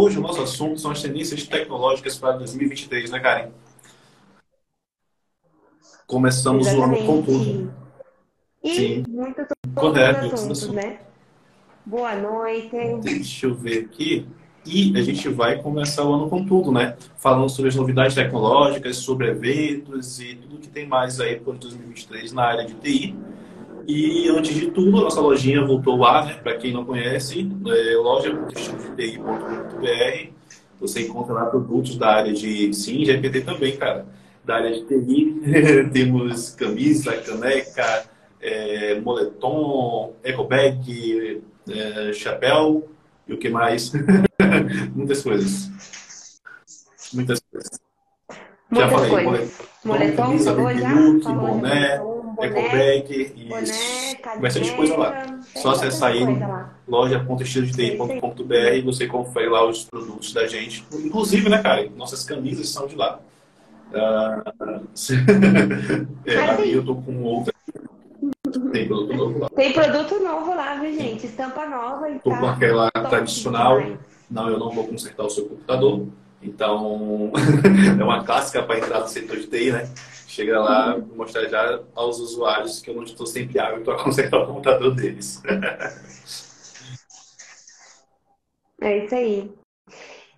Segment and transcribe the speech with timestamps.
[0.00, 3.50] hoje o nosso assunto são as tendências tecnológicas para 2023, né, Karen?
[6.06, 7.02] Começamos Exatamente.
[7.02, 7.74] o ano com tudo.
[8.62, 9.04] E Sim.
[9.08, 11.00] muitos Correto, assuntos, né?
[11.84, 12.76] Boa noite.
[13.02, 14.26] Deixa eu ver aqui.
[14.66, 16.96] E a gente vai começar o ano com tudo, né?
[17.16, 22.32] Falando sobre as novidades tecnológicas, sobre eventos e tudo que tem mais aí por 2023
[22.32, 23.16] na área de TI.
[23.86, 26.34] E antes de tudo, a nossa lojinha voltou lá, né?
[26.34, 29.20] Para quem não conhece, é loja.ti.br.
[30.80, 34.06] Você encontra lá produtos da área de sim, GPT também, cara.
[34.44, 35.40] Da área de TI,
[35.92, 38.04] temos camisa, caneca,
[38.40, 42.88] é, moletom, ecobag, é, chapéu
[43.28, 43.92] e o que mais?
[44.94, 45.70] Muitas coisas.
[47.12, 47.80] Muitas coisas.
[48.72, 49.24] Já Muitas falei, coisas.
[49.24, 50.78] moletom, Moletom, camisa, falou já?
[50.78, 52.02] já,
[52.48, 55.40] moletom, boné, ecobag e boné, bastante coisa lá.
[55.56, 56.20] Só acessar aí
[56.88, 60.84] loja.estilodeti.com.br e você confere lá os produtos da gente.
[60.92, 61.88] Inclusive, né, cara?
[61.96, 63.20] Nossas camisas são de lá.
[63.92, 64.42] Ah,
[66.26, 67.52] é, a minha eu tô com outra.
[68.72, 69.48] Tem produto novo lá.
[69.50, 71.26] Tem produto novo lá, viu, gente?
[71.26, 73.80] Estampa nova e Tô tá com aquela tradicional.
[73.80, 73.98] demais.
[74.30, 76.06] Não, eu não vou consertar o seu computador.
[76.42, 77.32] Então,
[77.98, 79.88] é uma clássica para entrar no setor de TI, né?
[80.40, 84.46] Chega lá mostrar já aos usuários que eu não estou sempre hábito a consertar o
[84.46, 85.42] computador deles.
[88.82, 89.52] É isso aí.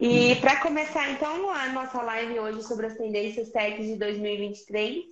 [0.00, 5.04] E para começar, então, a nossa live hoje sobre as tendências tech de 2023,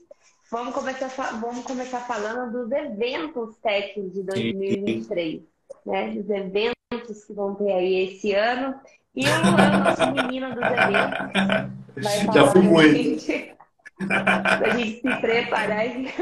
[0.50, 5.42] vamos começar, vamos começar falando dos eventos tech de 2023,
[5.86, 6.08] né?
[6.08, 8.74] Dos eventos que vão ter aí esse ano.
[9.14, 11.62] E o nosso menino dos eventos,
[12.02, 13.59] vai Já fui muito.
[14.58, 16.12] pra gente se preparar aí,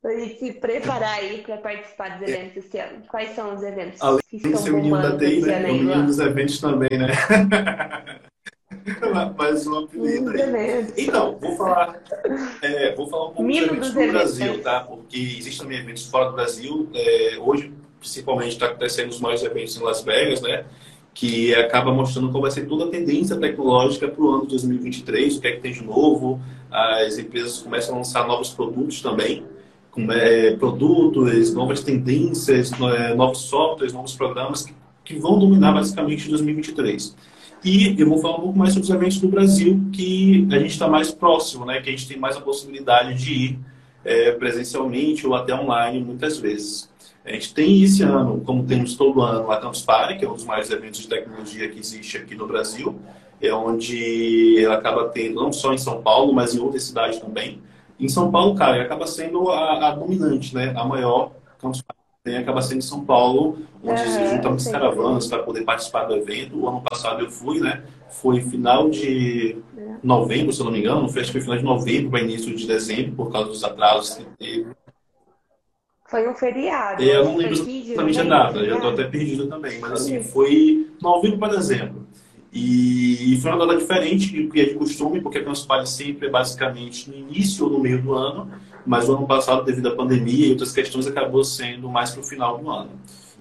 [0.00, 3.02] pra gente se preparar aí para participar dos eventos esse ano.
[3.08, 5.70] Quais são os eventos Além que de ser o menino da TI, né?
[5.70, 7.08] o menino dos eventos também, né?
[9.36, 10.92] Mais um apelido aí.
[10.96, 12.00] Então, vou falar,
[12.62, 14.38] é, vou falar um pouco dos Mino eventos dos do eventos.
[14.38, 14.80] Brasil, tá?
[14.80, 16.88] Porque existem também eventos fora do Brasil.
[16.94, 20.64] É, hoje, principalmente, está acontecendo os maiores eventos em Las Vegas, né?
[21.18, 25.36] Que acaba mostrando qual vai ser toda a tendência tecnológica para o ano de 2023,
[25.36, 26.40] o que é que tem de novo.
[26.70, 29.42] As empresas começam a lançar novos produtos também,
[29.90, 34.72] com, é, produtos, novas tendências, é, novos softwares, novos programas que,
[35.04, 37.16] que vão dominar basicamente 2023.
[37.64, 40.70] E eu vou falar um pouco mais sobre os eventos do Brasil, que a gente
[40.70, 41.80] está mais próximo, né?
[41.80, 43.58] Que a gente tem mais a possibilidade de ir
[44.04, 46.87] é, presencialmente ou até online muitas vezes.
[47.28, 50.32] A gente tem esse ano, como temos todo ano, a Campus Party, que é um
[50.32, 52.98] dos maiores eventos de tecnologia que existe aqui no Brasil,
[53.38, 57.60] é onde ela acaba tendo, não só em São Paulo, mas em outras cidades também.
[58.00, 60.72] Em São Paulo, cara, acaba sendo a, a dominante, né?
[60.74, 64.72] A maior Campus Party tem, acaba sendo em São Paulo, onde se Aham, juntam sim.
[64.72, 66.58] caravanas para poder participar do evento.
[66.58, 67.82] O ano passado eu fui, né?
[68.08, 69.58] Foi final de
[70.02, 72.66] novembro, se eu não me engano, acho que foi final de novembro para início de
[72.66, 74.66] dezembro, por causa dos atrasos que teve.
[76.08, 77.02] Foi um feriado.
[77.02, 78.88] É, eu não lembro 15 de exatamente a data, já estou feriado.
[78.88, 82.08] até perdido também, mas assim, foi novembro para dezembro.
[82.50, 86.28] E foi uma data diferente do que é de costume, porque a Campus Party sempre
[86.28, 88.50] é basicamente no início ou no meio do ano,
[88.86, 92.24] mas o ano passado, devido à pandemia e outras questões, acabou sendo mais para o
[92.24, 92.90] final do ano.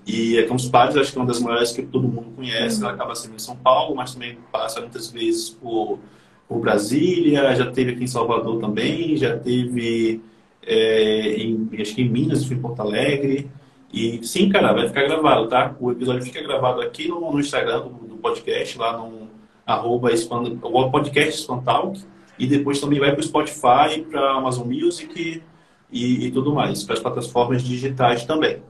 [0.05, 2.91] E a Campus Party, acho que é uma das maiores que todo mundo conhece, ela
[2.91, 5.99] acaba sendo em São Paulo, mas também passa muitas vezes por,
[6.49, 10.21] por Brasília, já teve aqui em Salvador também, já teve
[10.67, 13.49] é, em, acho que em Minas, em Porto Alegre.
[13.91, 15.73] E sim, cara, vai ficar gravado, tá?
[15.79, 19.27] O episódio fica gravado aqui no, no Instagram do, do podcast, lá no
[19.65, 20.09] arroba
[20.63, 21.99] o podcast Spantalk.
[22.37, 25.41] E depois também vai para o Spotify, para Amazon Music
[25.91, 28.61] e, e tudo mais, para as plataformas digitais também.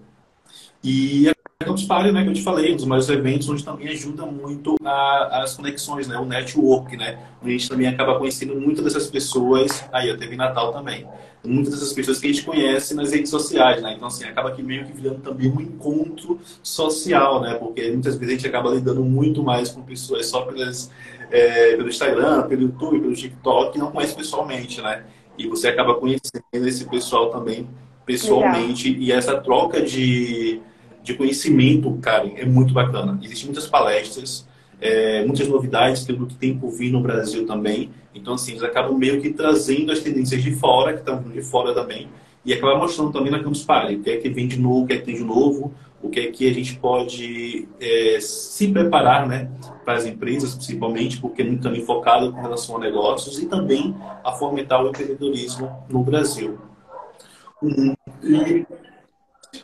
[0.83, 1.33] E a
[1.65, 4.75] Campus Party, né, que eu te falei, um dos maiores eventos onde também ajuda muito
[4.85, 9.83] a- as conexões, né, o network, né, a gente também acaba conhecendo muitas dessas pessoas,
[9.91, 11.05] aí eu teve Natal também,
[11.47, 14.61] muitas dessas pessoas que a gente conhece nas redes sociais, né, então assim, acaba que
[14.61, 19.03] meio que virando também um encontro social, né, porque muitas vezes a gente acaba lidando
[19.03, 20.91] muito mais com pessoas só pelas,
[21.31, 25.03] é, pelo Instagram, pelo YouTube, pelo TikTok, e não conhece pessoalmente, né,
[25.37, 27.67] e você acaba conhecendo esse pessoal também
[28.05, 30.61] pessoalmente, e essa troca de
[31.07, 33.17] de conhecimento, cara, é muito bacana.
[33.23, 34.45] Existem muitas palestras,
[34.79, 37.89] é, muitas novidades que, que tem por vir no Brasil também.
[38.13, 41.73] Então, assim, eles acabam meio que trazendo as tendências de fora, que estão de fora
[41.73, 42.07] também,
[42.45, 44.87] e acaba mostrando também na Campus Party o que é que vem de novo, o
[44.87, 48.67] que é que tem de novo, o que é que a gente pode é, se
[48.69, 49.49] preparar, né,
[49.83, 53.95] para as empresas, principalmente, porque é muito também focado com relação a negócios e também
[54.23, 56.57] a fomentar o empreendedorismo no Brasil.
[57.61, 57.93] Hum,
[58.23, 58.65] E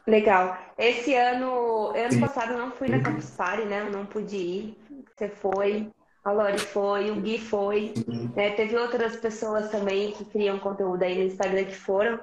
[0.08, 0.58] Legal.
[0.78, 2.20] Esse ano, ano Sim.
[2.20, 3.82] passado eu não fui na Campus Party, né?
[3.86, 4.78] Eu não pude ir.
[5.16, 5.90] Você foi,
[6.24, 7.94] a Lori foi, o Gui foi.
[8.08, 8.32] Uhum.
[8.36, 8.52] Né?
[8.52, 12.20] Teve outras pessoas também que criam conteúdo aí no Instagram que foram.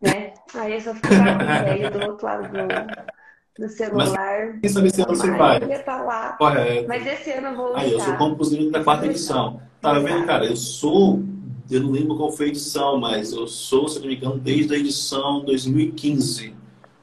[0.00, 0.34] Né?
[0.54, 4.46] Aí eu só velho do outro lado do, do celular.
[4.46, 5.82] Mas quem sabe esse ano você vai?
[5.82, 6.32] Tá lá.
[6.32, 6.88] Correto.
[6.88, 9.62] Mas esse ano eu vou Aí, eu sou compositor da quarta edição.
[9.80, 10.44] Tá vendo, cara?
[10.44, 11.22] Eu sou
[11.70, 14.72] eu não lembro qual foi a edição, mas eu sou, se não me engano, desde
[14.74, 16.54] a edição 2015.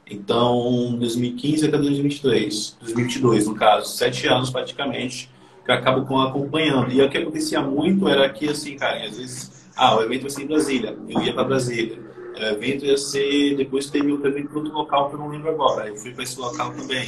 [0.10, 5.30] Então, 2015 até 2023, 2022 no caso, sete anos praticamente,
[5.64, 6.92] que eu acabo com acompanhando.
[6.92, 10.30] E o que acontecia muito era que, assim, cara, às vezes, ah, o evento vai
[10.30, 11.98] ser em Brasília, eu ia para Brasília.
[12.36, 15.50] O evento ia ser, depois teve outro evento para outro local que eu não lembro
[15.50, 15.88] agora.
[15.88, 17.08] Eu fui para esse local também.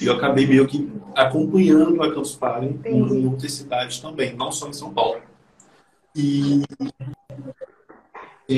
[0.00, 4.68] E eu acabei meio que acompanhando a Campus Party em outras cidades também, não só
[4.68, 5.20] em São Paulo.
[6.14, 6.62] E...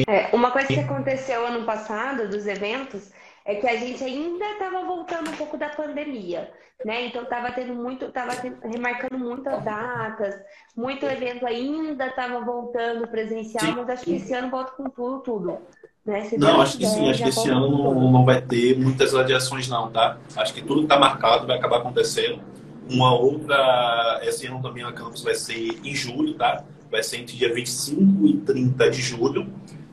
[0.06, 3.10] É, uma coisa que aconteceu ano passado dos eventos
[3.48, 6.52] é que a gente ainda estava voltando um pouco da pandemia,
[6.84, 7.06] né?
[7.06, 10.38] Então estava tendo muito, estava remarcando muitas datas,
[10.76, 13.74] muito evento ainda estava voltando presencial, sim.
[13.74, 15.58] mas acho que esse ano volta com tudo, tudo.
[16.04, 16.28] Né?
[16.38, 19.90] não, acho que sim, acho que esse ano não, não vai ter muitas adiações não,
[19.90, 20.18] tá?
[20.36, 22.42] Acho que tudo que está marcado vai acabar acontecendo.
[22.90, 26.64] Uma outra, esse ano também a Campus vai ser em julho, tá?
[26.90, 29.52] vai ser entre dia 25 e 30 de julho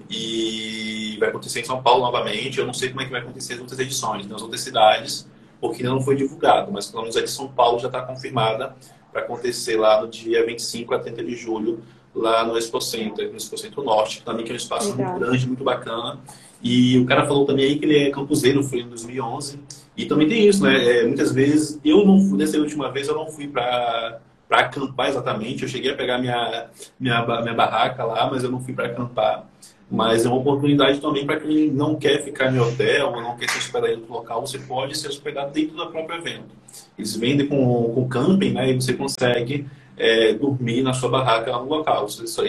[0.10, 2.60] e vai acontecer em São Paulo novamente.
[2.60, 5.28] Eu não sei como é que vai acontecer as outras edições nas outras cidades,
[5.60, 8.76] porque ainda não foi divulgado, mas pelo menos a de São Paulo já está confirmada
[9.12, 11.82] para acontecer lá no dia 25 a 30 de julho,
[12.14, 15.12] lá no Expo Center, no Expo Center Norte, que também que é um espaço Legal.
[15.12, 16.20] muito grande, muito bacana.
[16.62, 19.60] E o cara falou também aí que ele é campuseiro, foi em 2011.
[19.96, 21.00] E também tem isso, né?
[21.00, 25.10] É, muitas vezes, eu não fui, nessa última vez, eu não fui para para acampar
[25.10, 25.64] exatamente.
[25.64, 26.68] Eu cheguei a pegar minha,
[27.00, 29.46] minha, minha barraca lá, mas eu não fui para acampar.
[29.90, 33.50] Mas é uma oportunidade também para quem não quer ficar em hotel ou não quer
[33.50, 36.56] se hospedar em outro local, você pode se hospedar dentro do próprio evento.
[36.98, 38.72] Eles vendem com, com camping, né?
[38.72, 42.10] E você consegue é, dormir na sua barraca lá no local.
[42.10, 42.44] Você, só,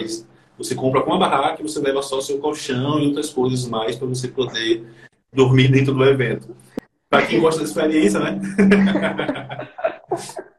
[0.57, 3.95] você compra com a barraca e você leva só seu colchão e outras coisas mais
[3.95, 4.83] para você poder
[5.31, 6.55] dormir dentro do evento.
[7.09, 8.41] Para quem gosta da experiência, né?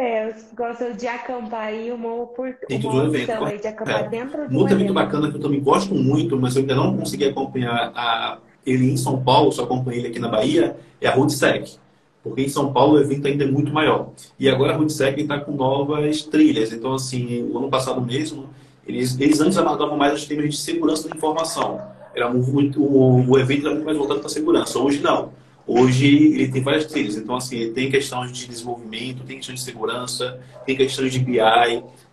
[0.00, 4.08] É, eu gosto de acampar aí uma, opção aí de acampar é.
[4.08, 7.26] dentro do Outro evento bacana que eu também gosto muito, mas eu ainda não consegui
[7.26, 11.76] acompanhar a, ele em São Paulo, só acompanhei ele aqui na Bahia, é a Rootsec.
[12.22, 14.08] Porque em São Paulo o evento ainda é muito maior.
[14.38, 16.72] E agora a Rootsec está com novas trilhas.
[16.72, 18.48] Então, assim, o ano passado mesmo,
[18.86, 21.78] eles, eles antes abordavam mais os temas de segurança da informação.
[22.14, 24.78] Era muito, o, o evento era muito mais voltado para a segurança.
[24.78, 25.30] Hoje não.
[25.72, 30.40] Hoje ele tem várias trilhas, então assim, tem questões de desenvolvimento, tem questões de segurança,
[30.66, 31.38] tem questões de BI,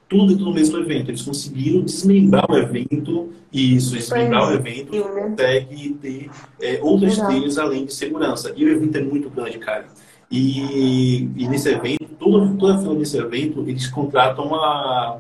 [0.08, 1.10] tudo dentro do mesmo evento.
[1.10, 6.30] Eles conseguiram desmembrar o evento, e isso, desmembrar o evento, consegue ter
[6.62, 7.32] é, outras Legal.
[7.32, 8.54] trilhas além de segurança.
[8.56, 9.88] E o evento é muito grande, cara.
[10.30, 15.18] E, e nesse evento, toda, toda final desse evento, eles contratam uma,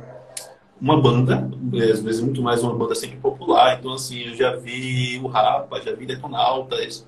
[0.80, 3.80] uma banda, é, às vezes muito mais uma banda sempre popular.
[3.80, 7.04] Então, assim, eu já vi o Rapa, já vi Detonautas,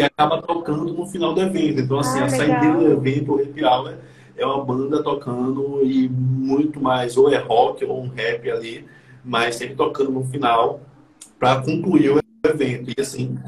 [0.00, 1.80] e acaba tocando no final do evento.
[1.80, 3.94] Então, assim, ah, a saída do evento, o Happy Hour,
[4.36, 8.86] é uma banda tocando e muito mais, ou é rock ou um rap ali,
[9.22, 10.80] mas sempre tocando no final
[11.38, 12.90] para concluir o evento.
[12.96, 13.38] E assim,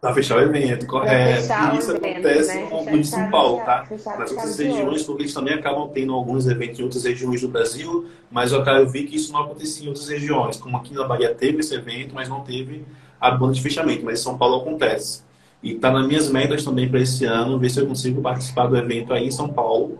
[0.00, 1.46] para fechar o evento, correto.
[1.74, 2.68] E isso acontece né?
[2.90, 3.86] no de São Paulo, tá?
[4.18, 8.06] Nas outras regiões, porque eles também acabam tendo alguns eventos em outras regiões do Brasil,
[8.30, 10.56] mas eu, eu vi que isso não acontecia em outras regiões.
[10.56, 12.84] Como aqui na Bahia teve esse evento, mas não teve
[13.20, 14.04] a banda de fechamento.
[14.04, 15.29] Mas em São Paulo acontece.
[15.62, 18.76] E está nas minhas metas também para esse ano, ver se eu consigo participar do
[18.76, 19.98] evento aí em São Paulo.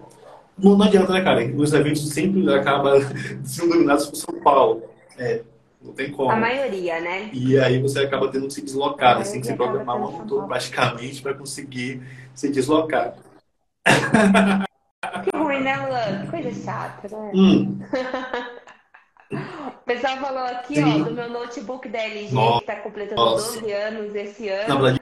[0.57, 1.45] Não, não adianta, né, cara?
[1.55, 3.01] Os eventos sempre acabam
[3.45, 4.83] sendo dominados por São Paulo.
[5.19, 5.43] É,
[5.83, 6.31] não tem como.
[6.31, 7.31] A maioria, né?
[7.33, 9.25] E aí você acaba tendo que se deslocar, né?
[9.25, 12.03] Tem que se programar o ano todo praticamente para conseguir
[12.35, 13.15] se deslocar.
[15.25, 16.27] Que ruim, né, Luan?
[16.31, 17.33] Coisa chata, né?
[17.35, 17.79] Hum.
[19.33, 21.03] O pessoal falou aqui, Sim.
[21.03, 22.59] ó, do meu notebook da LG, Nossa.
[22.59, 23.61] que está completando Nossa.
[23.61, 25.00] 12 anos esse ano.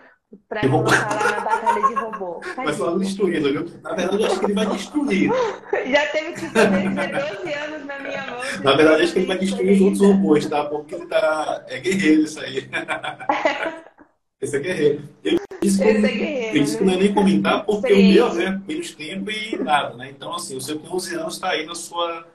[0.48, 2.40] Pra colocar lá na batalha de robô.
[2.56, 3.66] Vai falar destruído, viu?
[3.82, 5.30] Na verdade, eu acho que ele vai destruir.
[5.92, 8.40] Já teve que fazer 12 anos na minha mão.
[8.64, 10.64] Na verdade, acho que ele vai destruir os outros robôs, tá?
[10.64, 11.64] Porque ele tá.
[11.68, 12.66] É guerreiro isso aí.
[14.40, 15.02] Esse é guerreiro.
[15.22, 16.56] Eu disse que, Esse é guerreiro.
[16.56, 18.10] Eu disse que não é nem comentar porque Sim.
[18.10, 18.62] o meu, né?
[18.66, 20.10] Menos tempo e nada, né?
[20.10, 22.26] Então, assim, o seu com 11 anos está aí na sua,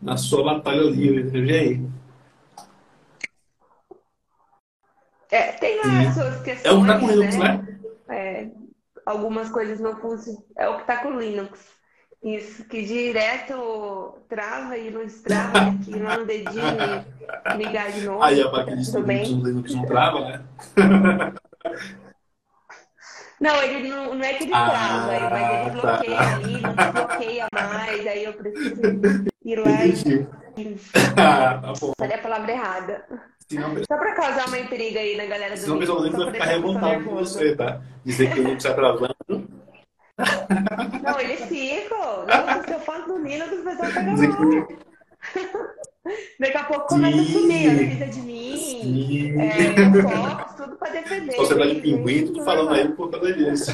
[0.00, 1.46] na sua batalha livre.
[1.46, 1.82] E aí?
[5.30, 6.64] É, tem lá as suas questões.
[6.64, 7.64] É o que está com Linux, né?
[8.08, 8.16] né?
[8.16, 8.48] É,
[9.04, 10.42] algumas coisas não funcionam.
[10.56, 11.78] É o que está com Linux.
[12.22, 17.04] Isso, que direto trava e não destrava, que lá no dedinho
[17.56, 18.22] ligar de novo.
[18.22, 20.44] Aí a máquina de Linux não trava, né?
[23.40, 25.92] Não, ele não, não é que ele ah, trava, mas ele tá.
[25.92, 26.34] bloqueia tá.
[26.34, 28.82] ali, não bloqueia mais, aí eu preciso
[29.44, 30.76] ir lá e.
[31.16, 31.92] ah, tá bom.
[31.96, 33.04] Falei a palavra errada.
[33.50, 36.44] Senão, Só pra causar uma intriga aí na galera do Senão o pessoal vai ficar
[36.44, 37.80] revoltado com você, tá?
[38.04, 39.14] Dizer que o Lucas tá travando.
[41.02, 42.26] Não, eles ficam.
[42.26, 44.16] Não, se eu faço do Nino, o pessoal pega mal.
[46.38, 51.32] Daqui a pouco começa a sumir, a precisa de mim, é, fotos, tudo pra defender.
[51.32, 53.70] Sociedade de pinguim, tudo falando aí por causa disso.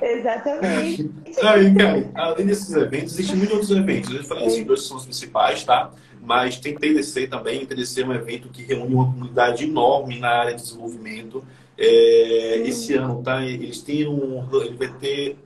[0.00, 1.10] Exatamente.
[1.42, 4.14] Aí, cara, além desses eventos, existem muitos outros eventos.
[4.14, 5.90] Eu falei esses dois são os principais, tá?
[6.22, 7.66] Mas tem TDC também.
[7.66, 11.44] TDC é um evento que reúne uma comunidade enorme na área de desenvolvimento.
[11.76, 13.44] É, esse ano, tá?
[13.44, 14.48] Eles têm um.
[14.62, 15.36] Ele vai ter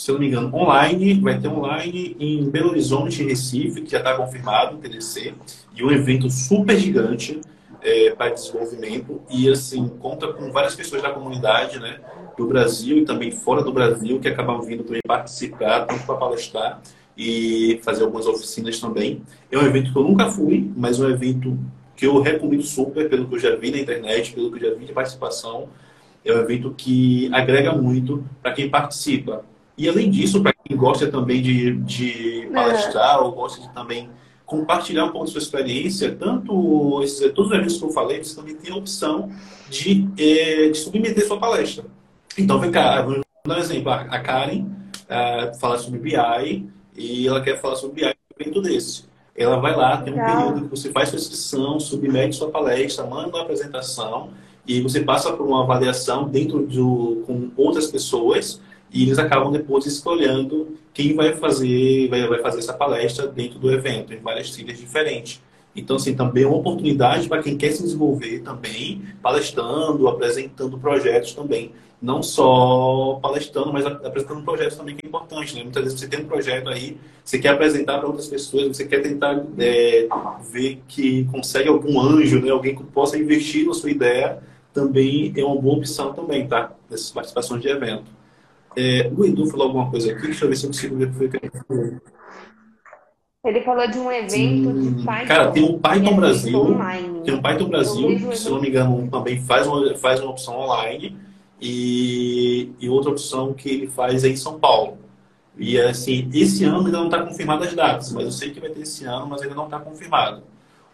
[0.00, 3.98] se eu não me engano, online, vai ter online em Belo Horizonte Recife, que já
[3.98, 5.34] está confirmado, o TDC,
[5.76, 7.38] e um evento super gigante
[7.82, 12.00] é, para desenvolvimento, e assim, conta com várias pessoas da comunidade, né,
[12.34, 16.80] do Brasil e também fora do Brasil, que acabam vindo também participar, tanto para palestrar
[17.16, 19.22] e fazer algumas oficinas também.
[19.50, 21.58] É um evento que eu nunca fui, mas é um evento
[21.96, 24.76] que eu recomendo super, pelo que eu já vi na internet, pelo que eu já
[24.76, 25.68] vi de participação.
[26.24, 29.44] É um evento que agrega muito para quem participa
[29.80, 33.20] e além disso, para quem gosta também de, de palestrar é.
[33.20, 34.10] ou gosta de também
[34.44, 38.36] compartilhar um pouco da sua experiência, tanto esses, todos os eventos que eu falei, você
[38.36, 39.30] também tem a opção
[39.70, 41.86] de, é, de submeter sua palestra.
[42.36, 43.90] Então, vem cá, vou dar um exemplo.
[43.90, 46.68] A Karen uh, fala sobre BI
[47.00, 49.04] e ela quer falar sobre BI um evento desse.
[49.34, 50.36] Ela vai lá, tem um Legal.
[50.36, 54.30] período que você faz sua inscrição, submete sua palestra, manda uma apresentação
[54.66, 58.60] e você passa por uma avaliação dentro do, com outras pessoas
[58.92, 63.72] e eles acabam depois escolhendo quem vai fazer, vai, vai fazer essa palestra dentro do
[63.72, 65.40] evento, em várias trilhas diferentes.
[65.74, 71.32] Então, assim, também é uma oportunidade para quem quer se desenvolver também, palestrando, apresentando projetos
[71.32, 71.72] também.
[72.02, 75.62] Não só palestrando, mas apresentando projetos também que é importante, né?
[75.62, 79.00] Muitas vezes você tem um projeto aí, você quer apresentar para outras pessoas, você quer
[79.00, 80.08] tentar é,
[80.50, 82.50] ver que consegue algum anjo, né?
[82.50, 86.72] Alguém que possa investir na sua ideia, também é uma boa opção também, tá?
[86.88, 88.10] Nessas participações de evento.
[88.76, 91.30] É, o Edu falou alguma coisa aqui, deixa eu ver se eu consigo ver o
[91.30, 92.00] que ele falou.
[93.42, 95.26] Ele falou de um evento hum, de Python.
[95.26, 96.60] Cara, tem um Python Brasil.
[96.60, 97.20] Online.
[97.24, 100.58] Tem um Python Brasil, que, se não me engano, também faz uma, faz uma opção
[100.58, 101.16] online.
[101.58, 104.98] E, e outra opção que ele faz é em São Paulo.
[105.56, 108.70] E assim, esse ano ainda não está confirmado as datas, mas eu sei que vai
[108.70, 110.42] ter esse ano, mas ainda não está confirmado.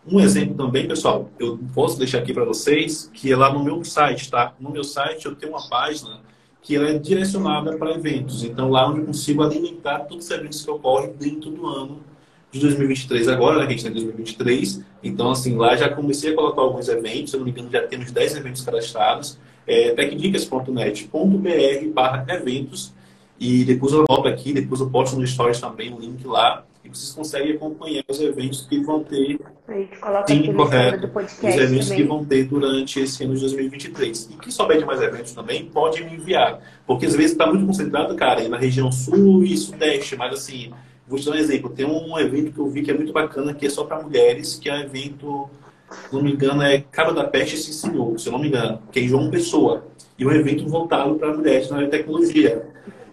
[0.07, 3.85] Um exemplo também, pessoal, eu posso deixar aqui para vocês, que é lá no meu
[3.85, 4.55] site, tá?
[4.59, 6.21] No meu site eu tenho uma página
[6.63, 8.45] que ela é direcionada para eventos.
[8.45, 12.01] Então, lá onde eu consigo alimentar todos os eventos que ocorrem dentro do ano
[12.57, 13.29] de 2023.
[13.29, 14.83] Agora, né, a gente está em 2023.
[15.03, 17.31] Então, assim, lá já comecei a colocar alguns eventos.
[17.31, 19.39] Se eu não me engano, já temos 10 eventos cadastrados.
[19.67, 22.95] É, tecdicas.net.br barra eventos.
[23.39, 26.89] E depois eu volto aqui, depois eu posto no Stories também o link lá e
[26.89, 29.39] vocês conseguem acompanhar os eventos que vão ter.
[30.27, 31.11] Sim, correto.
[31.19, 32.03] os eventos também.
[32.03, 34.31] que vão ter durante esse ano de 2023.
[34.31, 36.61] E quem souber de mais eventos também, pode me enviar.
[36.87, 40.73] Porque às vezes está muito concentrado, cara, na região sul e sudeste, mas assim,
[41.09, 41.71] vou te dar um exemplo.
[41.71, 44.57] Tem um evento que eu vi que é muito bacana, que é só para mulheres,
[44.57, 45.49] que é um evento,
[45.91, 48.81] se não me engano, é Cabo da Peste se Senhor, se eu não me engano,
[48.91, 49.87] que é João Pessoa.
[50.19, 52.67] E é um evento voltado para mulheres na área de tecnologia.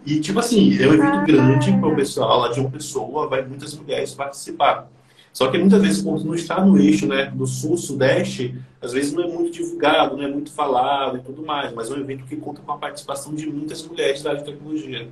[0.05, 3.45] E, tipo assim, é um evento grande para o pessoal lá de uma pessoa, vai
[3.45, 4.89] muitas mulheres participar.
[5.31, 9.13] Só que muitas vezes, quando não está no eixo né, do sul, sudeste, às vezes
[9.13, 12.25] não é muito divulgado, não é muito falado e tudo mais, mas é um evento
[12.25, 15.09] que conta com a participação de muitas mulheres da área de tecnologia.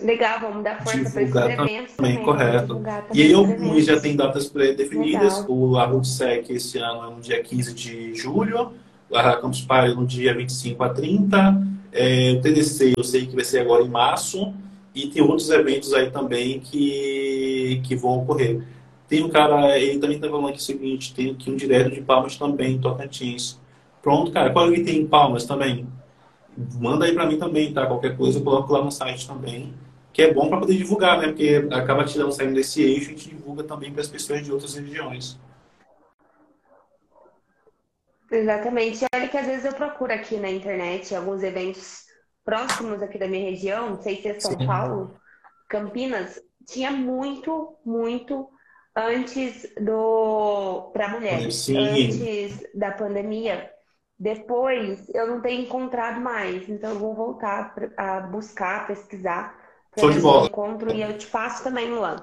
[0.00, 1.86] Legal, vamos dar força para esses eventos também.
[1.96, 2.82] também correto.
[3.12, 5.44] E aí alguns já tem datas pré-definidas.
[5.48, 8.72] O Arrudsec esse ano é no dia 15 de julho,
[9.12, 13.44] a Campus Party no dia 25 a 30, é, o TDC eu sei que vai
[13.44, 14.52] ser agora em março
[14.92, 18.62] e tem outros eventos aí também que, que vão ocorrer.
[19.08, 22.00] Tem um cara, ele também está falando aqui o seguinte, tem aqui um direto de
[22.00, 23.60] Palmas também, Tocantins.
[24.02, 25.86] Pronto, cara, qual é que tem em Palmas também?
[26.80, 27.86] Manda aí para mim também, tá?
[27.86, 29.72] Qualquer coisa eu coloco lá no site também.
[30.14, 31.26] Que é bom para poder divulgar, né?
[31.26, 34.52] Porque acaba tirando, saindo desse eixo e a gente divulga também para as pessoas de
[34.52, 35.36] outras regiões.
[38.30, 39.04] Exatamente.
[39.12, 42.04] Olha que às vezes eu procuro aqui na internet alguns eventos
[42.44, 44.66] próximos aqui da minha região, não sei se é São Sim.
[44.66, 45.16] Paulo,
[45.68, 48.48] Campinas, tinha muito, muito
[48.94, 51.76] antes do para mulheres, Sim.
[51.76, 53.68] antes da pandemia.
[54.16, 59.63] Depois eu não tenho encontrado mais, então eu vou voltar a buscar, pesquisar
[59.94, 62.16] para ver se encontro e eu te passo também, Luan.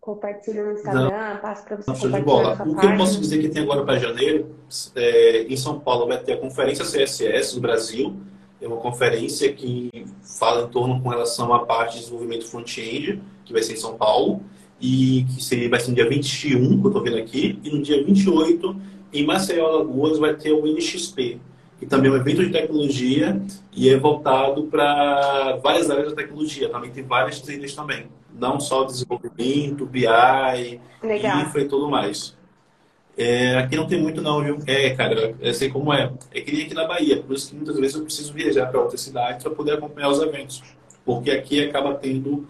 [0.00, 1.40] compartilho no Instagram, Não.
[1.40, 2.62] passo para você Show de bola.
[2.66, 4.54] O que eu posso dizer que tem agora para janeiro,
[4.96, 8.16] é, em São Paulo vai ter a Conferência CSS do Brasil,
[8.60, 9.90] é uma conferência que
[10.38, 13.96] fala em torno com relação à parte de desenvolvimento front-end, que vai ser em São
[13.96, 14.42] Paulo,
[14.80, 17.82] e que seria, vai ser no dia 21, que eu estou vendo aqui, e no
[17.82, 18.76] dia 28,
[19.12, 21.40] em Maceió, Alagoas, vai ter o NXP,
[21.80, 23.40] que também é um evento de tecnologia
[23.72, 26.68] e é voltado para várias áreas da tecnologia.
[26.68, 28.06] Também tem várias trilhas também,
[28.38, 31.40] não só desenvolvimento, BI, Legal.
[31.40, 32.36] infra e tudo mais.
[33.16, 34.58] É, aqui não tem muito não, viu?
[34.66, 36.12] É, cara, eu sei como é.
[36.32, 38.80] É que nem aqui na Bahia, por isso que muitas vezes eu preciso viajar para
[38.80, 40.62] outra cidade para poder acompanhar os eventos.
[41.02, 42.46] Porque aqui acaba tendo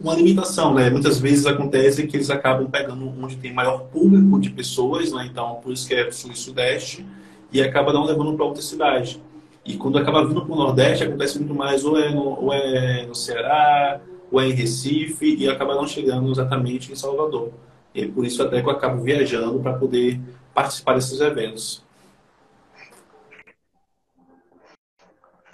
[0.00, 0.88] uma limitação, né?
[0.88, 5.28] Muitas vezes acontece que eles acabam pegando onde tem maior público de pessoas, né?
[5.30, 7.04] Então, por isso que é sul e sudeste,
[7.52, 9.22] e acaba não levando para outra cidade.
[9.64, 13.04] E quando acaba vindo para o Nordeste, acontece muito mais ou é, no, ou é
[13.06, 17.52] no Ceará, ou é em Recife, e acaba não chegando exatamente em Salvador.
[17.94, 20.20] E por isso até que eu acabo viajando para poder
[20.54, 21.84] participar desses eventos.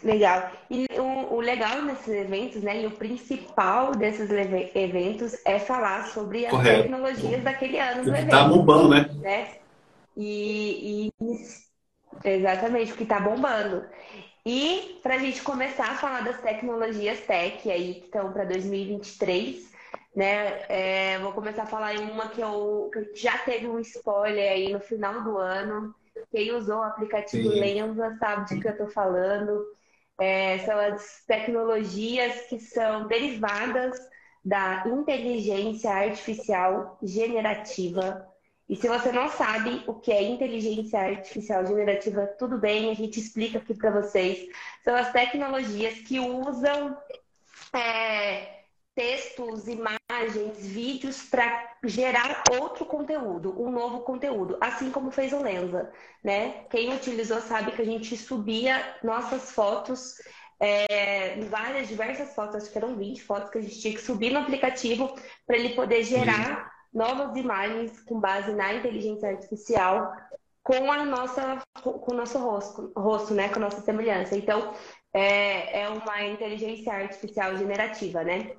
[0.04, 0.52] Legal.
[0.70, 4.30] E o, o, legal nesses eventos, né, e o principal desses
[4.74, 6.82] eventos é falar sobre as Correto.
[6.82, 8.28] tecnologias daquele ano.
[8.28, 9.10] Tá bombando, né?
[9.20, 9.48] né?
[10.16, 11.36] E, e
[12.24, 13.84] exatamente, o que tá bombando.
[14.44, 19.72] E para a gente começar a falar das tecnologias tech aí que estão para 2023,
[20.14, 20.64] né?
[20.68, 24.72] É, vou começar a falar em uma que, eu, que já teve um spoiler aí
[24.72, 25.94] no final do ano.
[26.30, 27.60] Quem usou o aplicativo Sim.
[27.60, 29.64] Lenza sabe de que eu estou falando.
[30.18, 33.98] É, são as tecnologias que são derivadas
[34.44, 38.26] da inteligência artificial generativa.
[38.68, 43.20] E se você não sabe o que é inteligência artificial generativa, tudo bem, a gente
[43.20, 44.48] explica aqui para vocês.
[44.82, 46.96] São as tecnologias que usam
[47.72, 48.56] é,
[48.96, 55.92] textos, imagens, vídeos para gerar outro conteúdo, um novo conteúdo, assim como fez o Lenza,
[56.24, 56.64] né?
[56.70, 60.16] Quem utilizou sabe que a gente subia nossas fotos,
[60.58, 64.32] é, várias, diversas fotos, acho que eram 20 fotos que a gente tinha que subir
[64.32, 65.14] no aplicativo
[65.46, 70.12] para ele poder gerar novas imagens com base na inteligência artificial
[70.62, 74.36] com a nossa com o nosso rosto, rosto né, com a nossa semelhança.
[74.36, 74.72] Então,
[75.14, 78.50] é, é uma inteligência artificial generativa, né?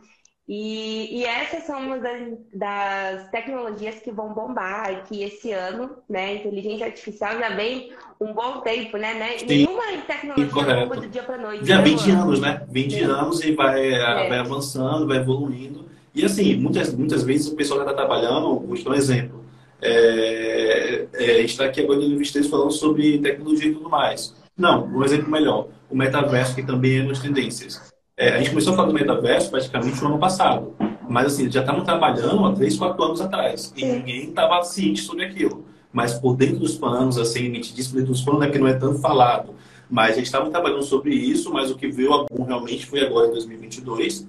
[0.47, 2.21] E, e, essas são uma das,
[2.53, 6.35] das, tecnologias que vão bombar aqui esse ano, né?
[6.35, 9.13] Inteligência artificial já vem um bom tempo, né?
[9.15, 9.35] né?
[9.45, 11.65] Nenhuma tecnologia bomba do dia para noite.
[11.65, 12.65] Já 20 né, anos, né?
[12.69, 13.03] 20 Sim.
[13.03, 14.29] anos e vai, é.
[14.29, 15.96] vai avançando, vai evoluindo.
[16.17, 19.45] E assim, muitas, muitas vezes o pessoal já está trabalhando, vou te dar um exemplo.
[19.79, 24.33] É, é, a gente está aqui agora no Investidores falando sobre tecnologia e tudo mais.
[24.57, 25.67] Não, um exemplo melhor.
[25.87, 27.93] O metaverso, que também é uma das tendências.
[28.17, 30.73] É, a gente começou a falar do metaverso praticamente no ano passado.
[31.07, 33.71] Mas assim, já estavam trabalhando há 3, 4 anos atrás.
[33.77, 35.65] E ninguém estava ciente sobre aquilo.
[35.93, 38.57] Mas por dentro dos panos, assim, a gente diz por dentro dos panos, né, que
[38.57, 39.53] não é tanto falado.
[39.87, 43.27] Mas a gente estava trabalhando sobre isso, mas o que veio a realmente foi agora
[43.27, 44.25] em 2022.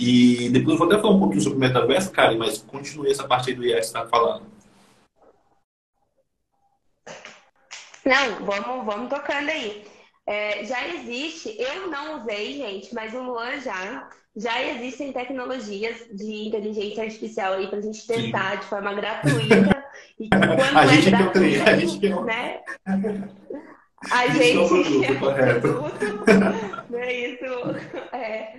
[0.00, 3.28] E depois eu vou até falar um pouquinho sobre o metaverso, cara, mas continue essa
[3.28, 4.46] parte aí do IA que você está falando.
[8.02, 9.84] Não, vamos, vamos tocando aí.
[10.26, 14.08] É, já existe, eu não usei, gente, mas o Luan já.
[14.36, 18.58] Já existem tecnologias de inteligência artificial aí para a gente testar Sim.
[18.58, 19.84] de forma gratuita.
[20.18, 20.46] e quando
[20.78, 22.60] a, é gente gratuito, tem, a gente tem né?
[24.10, 26.24] A isso gente é um produto,
[26.88, 27.12] né?
[27.12, 27.44] Isso
[28.12, 28.54] é,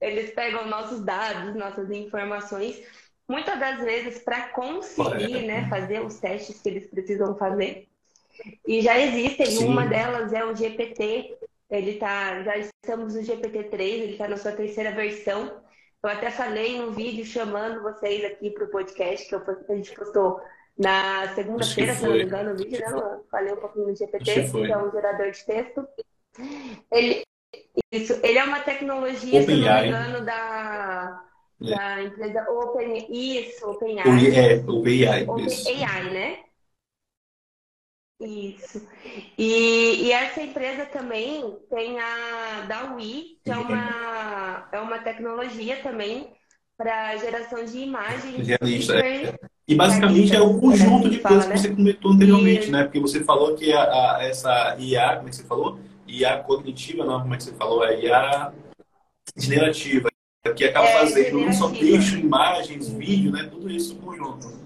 [0.00, 2.82] eles pegam nossos dados, nossas informações,
[3.28, 7.88] muitas das vezes para conseguir né, fazer os testes que eles precisam fazer.
[8.66, 9.66] E já existem, Sim.
[9.66, 11.36] uma delas é o GPT,
[11.70, 15.60] ele tá, já estamos no GPT-3, ele está na sua terceira versão.
[16.02, 19.76] Eu até falei no vídeo chamando vocês aqui para o podcast que, eu, que a
[19.76, 20.40] gente postou
[20.76, 23.20] na segunda-feira, se não me engano, o vídeo, né?
[23.30, 25.86] Falei um pouquinho do GPT, que é um gerador de texto.
[26.90, 27.22] Ele,
[27.92, 31.24] isso, ele é uma tecnologia, Open se não me engano, da,
[31.62, 31.74] é.
[31.74, 34.36] da empresa Open, isso, OpenAI.
[34.36, 36.38] É, OpenAI, OpenAI, né?
[38.20, 38.86] Isso.
[39.38, 46.30] E, e, essa empresa também tem a DAWI, que é uma, é uma tecnologia também
[46.76, 48.46] para geração de imagens.
[48.46, 48.98] Realista.
[48.98, 49.34] É.
[49.66, 52.70] E basicamente é um conjunto de coisas que você comentou anteriormente, e...
[52.70, 52.84] né?
[52.84, 55.78] Porque você falou que a, a, essa IA, como é que você falou?
[56.10, 57.82] IA cognitiva, não, como é que você falou?
[57.82, 58.52] A IA
[59.36, 60.10] generativa,
[60.56, 63.44] que acaba é, fazendo não só texto, imagens, vídeo, né?
[63.44, 64.60] Tudo isso conjunto.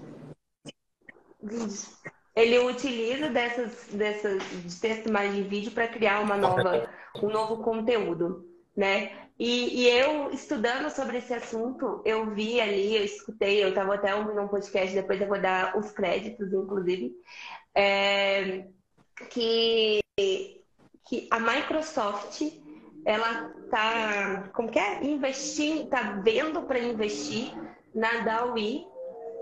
[2.35, 6.89] Ele utiliza dessas, dessas de texto, imagem e vídeo para criar uma nova,
[7.21, 8.45] um novo conteúdo.
[8.75, 9.11] né?
[9.37, 14.15] E, e, eu, estudando sobre esse assunto, eu vi ali, eu escutei, eu estava até
[14.15, 17.13] ouvindo um podcast, depois eu vou dar os créditos, inclusive,
[17.73, 18.65] é,
[19.29, 19.99] que,
[21.07, 22.41] que a Microsoft,
[23.05, 25.03] ela tá, como que é?
[25.03, 27.53] Investindo, tá vendo para investir
[27.93, 28.85] na DAWI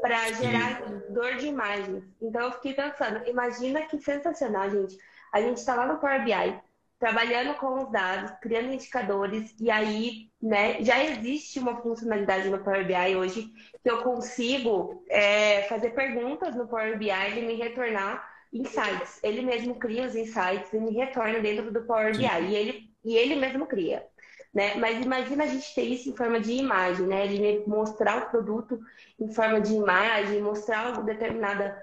[0.02, 2.04] para gerar dor de imagens.
[2.22, 4.98] Então eu fiquei pensando, imagina que sensacional, gente.
[5.32, 6.62] A gente está lá no Power BI,
[7.00, 12.86] trabalhando com os dados, criando indicadores, e aí, né, já existe uma funcionalidade no Power
[12.86, 13.50] BI hoje
[13.82, 19.20] que eu consigo é, fazer perguntas no Power BI e me retornar insights.
[19.24, 22.24] Ele mesmo cria os insights e me retorna dentro do Power BI.
[22.24, 24.06] E ele, e ele mesmo cria.
[24.54, 24.76] Né?
[24.76, 27.26] Mas imagina a gente ter isso em forma de imagem, né?
[27.26, 28.80] Ele mostrar o produto
[29.20, 31.76] em forma de imagem, mostrar determinada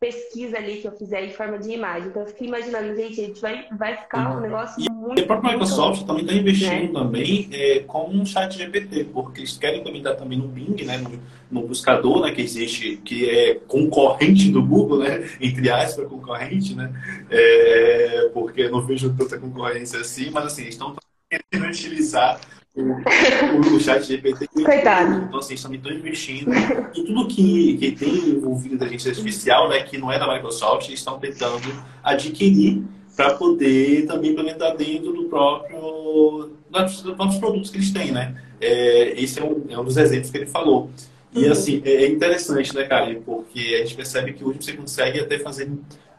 [0.00, 2.08] pesquisa ali que eu fizer em forma de imagem.
[2.08, 5.18] Então eu fiquei imaginando, gente, a gente vai, vai ficar um negócio e muito.
[5.18, 6.92] E a própria Microsoft também está investindo né?
[6.92, 11.20] também é, com um chat GPT, porque eles querem implementar também no Bing, né, no,
[11.50, 16.92] no, buscador, né, que existe, que é concorrente do Google, né, entre aspas, concorrente, né,
[17.28, 20.94] é, porque eu não vejo tanta concorrência assim, mas assim, eles estão
[21.28, 22.40] querendo utilizar
[22.74, 24.48] o, o chat GPT.
[24.48, 25.24] Coitado.
[25.24, 26.52] Então, assim, também estão investindo
[26.94, 30.88] em tudo que, que tem envolvido da inteligência artificial, né, que não é da Microsoft,
[30.88, 31.68] eles estão tentando
[32.02, 32.82] adquirir
[33.16, 38.40] para poder também implementar dentro do próprio dos próprios produtos que eles têm, né?
[38.60, 40.90] É, esse é um, é um dos exemplos que ele falou.
[41.34, 41.52] E uhum.
[41.52, 43.14] assim, é, é interessante, né, cara?
[43.24, 45.68] Porque a gente percebe que hoje você consegue até fazer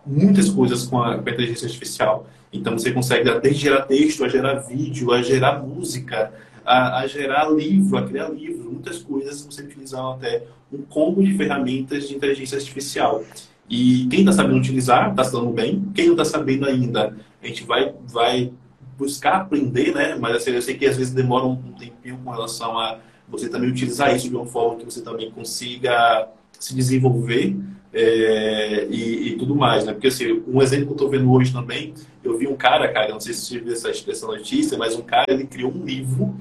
[0.05, 2.27] muitas coisas com a, com a inteligência artificial.
[2.51, 6.31] Então você consegue desde gerar texto, a gerar vídeo, a gerar música,
[6.65, 11.35] a, a, gerar livro, a criar livro, muitas coisas você utilizando até um combo de
[11.35, 13.23] ferramentas de inteligência artificial.
[13.69, 15.83] E quem está sabendo utilizar, está se dando bem.
[15.93, 18.51] Quem não está sabendo ainda, a gente vai, vai
[18.97, 20.15] buscar aprender, né?
[20.15, 23.69] Mas assim, eu sei que às vezes demora um tempinho com relação a você também
[23.69, 26.27] utilizar isso de uma forma que você também consiga
[26.59, 27.55] se desenvolver
[27.93, 29.93] é, e, e, tudo mais, né?
[29.93, 33.09] Porque assim, um exemplo que eu estou vendo hoje também, eu vi um cara, cara,
[33.09, 36.35] não sei se você viu essa, essa notícia, mas um cara ele criou um livro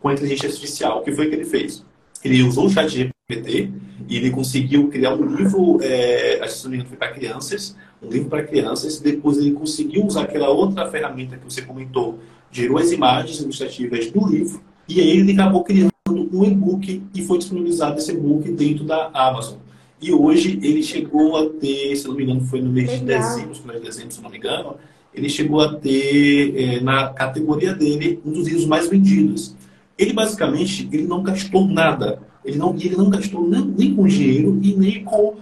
[0.00, 1.00] com inteligência artificial.
[1.00, 1.84] O que foi que ele fez?
[2.24, 3.70] Ele usou o chat GPT
[4.08, 8.42] e ele conseguiu criar um livro, é, acho que foi para crianças, um livro para
[8.44, 12.18] crianças, e depois ele conseguiu usar aquela outra ferramenta que você comentou,
[12.50, 17.38] gerou as imagens ilustrativas do livro, e aí ele acabou criando um e-book e foi
[17.38, 19.58] disponibilizado esse e-book dentro da Amazon.
[20.02, 23.56] E hoje ele chegou a ter, se não me engano, foi no mês de dezembro,
[23.60, 24.76] no mês de dezembro, se não me engano,
[25.14, 29.54] ele chegou a ter é, na categoria dele um dos livros mais vendidos.
[29.96, 32.20] Ele basicamente ele não gastou nada.
[32.44, 35.36] Ele não, ele não gastou nem, nem com dinheiro e nem com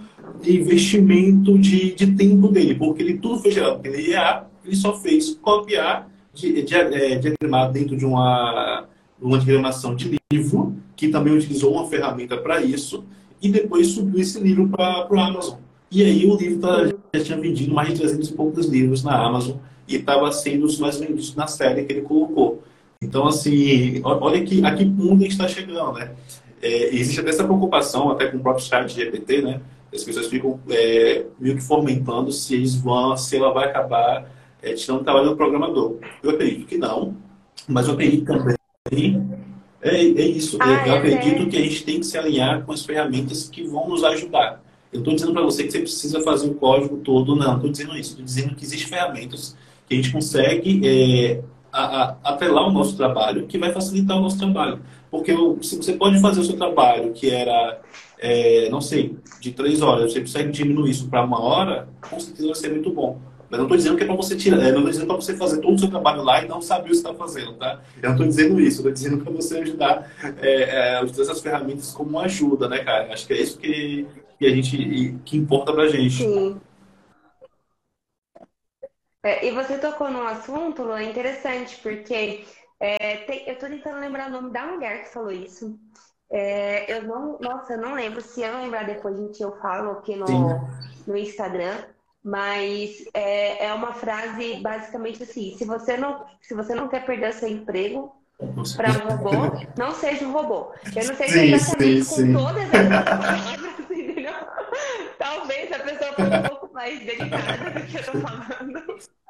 [0.45, 5.37] investimento de, de tempo dele, porque ele tudo foi gerado pela IA, ele só fez
[5.41, 8.85] copiar, de, de, é, diagramar dentro de uma,
[9.19, 13.03] uma diagramação de livro, que também utilizou uma ferramenta para isso,
[13.41, 15.57] e depois subiu esse livro para o Amazon.
[15.89, 19.15] E aí o livro tá, já tinha vendido mais de 300 e poucos livros na
[19.15, 22.63] Amazon e estava sendo os mais vendidos na série que ele colocou.
[23.01, 26.11] Então, assim, olha que, a que ponto a gente está chegando, né?
[26.61, 29.59] É, existe até essa preocupação, até com o próprio chat GPT, né?
[29.93, 34.29] As pessoas ficam é, meio que fomentando se eles vão, se ela vai acabar
[34.61, 35.97] é, tirando o trabalho do programador.
[36.23, 37.17] Eu acredito que não,
[37.67, 38.55] mas eu acredito também
[39.81, 40.57] é, é isso.
[40.59, 43.63] Ah, eu é acredito que a gente tem que se alinhar com as ferramentas que
[43.63, 44.61] vão nos ajudar.
[44.93, 47.55] Eu estou dizendo para você que você precisa fazer o código todo, não.
[47.55, 48.11] Estou dizendo isso.
[48.11, 49.55] Estou dizendo que existem ferramentas
[49.87, 51.41] que a gente consegue é,
[51.71, 54.81] a, a, atrelar o nosso trabalho, que vai facilitar o nosso trabalho.
[55.09, 57.81] Porque se você pode fazer o seu trabalho, que era,
[58.19, 62.47] é, não sei, de três horas, você consegue diminuir isso para uma hora, com certeza
[62.47, 63.19] vai ser muito bom.
[63.51, 65.59] Mas não estou dizendo que é para você tirar, não estou dizendo para você fazer
[65.59, 67.81] todo o seu trabalho lá e não saber o que está fazendo, tá?
[67.97, 70.09] Eu não estou dizendo isso, estou dizendo para você ajudar,
[70.41, 73.11] é, é, essas ferramentas como ajuda, né, cara?
[73.11, 74.07] Acho que é isso que,
[74.39, 76.23] que a gente que importa para a gente.
[76.23, 76.61] Sim.
[79.21, 82.45] É, e você tocou num assunto, Lu, interessante, porque
[82.79, 85.77] é, tem, eu estou tentando lembrar o nome da mulher que falou isso.
[86.31, 88.21] É, eu não, nossa, eu não lembro.
[88.21, 90.25] Se eu lembrar depois, gente, eu falo aqui no,
[91.05, 91.83] no Instagram.
[92.23, 97.33] Mas é, é uma frase basicamente assim: se você não, se você não quer perder
[97.33, 98.15] seu emprego
[98.75, 99.31] para um robô,
[99.77, 100.71] não seja um robô.
[100.95, 102.33] Eu não sei se sim, exatamente sim, com sim.
[102.33, 104.33] todas as palavras, entendeu?
[105.17, 109.21] Talvez a pessoa fosse um pouco mais delicada do que eu tô falando.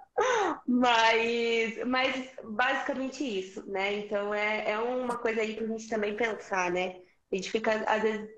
[0.68, 4.00] Mas, mas basicamente isso, né?
[4.00, 6.98] Então é, é uma coisa aí pra gente também pensar, né?
[7.32, 8.30] A gente fica, às vezes,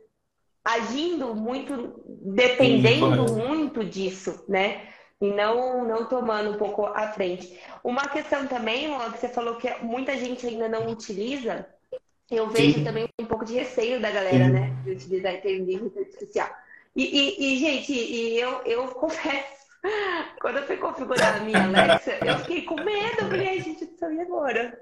[0.64, 4.94] agindo muito, dependendo Sim, muito disso, né?
[5.24, 7.58] e não, não tomando um pouco à frente.
[7.82, 11.66] Uma questão também, Lula, que você falou que muita gente ainda não utiliza,
[12.30, 12.84] eu vejo Sim.
[12.84, 14.52] também um pouco de receio da galera, Sim.
[14.52, 14.76] né?
[14.84, 16.50] De utilizar a inteligência artificial.
[16.94, 19.64] E, e, e, gente, e eu, eu confesso,
[20.42, 23.22] quando eu fui configurar a minha Alexa, eu fiquei com medo.
[23.22, 24.78] Eu falei, gente, isso e agora?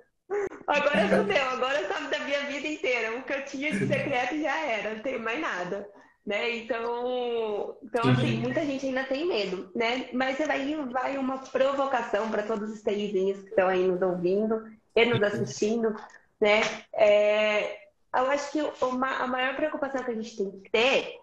[0.67, 3.17] Agora fudeu, agora sabe da minha vida inteira.
[3.17, 5.87] O que eu tinha de secreto já era, não tenho mais nada.
[6.25, 6.57] Né?
[6.57, 10.07] Então, então assim, muita gente ainda tem medo, né?
[10.13, 14.63] Mas aí vai uma provocação para todos os TIzinhos que estão aí nos ouvindo
[14.95, 15.95] e nos assistindo,
[16.39, 16.61] né?
[16.93, 17.75] É,
[18.15, 21.21] eu acho que uma, a maior preocupação que a gente tem que ter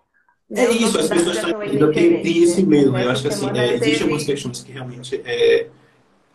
[0.50, 3.04] é isso, as pessoas ainda têm, têm esse medo, né?
[3.04, 5.68] Eu acho que assim, é, existem algumas questões que realmente é,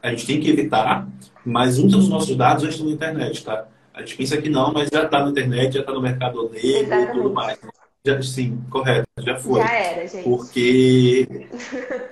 [0.04, 1.08] a gente tem que evitar,
[1.46, 3.66] mas muitos dos nossos dados já estão na internet, tá?
[3.94, 7.02] A gente pensa que não, mas já está na internet, já está no mercado negro
[7.02, 7.58] e tudo mais.
[8.06, 9.62] Já, sim, correto, já foi.
[9.62, 10.24] Já era, gente.
[10.24, 11.48] Porque.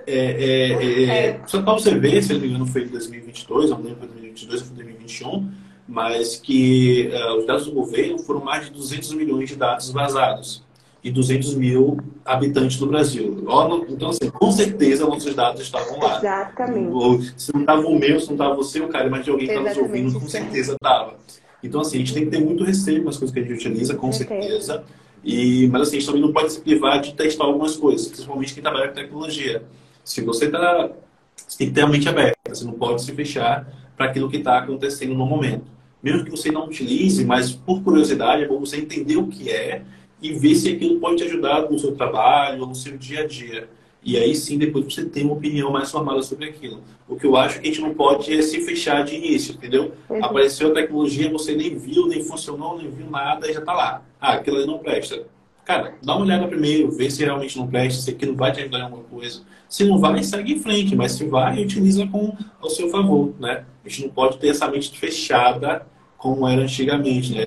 [0.08, 1.42] É, é, é, é.
[1.46, 4.62] Só para você ver, se não me engano, foi em 2022, não lembro foi 2022
[4.62, 5.52] ou foi 2021,
[5.86, 10.64] mas que uh, os dados do governo foram mais de 200 milhões de dados vazados
[11.04, 13.44] e 200 mil habitantes do Brasil.
[13.90, 16.18] Então, assim, com certeza nossos dados estavam lá.
[16.18, 16.94] Exatamente.
[16.94, 19.48] Ou, se não estava o meu, se não estava você, o cara, mas de alguém
[19.48, 21.16] que estava nos ouvindo, com certeza estava.
[21.64, 23.54] Então, assim, a gente tem que ter muito receio com as coisas que a gente
[23.54, 24.84] utiliza, com certeza.
[25.24, 28.54] E, mas, assim, a gente também não pode se privar de testar algumas coisas, principalmente
[28.54, 29.64] quem trabalha com tecnologia.
[30.04, 30.90] Se você está.
[31.36, 34.38] Você tem que ter a mente aberta, você não pode se fechar para aquilo que
[34.38, 35.66] está acontecendo no momento.
[36.02, 39.84] Mesmo que você não utilize, mas por curiosidade, é bom você entender o que é
[40.22, 43.68] e ver se aquilo pode te ajudar no seu trabalho no seu dia a dia.
[44.04, 46.82] E aí sim, depois você tem uma opinião mais formada sobre aquilo.
[47.08, 49.92] O que eu acho que a gente não pode é se fechar de início, entendeu?
[50.10, 50.24] Uhum.
[50.26, 54.02] Apareceu a tecnologia, você nem viu, nem funcionou, nem viu nada e já está lá.
[54.20, 55.24] Ah, aquilo aí não presta.
[55.64, 58.80] Cara, dá uma olhada primeiro, vê se realmente não presta, se aquilo vai te ajudar
[58.80, 59.44] em alguma coisa.
[59.70, 63.64] Se não vai, segue em frente, mas se vai, utiliza com ao seu favor, né?
[63.86, 65.86] A gente não pode ter essa mente fechada
[66.18, 67.46] como era antigamente, né?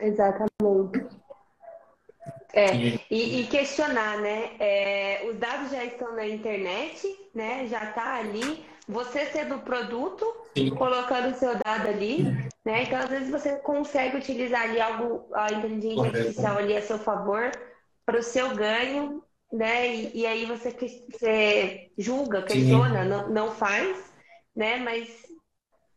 [0.00, 0.55] Exatamente.
[2.56, 2.74] É,
[3.10, 4.52] e, e, questionar, né?
[4.58, 7.66] É, os dados já estão na internet, né?
[7.68, 8.64] Já está ali.
[8.88, 10.24] Você sendo o produto,
[10.56, 10.70] Sim.
[10.70, 12.22] colocando o seu dado ali,
[12.64, 12.84] né?
[12.84, 16.16] Então, às vezes, você consegue utilizar ali algo, a inteligência Correto.
[16.16, 17.50] artificial ali a seu favor,
[18.06, 19.94] para o seu ganho, né?
[19.94, 20.70] E, e aí você,
[21.10, 23.98] você julga, questiona, não, não faz,
[24.54, 24.78] né?
[24.78, 25.10] Mas,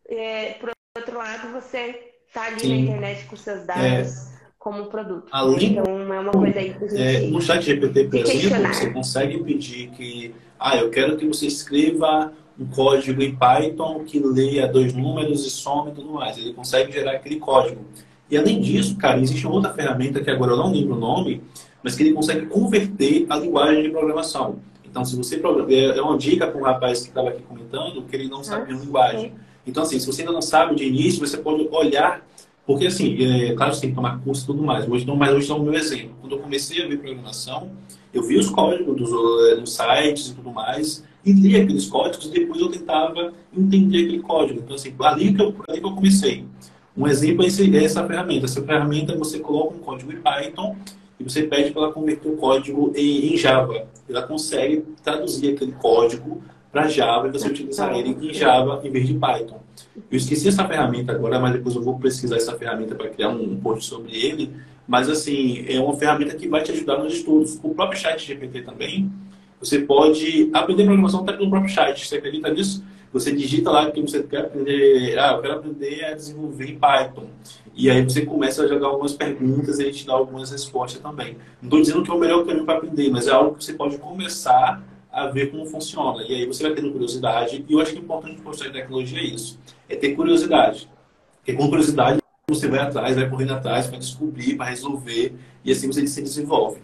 [0.10, 2.70] é, por outro lado, você tá ali Sim.
[2.70, 4.39] na internet com seus dados é.
[4.60, 5.28] Como produto.
[5.32, 8.68] Além, então é uma coisa aí que a gente é, No chat GPT, por exemplo,
[8.68, 14.20] você consegue pedir que ah, eu quero que você escreva um código em Python que
[14.20, 16.38] leia dois números e some e tudo mais.
[16.38, 17.86] Ele consegue gerar aquele código.
[18.30, 21.42] E além disso, cara, existe outra ferramenta que agora eu não lembro o nome,
[21.82, 24.60] mas que ele consegue converter a linguagem de programação.
[24.84, 28.16] Então, se você é, é uma dica para um rapaz que estava aqui comentando que
[28.16, 29.30] ele não sabe ah, a linguagem.
[29.30, 29.36] Sim.
[29.66, 32.26] Então, assim, se você ainda não sabe de início, você pode olhar,
[32.70, 35.34] porque, assim, é, claro, você tem que tomar curso e tudo mais, hoje não, mas
[35.34, 36.12] hoje é o meu exemplo.
[36.22, 37.72] Quando eu comecei a ver programação,
[38.14, 42.28] eu vi os códigos dos, eh, dos sites e tudo mais, e li aqueles códigos
[42.28, 44.60] e depois eu tentava entender aquele código.
[44.60, 46.46] Então, assim, ali que eu, ali que eu comecei.
[46.96, 48.46] Um exemplo é, esse, é essa ferramenta.
[48.46, 50.76] Essa ferramenta você coloca um código em Python
[51.20, 53.88] e você pede para ela converter o código em, em Java.
[54.08, 56.40] Ela consegue traduzir aquele código
[56.72, 59.60] para Java e você utilizar ele em Java em vez de Python.
[60.12, 63.56] Eu esqueci essa ferramenta agora, mas depois eu vou pesquisar essa ferramenta para criar um
[63.58, 64.52] post sobre ele.
[64.88, 67.60] Mas, assim, é uma ferramenta que vai te ajudar nos estudos.
[67.62, 69.12] O próprio chat GPT também,
[69.60, 72.08] você pode aprender programação até pelo próprio chat.
[72.08, 72.84] Você acredita nisso?
[73.12, 77.28] Você digita lá que você quer aprender, ah, eu quero aprender a desenvolver em Python.
[77.76, 81.38] E aí você começa a jogar algumas perguntas e ele te dá algumas respostas também.
[81.62, 83.74] Não estou dizendo que é o melhor caminho para aprender, mas é algo que você
[83.74, 84.84] pode começar
[85.22, 86.24] a ver como funciona.
[86.24, 87.66] E aí você vai tendo curiosidade.
[87.68, 89.60] E eu acho que o importante postar em tecnologia é isso.
[89.88, 90.90] É ter curiosidade.
[91.38, 95.36] Porque com curiosidade você vai atrás, vai correndo atrás para descobrir, para resolver.
[95.64, 96.82] E assim você se desenvolve.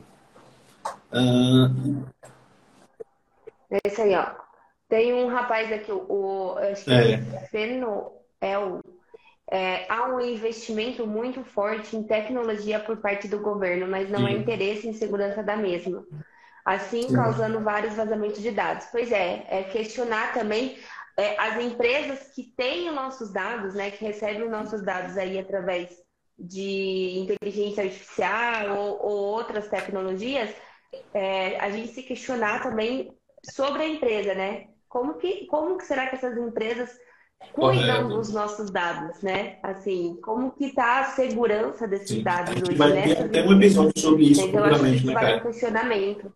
[1.11, 2.05] Uh...
[3.71, 4.27] É isso aí, ó.
[4.87, 7.17] Tem um rapaz aqui, o, acho que é.
[7.49, 8.79] Feno é o
[9.51, 14.25] é, há um investimento muito forte em tecnologia por parte do governo, mas não Sim.
[14.25, 16.03] há interesse em segurança da mesma
[16.65, 18.87] assim causando vários vazamentos de dados.
[18.91, 20.77] Pois é, é questionar também
[21.15, 25.37] é, as empresas que têm os nossos dados, né, que recebem os nossos dados aí
[25.37, 25.89] através
[26.37, 30.53] de inteligência artificial ou, ou outras tecnologias,
[31.13, 34.67] é, a gente se questionar também sobre a empresa, né?
[34.89, 36.89] Como que, como que será que essas empresas
[37.53, 38.07] cuidam Correto.
[38.09, 39.59] dos nossos dados, né?
[39.61, 42.23] Assim, como que está a segurança desses Sim.
[42.23, 43.01] dados hoje, vai né?
[43.03, 45.27] Ter até um episódio sobre isso, então, futuramente, né, cara?
[45.27, 46.33] Vai um questionamento.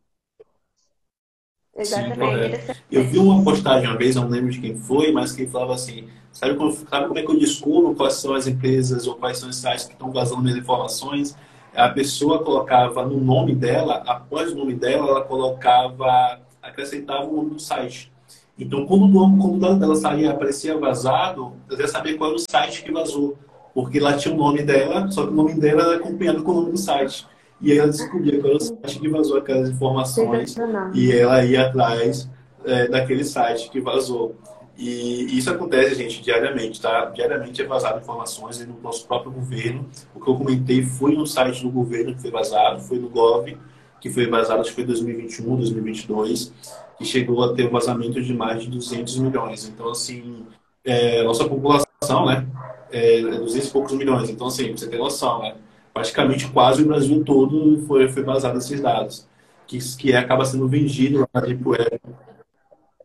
[1.79, 2.57] Exatamente.
[2.57, 5.73] Sim, eu vi uma postagem uma vez, não lembro de quem foi, mas que falava
[5.73, 9.37] assim: sabe como, sabe como é que eu descubro quais são as empresas ou quais
[9.37, 11.35] são os sites que estão vazando minhas informações?
[11.73, 17.51] A pessoa colocava no nome dela, após o nome dela, ela colocava, acrescentava o nome
[17.51, 18.11] do site.
[18.57, 22.43] Então, quando o nome, quando dela saía, aparecia vazado, eu já sabia qual era o
[22.51, 23.37] site que vazou.
[23.73, 26.55] Porque lá tinha o nome dela, só que o nome dela era acompanhado com o
[26.55, 27.25] nome do site.
[27.61, 30.55] E ela era o site que vazou aquelas informações
[30.93, 32.29] e ela ia atrás
[32.63, 34.35] é, daquele site que vazou.
[34.77, 37.05] E isso acontece, gente, diariamente, tá?
[37.05, 39.85] Diariamente é vazado informações no nosso próprio governo.
[40.15, 43.57] O que eu comentei foi no site do governo que foi vazado, foi no Gov,
[43.99, 46.53] que foi vazado, acho que foi 2021, 2022,
[46.97, 49.67] que chegou a ter um vazamento de mais de 200 milhões.
[49.67, 50.45] Então, assim,
[50.85, 52.47] é, nossa população, né,
[52.89, 54.29] é 200 e poucos milhões.
[54.29, 55.55] Então, assim, você tem noção, né?
[55.99, 59.27] Praticamente quase o Brasil todo foi, foi vazado esses dados,
[59.67, 61.99] que, que acaba sendo vendido lá na Deep Web.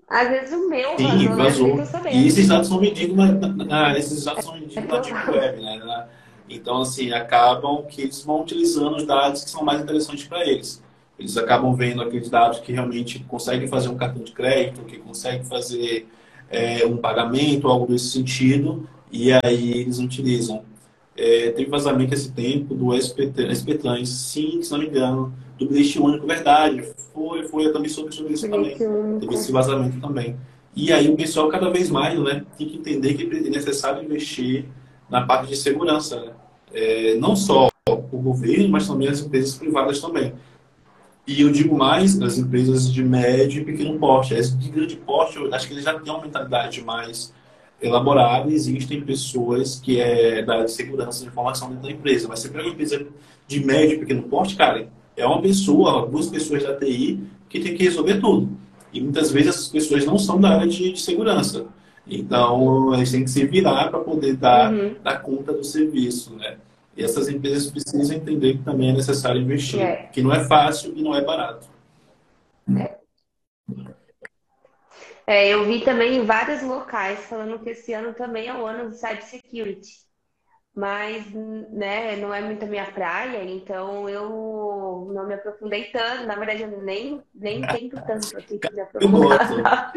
[0.08, 1.76] Às vezes o meu Sim, vazou.
[2.12, 6.06] E esses dados são vendidos na, na, esses dados são vendidos na Deep Web, né?
[6.48, 10.80] Então, assim, acabam que eles vão utilizando os dados que são mais interessantes para eles.
[11.18, 15.42] Eles acabam vendo aqueles dados que realmente conseguem fazer um cartão de crédito, que conseguem
[15.42, 16.06] fazer
[16.48, 20.62] é, um pagamento, algo desse sentido, e aí eles utilizam.
[21.16, 26.26] É, teve vazamento esse tempo do SPTrans, sim, se não me engano, do bilhete único,
[26.26, 26.84] verdade.
[27.12, 28.76] Foi, foi, eu também soube sobre isso também.
[28.76, 30.36] Teve esse vazamento também.
[30.74, 34.64] E aí o pessoal cada vez mais né, tem que entender que é necessário investir
[35.08, 36.20] na parte de segurança.
[36.20, 36.32] Né?
[36.72, 40.32] É, não só o governo, mas também as empresas privadas também.
[41.26, 44.34] E eu digo mais as empresas de médio e pequeno porte.
[44.34, 47.32] As de grande porte, eu acho que eles já têm uma mentalidade mais
[47.84, 52.28] elaborada existem pessoas que é da área de segurança de informação dentro da empresa.
[52.28, 53.06] Mas você pega uma empresa
[53.46, 57.74] de médio e pequeno porte, cara, é uma pessoa, duas pessoas da TI que tem
[57.74, 58.48] que resolver tudo.
[58.92, 61.66] E muitas vezes essas pessoas não são da área de, de segurança.
[62.06, 64.94] Então, eles têm que se virar para poder dar, uhum.
[65.02, 66.58] dar conta do serviço, né?
[66.96, 70.08] E essas empresas precisam entender que também é necessário investir, é.
[70.12, 71.66] que não é fácil e não é barato.
[72.76, 73.03] É.
[75.26, 78.90] É, eu vi também em vários locais falando que esse ano também é o ano
[78.90, 80.04] do cybersecurity.
[80.76, 86.26] Mas, né, não é muito a minha praia, então eu não me aprofundei tanto.
[86.26, 89.92] Na verdade, eu nem, nem tento tanto aqui me aprofundar.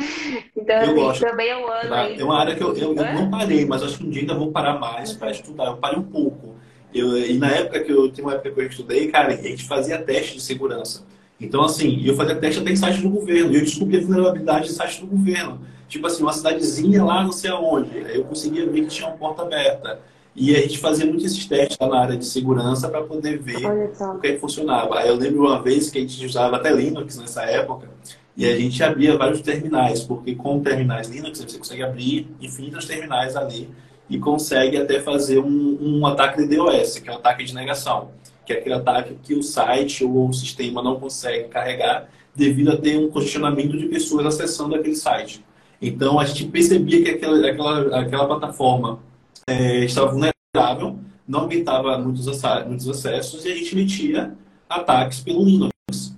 [0.55, 1.25] então, eu assim, gosto.
[1.25, 1.89] também é o ano.
[1.89, 2.09] Tá?
[2.09, 4.35] É uma área que eu, eu, eu, não parei, mas acho que um dia ainda
[4.35, 5.65] vou parar mais para estudar.
[5.65, 6.55] Eu parei um pouco.
[6.93, 9.67] Eu, e na época que eu, tinha uma época que eu estudei, cara, a gente
[9.67, 11.03] fazia teste de segurança.
[11.39, 13.51] Então, assim, eu fazia teste até em site do governo.
[13.51, 15.61] E eu descobri a vulnerabilidade em site do governo.
[15.87, 17.97] Tipo assim, uma cidadezinha lá não sei aonde.
[17.97, 19.99] Aí eu conseguia ver que tinha uma porta aberta.
[20.35, 23.65] E a gente fazia muito esses testes lá na área de segurança para poder ver
[23.65, 24.99] o que, é que funcionava.
[24.99, 27.89] Aí eu lembro uma vez que a gente usava até Linux nessa época.
[28.35, 33.35] E a gente abria vários terminais, porque com terminais Linux você consegue abrir infinitos terminais
[33.35, 33.67] ali
[34.07, 38.09] e consegue até fazer um, um ataque de DOS, que é um ataque de negação
[38.47, 42.77] que é aquele ataque que o site ou o sistema não consegue carregar devido a
[42.77, 45.43] ter um congestionamento de pessoas acessando aquele site.
[45.81, 48.99] Então, a gente percebia que aquela, aquela, aquela plataforma
[49.45, 52.25] é, estava vulnerável, não aguentava muitos,
[52.65, 54.33] muitos acessos e a gente emitia
[54.69, 55.71] ataques pelo Linux,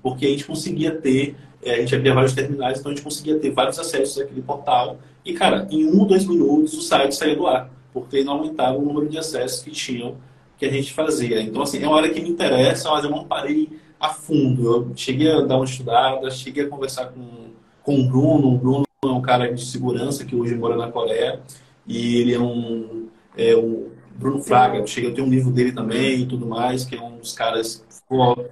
[0.03, 3.39] porque a gente conseguia ter, é, a gente abria vários terminais, então a gente conseguia
[3.39, 7.35] ter vários acessos àquele portal e, cara, em um ou dois minutos o site saía
[7.35, 10.15] do ar, porque não aumentava o número de acessos que tinham
[10.59, 11.41] que a gente fazia.
[11.41, 14.65] Então, assim, é uma área que me interessa, mas eu não parei a fundo.
[14.65, 18.53] Eu cheguei a dar uma estudada, cheguei a conversar com, com o Bruno.
[18.53, 21.39] O Bruno é um cara de segurança que hoje mora na Coreia.
[21.87, 23.07] E ele é um.
[23.37, 26.93] É, o Bruno Fraga, cheguei, eu tenho um livro dele também e tudo mais, que
[26.93, 28.49] é um dos caras fora,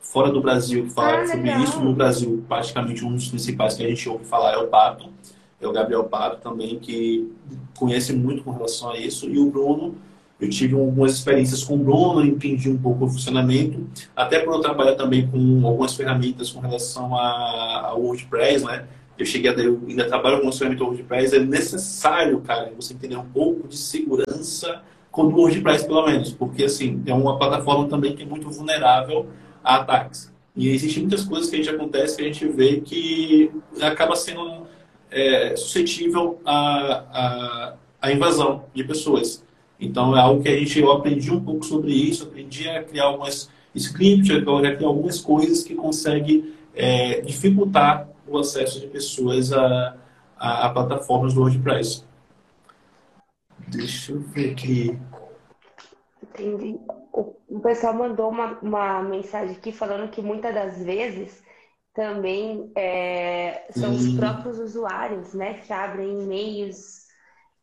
[0.00, 1.80] fora do Brasil que fala ah, sobre isso.
[1.80, 5.10] No Brasil, praticamente um dos principais que a gente ouve falar é o Pato.
[5.60, 7.32] É o Gabriel Pato também, que
[7.76, 9.28] conhece muito com relação a isso.
[9.28, 9.96] E o Bruno
[10.40, 14.60] eu tive algumas experiências com o Bruno, entendi um pouco o funcionamento, até por eu
[14.60, 18.86] trabalhar também com algumas ferramentas com relação a, a WordPress, né?
[19.18, 23.16] Eu cheguei a eu ainda trabalho com algumas ferramentas WordPress, é necessário, cara, você entender
[23.16, 28.14] um pouco de segurança com o WordPress, pelo menos, porque, assim, é uma plataforma também
[28.14, 29.26] que é muito vulnerável
[29.64, 30.32] a ataques.
[30.54, 34.66] E existem muitas coisas que a gente acontece que a gente vê que acaba sendo
[35.10, 39.44] é, suscetível à, à, à invasão de pessoas.
[39.80, 43.04] Então é algo que a gente, eu aprendi um pouco sobre isso, aprendi a criar
[43.04, 49.96] algumas scripts, a criar algumas coisas que conseguem é, dificultar o acesso de pessoas a,
[50.36, 52.04] a, a, plataformas do WordPress.
[53.68, 54.98] Deixa eu ver aqui.
[56.22, 56.78] Entendi.
[57.48, 61.42] O pessoal mandou uma, uma mensagem aqui falando que muitas das vezes
[61.94, 67.07] também é, são os próprios usuários, né, que abrem e-mails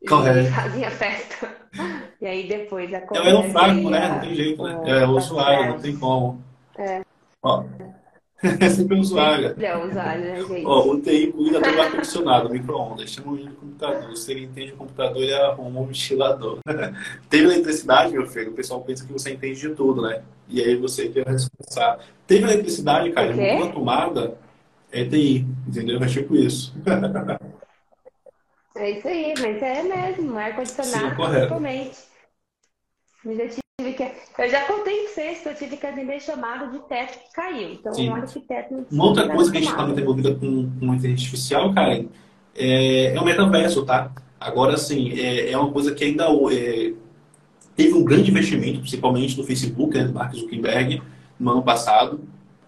[0.07, 0.47] Correto.
[0.47, 1.65] e fazem a festa.
[2.21, 3.27] E aí depois acontece.
[3.27, 4.09] É um fraco, né?
[4.09, 4.81] Não tem jeito, né?
[4.85, 6.41] É o usuário, não tem como.
[6.77, 7.01] É.
[7.43, 7.63] Ó.
[8.59, 9.55] É sempre o usuário.
[9.59, 10.65] É o usuário, né, gente?
[10.65, 13.09] Ó, o TI cuida do ar-condicionado, micro-ondas.
[13.09, 14.15] Chama o computador.
[14.15, 16.59] Se ele entende o computador, ele arruma um ventilador.
[17.29, 20.21] Teve eletricidade, meu filho, o pessoal pensa que você entende de tudo, né?
[20.47, 22.05] E aí você tem a responsável.
[22.27, 24.37] Teve eletricidade, cara, uma tomada,
[24.91, 26.01] é TI, entendeu?
[26.03, 26.75] É tipo isso.
[28.75, 31.97] É isso aí, mas é mesmo, ar-condicionado, principalmente.
[33.23, 34.03] Eu já tive que.
[34.37, 37.71] Eu já contei pra vocês que eu tive que atender chamado de teto que caiu.
[37.71, 38.09] Então, Sim.
[38.09, 38.85] um arquiteto.
[38.91, 42.05] Uma outra coisa que a gente está muito envolvida com, com inteligência artificial, cara,
[42.53, 44.11] é, é o metaverso, tá?
[44.37, 46.91] Agora, assim, é, é uma coisa que ainda é,
[47.77, 51.01] teve um grande investimento, principalmente no Facebook, né, do Mark Zuckerberg,
[51.39, 52.19] no ano passado.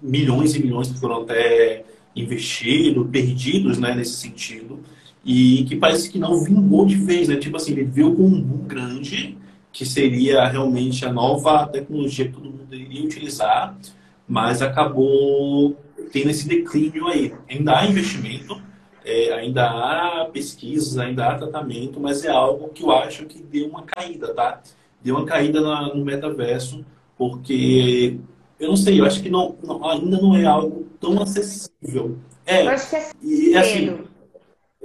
[0.02, 1.84] Milhões e milhões que foram até
[2.16, 4.80] investidos, perdidos né, nesse sentido
[5.24, 7.36] e que parece que não vingou de vez, né?
[7.38, 9.38] Tipo assim, ele veio com um boom grande,
[9.72, 13.78] que seria realmente a nova tecnologia que todo mundo iria utilizar,
[14.28, 15.78] mas acabou
[16.12, 17.34] tendo esse declínio aí.
[17.50, 18.62] Ainda há investimento,
[19.06, 23.68] é, ainda há pesquisas, ainda há tratamento, mas é algo que eu acho que deu
[23.68, 24.62] uma caída, tá?
[25.02, 26.84] Deu uma caída na, no metaverso,
[27.18, 28.18] porque
[28.60, 32.18] eu não sei, eu acho que não, não, ainda não é algo tão acessível.
[32.46, 34.00] É, eu acho que é e, assim,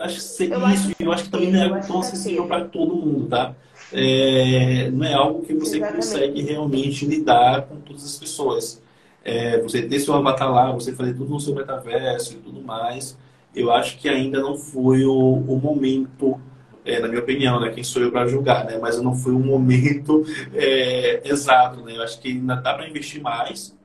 [0.01, 2.97] acho que eu isso, acho eu acho que também não é tão acessível para todo
[2.97, 3.55] mundo, tá?
[3.93, 5.97] É, não é algo que você Exatamente.
[5.97, 8.82] consegue realmente lidar com todas as pessoas.
[9.24, 13.16] É, você ter seu avatar lá, você fazer tudo no seu metaverso e tudo mais,
[13.55, 16.40] eu acho que ainda não foi o, o momento,
[16.84, 17.70] é, na minha opinião, né?
[17.70, 18.78] Quem sou eu para julgar, né?
[18.80, 20.24] Mas não foi o momento
[20.55, 21.97] é, exato, né?
[21.97, 23.76] Eu acho que ainda dá para investir mais.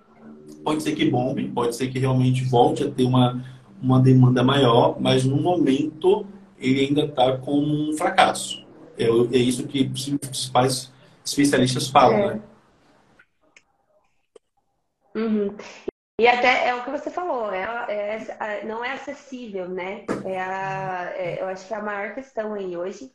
[0.64, 3.43] Pode ser que bombe, pode ser que realmente volte a ter uma
[3.82, 6.25] uma demanda maior, mas no momento
[6.57, 8.65] ele ainda está como um fracasso.
[8.97, 10.91] É, é, isso que os principais
[11.23, 12.34] especialistas falam, é.
[12.34, 12.41] né?
[15.15, 15.55] Uhum.
[16.19, 17.61] E até é o que você falou, é,
[18.39, 20.03] é não é acessível, né?
[20.25, 23.11] É a, é, eu acho que é a maior questão aí hoje.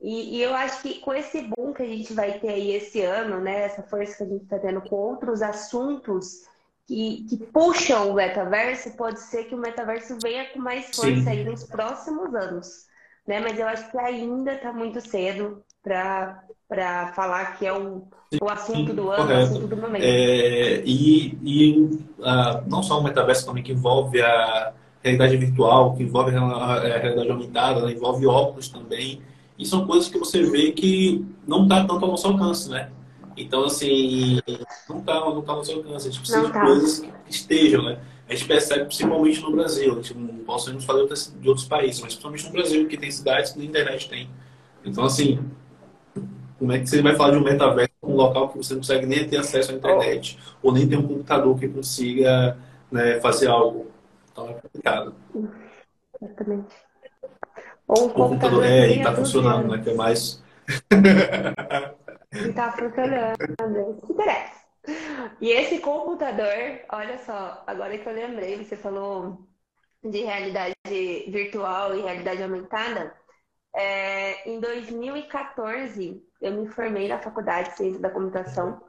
[0.00, 3.02] E, e, eu acho que com esse boom que a gente vai ter aí esse
[3.02, 3.64] ano, né?
[3.64, 6.46] Essa força que a gente está tendo com outros assuntos
[6.88, 11.44] que, que, puxam o metaverso, pode ser que o metaverso venha com mais força aí
[11.44, 12.86] nos próximos anos.
[13.26, 13.40] Né?
[13.40, 18.08] Mas eu acho que ainda está muito cedo para falar que é o,
[18.40, 19.40] o assunto do ano, Correto.
[19.40, 20.02] o assunto do momento.
[20.02, 21.78] É, e e
[22.20, 24.72] uh, não só o metaverso também que envolve a
[25.02, 27.92] realidade virtual, que envolve a, a realidade aumentada, né?
[27.92, 29.20] envolve óculos também.
[29.58, 32.90] E são coisas que você vê que não está tanto ao nosso alcance, né?
[33.38, 34.40] Então, assim,
[34.88, 36.08] não está não tá no seu alcance.
[36.08, 36.64] A gente precisa não de tá.
[36.64, 38.00] coisas que estejam, né?
[38.28, 39.92] A gente percebe principalmente no Brasil.
[39.92, 43.52] A gente não posso falar de outros países, mas principalmente no Brasil, que tem cidades
[43.52, 44.28] que nem internet tem.
[44.84, 45.38] Então, assim,
[46.58, 49.06] como é que você vai falar de um metaverso um local que você não consegue
[49.06, 52.58] nem ter acesso à internet ou nem ter um computador que consiga
[52.90, 53.86] né, fazer algo?
[54.32, 55.14] Então é complicado.
[56.20, 56.74] Exatamente.
[57.86, 59.82] Ou um computador, computador é, e está funcionando, né?
[59.82, 60.42] Que é mais.
[62.32, 63.96] E tá funcionando.
[63.96, 64.58] Isso interessa.
[65.40, 69.46] E esse computador, olha só, agora que eu lembrei, você falou
[70.02, 70.74] de realidade
[71.28, 73.14] virtual e realidade aumentada.
[73.74, 78.80] É, em 2014, eu me formei na Faculdade de Ciência da Computação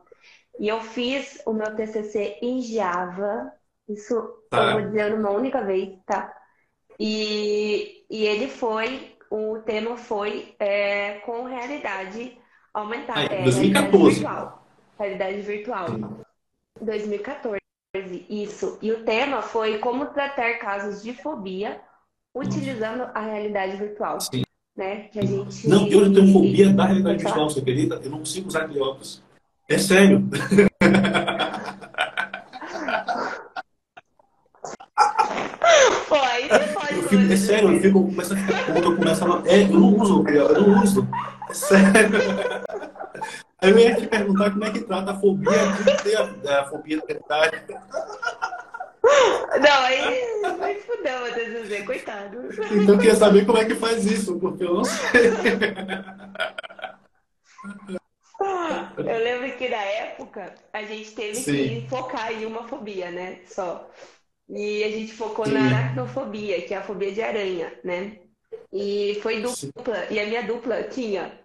[0.59, 3.51] e eu fiz o meu TCC em Java.
[3.87, 4.15] Isso
[4.49, 4.63] tá.
[4.63, 6.33] eu vou dizer uma única vez, tá?
[6.99, 12.38] E, e ele foi, o tema foi é, com realidade
[12.79, 13.17] aumentar.
[13.17, 14.21] Ah, é, 2014.
[14.21, 14.65] Realidade virtual.
[14.97, 15.87] Realidade virtual.
[16.81, 17.59] 2014,
[18.29, 18.77] isso.
[18.81, 21.81] E o tema foi como tratar casos de fobia
[22.33, 24.19] utilizando a realidade virtual.
[24.21, 24.43] Sim.
[24.75, 25.09] Né?
[25.11, 25.67] Que a gente...
[25.67, 27.99] Não, eu tenho fobia da realidade virtual, você acredita?
[28.03, 29.21] Eu não consigo usar aquele óculos.
[29.67, 30.27] É sério.
[36.07, 36.95] Pô, aí você pode.
[36.95, 39.43] Eu fico, é sério, eu fico, começo a ficar puto, eu começo a.
[39.47, 41.07] É, eu não uso, eu não uso.
[41.49, 42.19] É sério.
[43.61, 46.65] Aí eu ia te perguntar como é que trata a fobia de ter a, a
[46.65, 47.65] fobia da verdade.
[49.61, 52.37] Não, aí vai fudeu, Matheus José, coitado.
[52.71, 55.31] Então eu queria saber como é que faz isso, porque eu não sei.
[58.97, 61.81] Eu lembro que na época a gente teve Sim.
[61.81, 63.39] que focar em uma fobia, né?
[63.45, 63.89] Só.
[64.49, 65.53] E a gente focou Sim.
[65.53, 68.19] na aracnofobia, que é a fobia de aranha, né?
[68.71, 70.07] E foi dupla.
[70.07, 70.13] Sim.
[70.13, 71.39] E a minha dupla tinha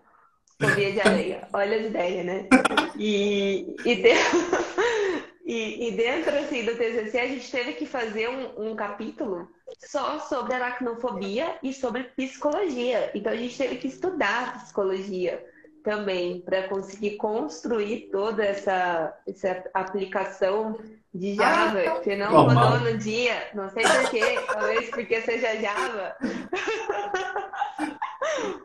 [0.61, 1.49] fobia de aranha.
[1.53, 2.49] Olha as ideias, né?
[2.97, 4.15] E, e, deu,
[5.45, 9.47] E, e, dentro assim, do TCC, a gente teve que fazer um, um, capítulo
[9.79, 13.11] só sobre aracnofobia e sobre psicologia.
[13.15, 15.45] Então, a gente teve que estudar psicologia
[15.83, 20.79] também para conseguir construir toda essa, essa aplicação
[21.13, 23.51] de Java, ah, que não rodou no dia.
[23.53, 26.17] Não sei porquê, talvez porque seja Java.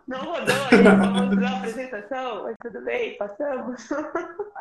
[0.07, 3.89] Não rodou, a gente não mostrou a apresentação, mas tudo bem, passamos.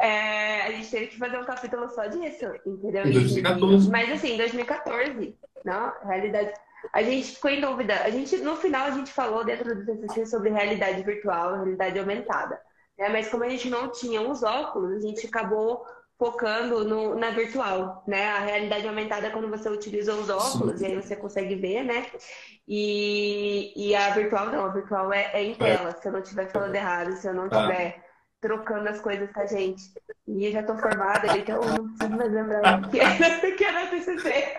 [0.00, 3.06] É, a gente teve que fazer um capítulo só disso, entendeu?
[3.06, 3.88] Em 2014.
[3.88, 6.52] Mas assim, em 2014, não, realidade.
[6.92, 7.94] A gente ficou em dúvida.
[8.02, 12.60] A gente, no final, a gente falou dentro do TCC sobre realidade virtual, realidade aumentada.
[12.98, 13.08] Né?
[13.08, 15.84] Mas como a gente não tinha os óculos, a gente acabou
[16.20, 18.28] focando no, na virtual, né?
[18.28, 20.84] A realidade aumentada é quando você utiliza os óculos Sim.
[20.84, 22.04] e aí você consegue ver, né?
[22.68, 25.92] E, e a virtual não, a virtual é, é em tela.
[25.92, 28.02] Se eu não estiver falando errado, se eu não estiver ah.
[28.38, 29.82] trocando as coisas com a gente.
[30.28, 33.86] E eu já tô formada, então eu não preciso mais lembrar que era, que era
[33.86, 34.58] TCC.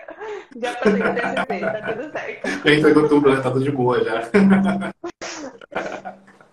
[0.60, 2.68] Já passei o TCC, tá tudo certo.
[2.68, 3.40] Entra tudo, né?
[3.40, 4.28] Tá tudo de boa já.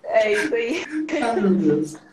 [0.03, 0.85] É isso aí.
[1.23, 2.08] Ai, meu Deus.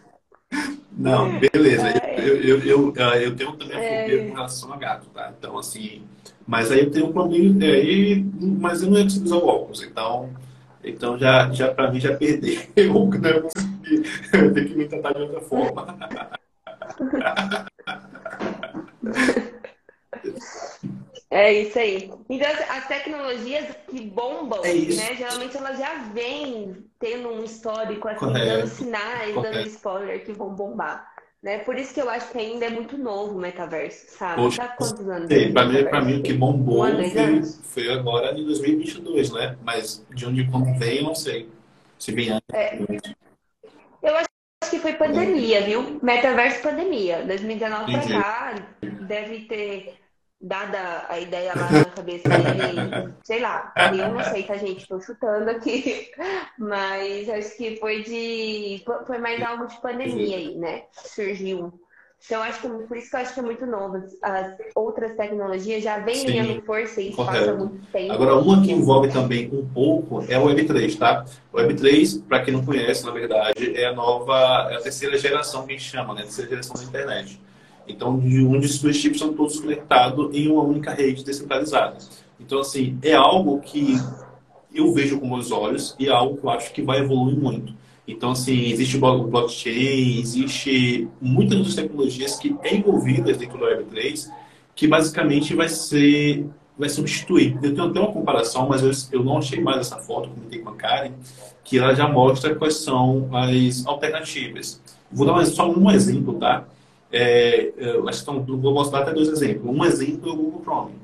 [0.97, 1.89] Não, beleza.
[2.17, 4.29] Eu, eu, eu, ah, eu, tenho também a fobia é.
[4.29, 5.33] com relação a gato, tá?
[5.39, 6.03] Então, assim.
[6.47, 7.65] Mas aí eu tenho um problema.
[7.65, 9.83] Aí, mas eu não ia precisar usar óculos.
[9.83, 10.31] Então,
[10.83, 12.63] então já, já para mim, já perdeu.
[12.77, 14.03] Eu não consegui.
[14.33, 15.99] Eu tenho que me tratar de outra forma.
[21.31, 22.11] É isso aí.
[22.31, 25.17] Então, as tecnologias que bombam, é né?
[25.17, 29.57] Geralmente elas já vêm tendo um histórico, assim, dando sinais, Correto.
[29.57, 31.17] dando spoiler que vão bombar.
[31.43, 31.59] Né?
[31.59, 34.43] Por isso que eu acho que ainda é muito novo o metaverso, sabe?
[34.43, 35.29] Poxa, tá quantos anos?
[35.29, 39.57] Sim, pra, mim, pra mim o que bombou um foi, foi, agora em 2022, né?
[39.63, 41.49] Mas de onde como vem, eu não sei.
[41.99, 42.43] Se vem antes.
[42.53, 42.79] É.
[44.03, 46.01] Eu acho que foi pandemia, viu?
[46.03, 47.25] Metaverso pandemia.
[47.27, 48.55] 2019 pra cá,
[49.07, 49.95] deve ter
[50.41, 54.87] dada a ideia lá na cabeça dele, sei lá, eu não sei, tá, gente?
[54.87, 56.11] Tô chutando aqui,
[56.59, 58.85] mas acho que foi de.
[59.07, 60.85] Foi mais algo de pandemia aí, né?
[60.93, 61.73] Surgiu.
[62.25, 64.03] Então, acho que por isso que eu acho que é muito novo.
[64.23, 68.13] As outras tecnologias já vêm ganhando força e passa muito tempo.
[68.13, 71.25] Agora, uma que envolve também um pouco é o Web3, tá?
[71.53, 75.67] O Web3, para quem não conhece, na verdade, é a nova, é a terceira geração
[75.67, 76.23] que a gente chama, né?
[76.23, 77.41] A terceira geração da internet.
[77.89, 81.97] Então, onde os dois chips são todos conectados em uma única rede descentralizada.
[82.41, 83.97] Então, assim, é algo que
[84.75, 87.75] eu vejo com meus olhos e é algo que eu acho que vai evoluir muito.
[88.07, 94.31] Então, assim, existe o blockchain, existe muitas outras tecnologias que é envolvidas dentro do Web3,
[94.75, 96.47] que basicamente vai ser
[96.79, 97.59] vai substituir.
[97.63, 100.69] Eu tenho até uma comparação, mas eu, eu não achei mais essa foto, comentei com
[100.69, 101.13] a Karen,
[101.65, 104.81] que ela já mostra quais são as alternativas.
[105.11, 106.65] Vou dar só um exemplo, tá?
[107.13, 107.73] É,
[108.09, 109.75] acho que vou mostrar até dois exemplos.
[109.75, 110.95] Um exemplo é o Google Chrome.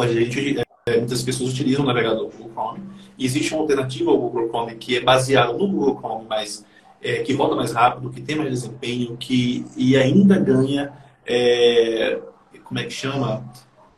[0.00, 2.80] A gente, é, muitas pessoas utilizam o navegador Google Chrome.
[3.18, 6.64] Existe uma alternativa ao Google Chrome que é baseada no Google Chrome, mas
[7.02, 10.92] é, que roda mais rápido, que tem mais desempenho, que e ainda ganha,
[11.26, 12.20] é,
[12.64, 13.44] como é que chama?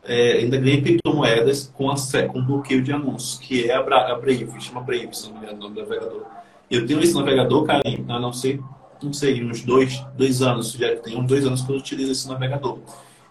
[0.03, 1.87] É, ainda ganha criptomoedas com,
[2.31, 5.57] com bloqueio de anúncios, que é a, a Brave, chama Brave, se não me engano,
[5.57, 6.25] o nome do navegador.
[6.69, 8.59] Eu tenho esse navegador, Karim, a não ser
[9.05, 12.27] não sei, uns dois, dois anos, já tem uns dois anos que eu utilizo esse
[12.27, 12.79] navegador.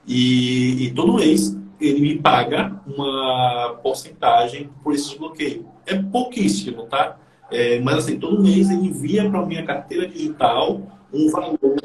[0.07, 5.67] E, e todo mês ele me paga uma porcentagem por esse desbloqueio.
[5.87, 7.17] É pouquíssimo, tá?
[7.51, 10.81] É, mas assim, todo mês ele envia para minha carteira digital
[11.13, 11.77] um valor.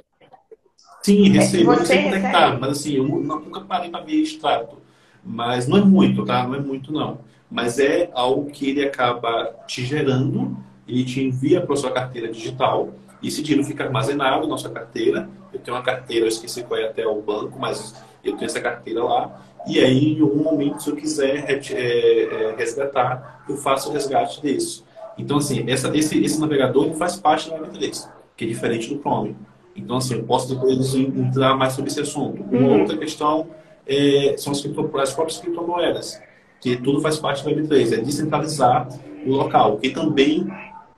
[1.02, 4.78] Sim, recebo, não sei conectar, mas assim, eu nunca parei para ver extrato.
[5.24, 6.48] Mas não é muito, tá?
[6.48, 7.20] Não é muito, não.
[7.50, 12.90] Mas é algo que ele acaba te gerando, ele te envia para sua carteira digital
[13.22, 15.30] e esse dinheiro fica armazenado na nossa carteira.
[15.54, 18.62] Eu tenho uma carteira, eu esqueci qual é até o banco, mas eu tenho essa
[18.62, 19.42] carteira lá.
[19.68, 24.42] E aí, em algum momento, se eu quiser é, é, resgatar, eu faço o resgate
[24.42, 24.84] desse.
[25.18, 28.08] Então, assim, essa, esse, esse navegador faz parte do Web3,
[28.38, 29.36] que é diferente do Chrome.
[29.76, 32.42] Então, assim, eu posso depois entrar mais sobre esse assunto.
[32.44, 32.80] Uma uhum.
[32.82, 33.48] outra questão
[33.86, 36.22] é, são as, as próprias criptomoedas,
[36.62, 38.88] que tudo faz parte do Web3, é descentralizar
[39.26, 40.48] o local, que também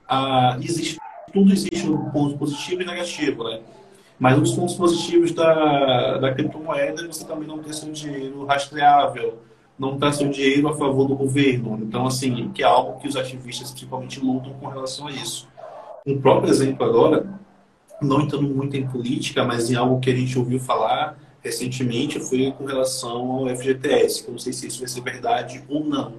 [0.08, 0.98] ah, existe
[1.32, 3.60] tudo existe um ponto positivo e negativo, né?
[4.18, 8.44] Mas um dos pontos positivos da, da criptomoeda é você também não ter seu dinheiro
[8.44, 9.38] rastreável,
[9.78, 11.78] não ter seu dinheiro a favor do governo.
[11.82, 15.48] Então, assim, que é algo que os ativistas principalmente lutam com relação a isso.
[16.06, 17.26] Um próprio exemplo agora,
[18.00, 22.52] não entrando muito em política, mas em algo que a gente ouviu falar recentemente, foi
[22.56, 26.14] com relação ao FGTS, que eu não sei se isso vai ser verdade ou não,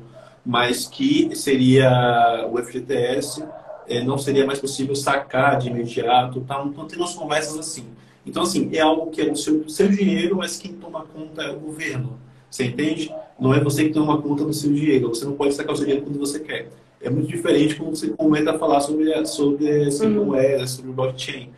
[0.45, 3.43] mas que seria o FGTS
[3.87, 6.41] é, não seria mais possível sacar de imediato.
[6.41, 7.85] Tá, estão tendo umas conversas assim.
[8.25, 11.51] Então, assim, é algo que é o seu, seu dinheiro, mas quem toma conta é
[11.51, 12.19] o governo.
[12.49, 13.13] Você entende?
[13.39, 15.09] Não é você que toma conta do seu dinheiro.
[15.09, 16.69] Você não pode sacar o seu dinheiro quando você quer.
[17.01, 20.25] É muito diferente quando você começa a falar sobre, sobre, sobre uhum.
[20.25, 21.51] moeda, sobre blockchain.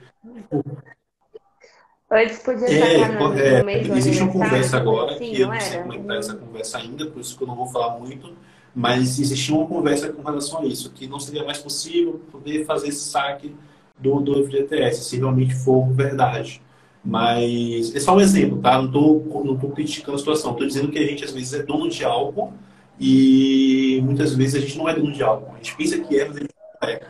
[2.09, 5.79] Antes podia é, no, é, no Existe uma conversa agora, assim, que eu não sei
[5.79, 8.33] como é que está essa conversa ainda, por isso que eu não vou falar muito,
[8.75, 12.89] mas existia uma conversa com relação a isso, que não seria mais possível poder fazer
[12.89, 13.55] esse saque
[13.97, 16.61] do, do FGTS, se realmente for verdade.
[17.03, 18.77] Mas é só um exemplo, tá?
[18.77, 21.63] Não estou não tô criticando a situação, estou dizendo que a gente às vezes é
[21.63, 22.51] dono de algo
[22.99, 25.53] e muitas vezes a gente não é dono de algo.
[25.53, 27.01] A gente pensa que é, mas a gente não é.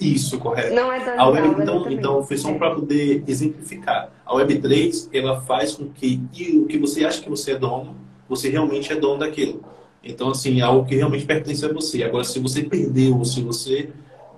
[0.00, 0.72] Isso, correto.
[0.74, 4.10] Não é dono a web, de então, então, foi só para poder exemplificar.
[4.24, 6.22] A Web3, ela faz com que
[6.56, 7.96] o que você acha que você é dono,
[8.28, 9.60] você realmente é dono daquilo.
[10.04, 12.02] Então, assim, é algo que realmente pertence a você.
[12.02, 13.90] Agora, se você perdeu, se você,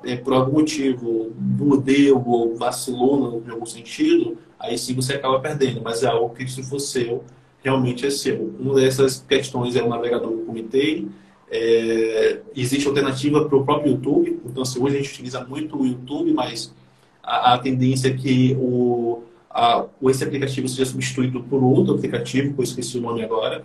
[0.04, 5.80] é, por algum motivo, mudeu ou vacilou em algum sentido, aí sim você acaba perdendo.
[5.82, 7.24] Mas é algo que, se for seu,
[7.62, 8.54] realmente é seu.
[8.60, 11.08] Uma dessas questões é o navegador eu comentei.
[11.50, 14.40] É, existe alternativa para o próprio YouTube.
[14.44, 16.74] Então, assim, hoje a gente utiliza muito o YouTube, mas
[17.22, 22.60] a, a tendência é que o, a, esse aplicativo seja substituído por outro aplicativo, que
[22.60, 23.64] eu esqueci o nome agora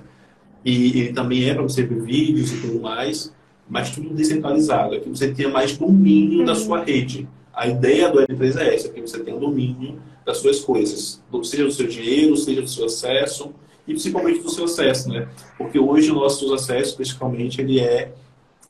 [0.63, 3.33] e ele também é para você ver vídeos e tudo mais,
[3.69, 4.95] mas tudo descentralizado.
[4.95, 7.27] Aqui você tenha mais domínio da sua rede.
[7.53, 11.71] A ideia do L3 é essa, que você tenha domínio das suas coisas, seja do
[11.71, 13.53] seu dinheiro, seja do seu acesso
[13.87, 15.27] e principalmente do seu acesso, né?
[15.57, 18.13] Porque hoje o nosso acesso, principalmente, ele é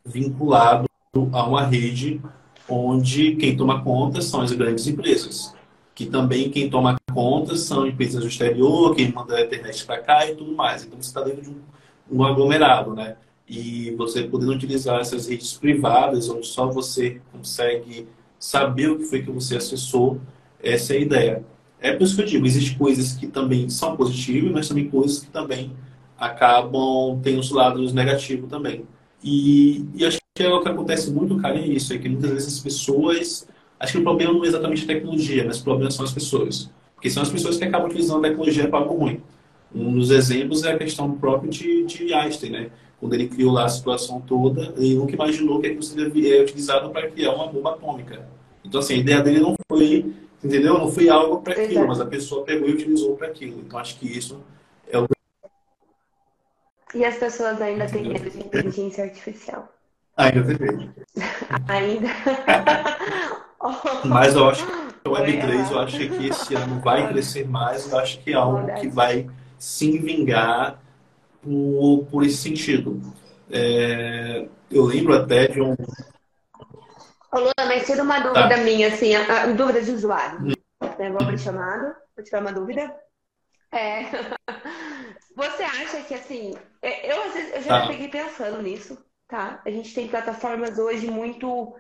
[0.05, 0.87] vinculado
[1.33, 2.21] a uma rede
[2.67, 5.53] onde quem toma conta são as grandes empresas,
[5.93, 10.25] que também quem toma conta são empresas do exterior, quem manda a internet para cá
[10.25, 10.85] e tudo mais.
[10.85, 11.57] Então você está dentro de um
[12.11, 13.15] um aglomerado, né?
[13.47, 18.07] E você podendo utilizar essas redes privadas, onde só você consegue
[18.37, 20.19] saber o que foi que você acessou,
[20.61, 21.45] essa é a ideia.
[21.81, 25.19] É por isso que eu digo, existem coisas que também são positivas, mas também coisas
[25.19, 25.71] que também
[26.17, 28.85] acabam, tendo os lados negativos também.
[29.23, 32.31] E, e acho que é o que acontece muito, cara, é isso, é que muitas
[32.31, 33.47] vezes as pessoas,
[33.79, 36.69] acho que o problema não é exatamente a tecnologia, mas o problema são as pessoas.
[36.95, 39.21] Porque são as pessoas que acabam utilizando a tecnologia para algo ruim.
[39.73, 42.71] Um dos exemplos é a questão própria de, de Einstein, né?
[42.99, 47.09] Quando ele criou lá a situação toda, ele nunca imaginou que aquilo seria utilizado para
[47.09, 48.27] criar uma bomba atômica.
[48.63, 50.13] Então, assim, a ideia dele não foi,
[50.43, 50.77] entendeu?
[50.77, 53.61] Não foi algo para aquilo, mas a pessoa pegou e utilizou para aquilo.
[53.61, 54.43] Então, acho que isso
[54.91, 55.07] é o.
[56.93, 59.69] E as pessoas ainda têm medo de inteligência artificial.
[60.17, 60.93] Ainda tem medo.
[61.69, 62.07] ainda.
[64.03, 67.97] mas eu acho que o Web3, eu acho que esse ano vai crescer mais, eu
[67.97, 69.29] acho que é algo que vai
[69.59, 70.81] se vingar
[71.41, 73.01] por, por esse sentido.
[73.51, 75.73] É, eu lembro até de um.
[77.31, 78.57] Ô, Luna, mas tira uma dúvida tá.
[78.57, 80.39] minha, assim, a, a, dúvida de usuário.
[80.41, 80.53] Hum.
[80.97, 82.93] Né, vou abrir chamado, vou tirar uma dúvida.
[83.71, 84.03] É...
[85.35, 87.17] Você acha que, assim, é, eu,
[87.55, 87.87] eu já tá.
[87.87, 88.97] peguei pensando nisso,
[89.27, 89.61] tá?
[89.65, 91.75] A gente tem plataformas hoje muito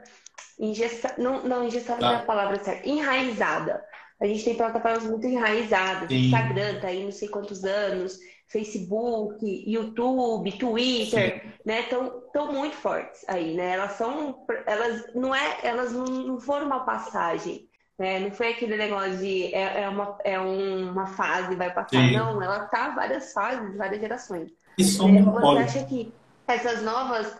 [0.57, 2.13] engessadas, não, não engessadas tá.
[2.13, 3.83] é a palavra certa, enraizada.
[4.21, 6.09] A gente tem plataformas muito enraizadas.
[6.09, 6.25] Sim.
[6.25, 11.51] Instagram tá aí não sei quantos anos, Facebook, YouTube, Twitter, Sim.
[11.65, 11.81] né?
[11.81, 13.73] Estão tão muito fortes aí, né?
[13.73, 18.19] Elas são, elas não é, elas não foram uma passagem, né?
[18.19, 22.11] Não foi aquele negócio de é, é uma, é uma fase vai passar, Sim.
[22.11, 22.41] não.
[22.41, 24.51] Ela tá várias fases, várias gerações.
[24.77, 26.11] Isso é, Você acha que
[26.47, 27.37] essas novas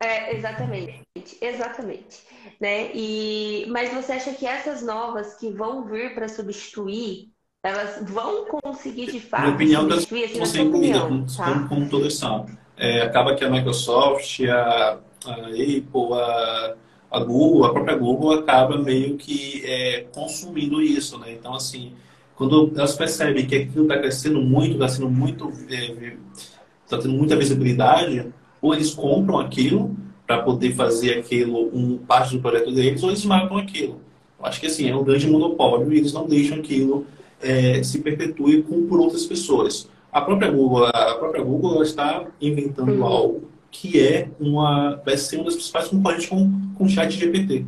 [0.00, 1.04] é, exatamente,
[1.40, 2.20] exatamente.
[2.60, 2.90] Né?
[2.94, 7.30] E, mas você acha que essas novas que vão vir para substituir,
[7.62, 10.24] elas vão conseguir de fato Minha opinião, substituir?
[10.24, 11.44] Assim, conseguem comida, como, tá?
[11.44, 12.56] como, como todas sabem.
[12.76, 16.74] É, acaba que a Microsoft, a, a Apple, a,
[17.10, 21.32] a, Google, a própria Google acaba meio que é, consumindo isso, né?
[21.32, 21.94] Então, assim,
[22.34, 25.48] quando elas percebem que aquilo está crescendo muito, está sendo muito...
[25.48, 28.30] está é, tendo muita visibilidade
[28.66, 29.96] ou eles compram aquilo
[30.26, 34.00] para poder fazer aquilo um parte do projeto deles, ou eles matam aquilo.
[34.38, 37.06] Eu acho que assim, é um grande monopólio e eles não deixam aquilo
[37.40, 39.88] é, se perpetue com, por outras pessoas.
[40.12, 43.04] A própria Google, a própria Google está inventando uhum.
[43.04, 47.66] algo que é uma, vai ser uma das principais concorrentes com, com o chat GPT.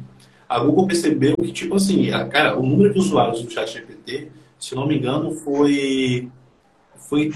[0.48, 4.28] A Google percebeu que, tipo assim, a, cara, o número de usuários do chat GPT,
[4.58, 6.28] se não me engano, foi,
[6.96, 7.30] foi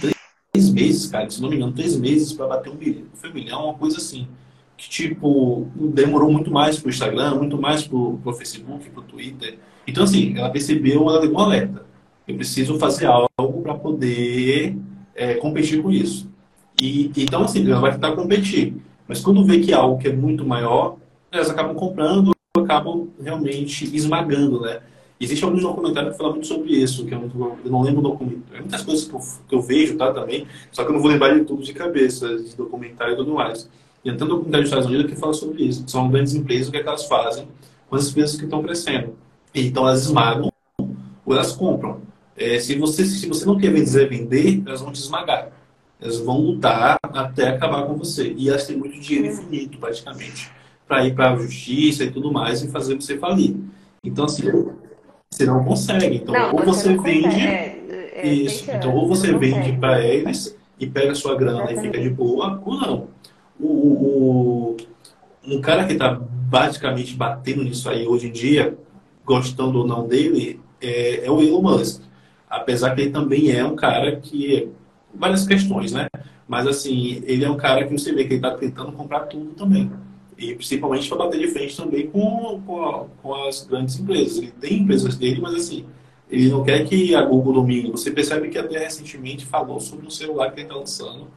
[0.53, 3.05] três meses, cara, se não me engano, três meses para bater um milhão.
[3.15, 4.29] Foi um milhão, uma coisa assim.
[4.77, 9.05] Que, tipo, demorou muito mais para o Instagram, muito mais para o Facebook, para o
[9.05, 9.59] Twitter.
[9.87, 11.87] Então, assim, ela percebeu, ela deu um alerta.
[12.29, 14.77] Eu preciso fazer algo para poder
[15.15, 16.31] é, competir com isso.
[16.81, 18.77] E, então, assim, ela vai tentar competir.
[19.09, 20.97] Mas quando vê que é algo que é muito maior,
[21.31, 24.81] elas acabam comprando, acabam realmente esmagando, né?
[25.23, 28.03] Existe alguns documentários que falam muito sobre isso, que eu não, eu não lembro o
[28.03, 28.43] documento.
[28.53, 31.09] É muitas coisas que eu, que eu, vejo, tá, também, só que eu não vou
[31.09, 33.71] lembrar de tudo de cabeça, de documentário e tudo mais.
[34.05, 35.85] E tem um documentário dos Estados Unidos que fala sobre isso.
[35.87, 37.47] São grandes empresas, o que, é que elas fazem
[37.89, 39.15] com as empresas que estão crescendo.
[39.55, 40.51] Então, elas esmagam
[41.25, 42.01] ou elas compram.
[42.37, 45.53] É, se, você, se você não quer vender, vender, elas vão te esmagar.
[46.01, 48.35] Elas vão lutar até acabar com você.
[48.37, 50.51] E elas têm muito dinheiro infinito, praticamente,
[50.89, 53.55] para ir para a justiça e tudo mais e fazer você falir.
[54.03, 54.49] Então, assim,
[55.33, 56.17] você não consegue.
[56.17, 57.41] Então, não, ou você, você vende.
[57.41, 58.71] É, é, isso.
[58.71, 61.79] Então, ou você vende para eles e pega sua grana Exatamente.
[61.79, 63.09] e fica de boa, ou não.
[63.59, 64.77] O, o,
[65.47, 68.77] um cara que está basicamente batendo nisso aí hoje em dia,
[69.25, 72.03] gostando ou não dele, é, é o Elon Musk.
[72.49, 74.69] Apesar que ele também é um cara que
[75.15, 76.09] várias questões, né?
[76.47, 79.55] Mas, assim, ele é um cara que você vê que ele está tentando comprar tudo
[79.55, 79.91] também.
[80.43, 84.39] E principalmente para bater de frente também com, com, a, com, as grandes empresas.
[84.39, 85.85] Ele tem empresas dele, mas, assim,
[86.29, 87.93] ele não quer que a Google domine.
[87.93, 91.29] Você percebe que até recentemente falou sobre um celular que ele está lançando,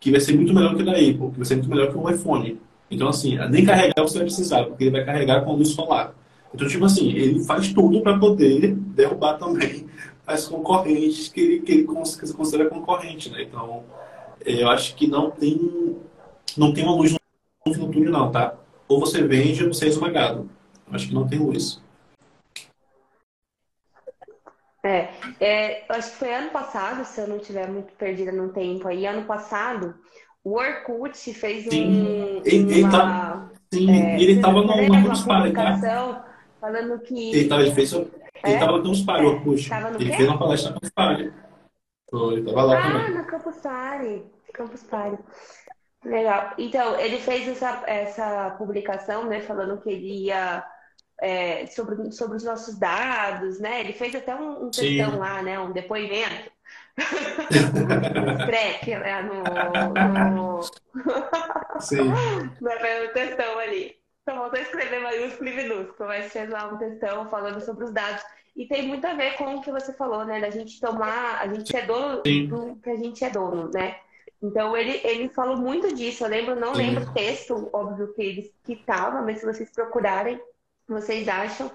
[0.00, 1.96] que vai ser muito melhor que o da Apple, que vai ser muito melhor que
[1.96, 2.60] o iPhone.
[2.90, 6.12] Então, assim, nem carregar você vai precisar, porque ele vai carregar com luz solar.
[6.52, 9.86] Então, tipo assim, ele faz tudo para poder derrubar também
[10.26, 13.42] as concorrentes que ele, que ele considera concorrente, né?
[13.42, 13.84] Então,
[14.44, 15.96] é, eu acho que não tem,
[16.56, 17.17] não tem uma luz
[17.68, 18.54] no fim do túnel, não, tá?
[18.88, 20.48] Ou você vende ou você é esmagado.
[20.90, 21.82] Acho que não tem luz.
[24.82, 25.10] É,
[25.40, 29.06] é, acho que foi ano passado, se eu não estiver muito perdida no tempo aí,
[29.06, 29.94] ano passado,
[30.42, 32.42] o Orkut fez sim, um.
[32.44, 36.24] Ele, uma, sim, é, ele estava no, no Party, tá?
[36.60, 37.30] Falando que.
[37.30, 38.08] Ele, tava, ele fez, ele
[38.44, 39.70] estava no Campus Party, Orkut.
[39.98, 41.32] Ele fez uma palestra no Campus Party.
[42.12, 43.18] Ele estava lá ah, também.
[43.18, 44.22] no Campus Party.
[44.54, 45.22] Campus Party.
[46.04, 46.54] Legal.
[46.58, 50.64] Então, ele fez essa, essa publicação, né, falando que ele ia.
[51.20, 53.80] É, sobre, sobre os nossos dados, né?
[53.80, 55.58] Ele fez até um, um textão lá, né?
[55.58, 56.48] Um depoimento.
[56.96, 59.22] um scrap, né?
[59.22, 59.42] No,
[60.30, 60.62] no...
[61.80, 62.04] Sim.
[62.60, 63.96] no textão ali.
[64.28, 67.92] Só voltou a escrever maiúsculo e minúsculo, mas fez lá um textão falando sobre os
[67.92, 68.22] dados.
[68.54, 70.40] E tem muito a ver com o que você falou, né?
[70.40, 72.46] Da gente tomar, a gente é dono Sim.
[72.46, 73.96] do que a gente é dono, né?
[74.42, 76.24] Então ele, ele falou muito disso.
[76.24, 76.82] Eu lembro, não Sim.
[76.82, 80.40] lembro o texto, óbvio que ele que estava, mas se vocês procurarem,
[80.86, 81.70] vocês acham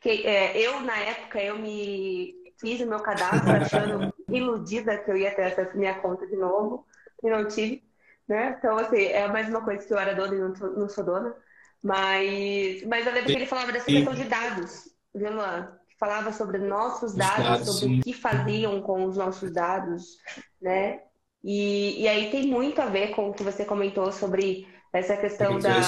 [0.00, 5.16] que é, eu na época eu me fiz o meu cadastro achando iludida que eu
[5.16, 6.86] ia ter acesso à minha conta de novo
[7.22, 7.82] e não tive,
[8.28, 8.56] né?
[8.58, 11.34] Então assim é mais uma coisa que eu era dona e não, não sou dona.
[11.82, 15.78] Mas, mas eu lembro que ele falava dessa questão de dados, viu, Luan?
[15.98, 18.00] Falava sobre nossos dados, dados sobre sim.
[18.00, 20.16] o que faziam com os nossos dados,
[20.60, 21.02] né?
[21.44, 25.58] E, e aí tem muito a ver com o que você comentou sobre essa questão
[25.58, 25.78] da,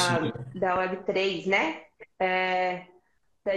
[0.54, 1.76] da Web3, né?
[2.20, 2.82] É,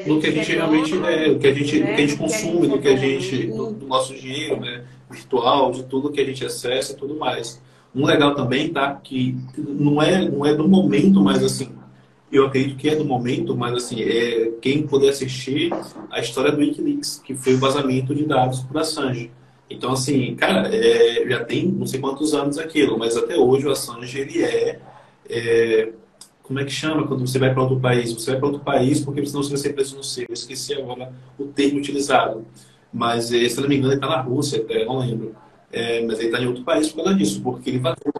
[0.06, 1.96] do que a gente realmente é, o que a gente, né?
[1.96, 4.86] que a gente consome, do que a gente, do, do, nosso dinheiro, né?
[5.10, 7.62] Virtual, de tudo que a gente acessa e tudo mais.
[7.94, 8.96] Um legal também, tá?
[8.96, 11.76] Que não é, não é do momento, mas assim,
[12.32, 15.72] eu acredito que é do momento, mas assim, é quem puder assistir
[16.12, 19.32] a história do Wikileaks, que foi o vazamento de dados por Assange.
[19.70, 23.72] Então, assim, cara, é, já tem não sei quantos anos aquilo, mas até hoje o
[23.72, 24.80] Assange, ele é,
[25.30, 25.90] é
[26.42, 28.12] como é que chama quando você vai para outro país?
[28.12, 30.26] Você vai para outro país porque senão você vai ser preso no seu.
[30.28, 32.44] Eu esqueci agora o termo utilizado.
[32.92, 35.36] Mas, é, se eu não me engano, ele está na Rússia até, não lembro.
[35.72, 38.12] É, mas ele está em outro país por causa disso, porque ele vazou.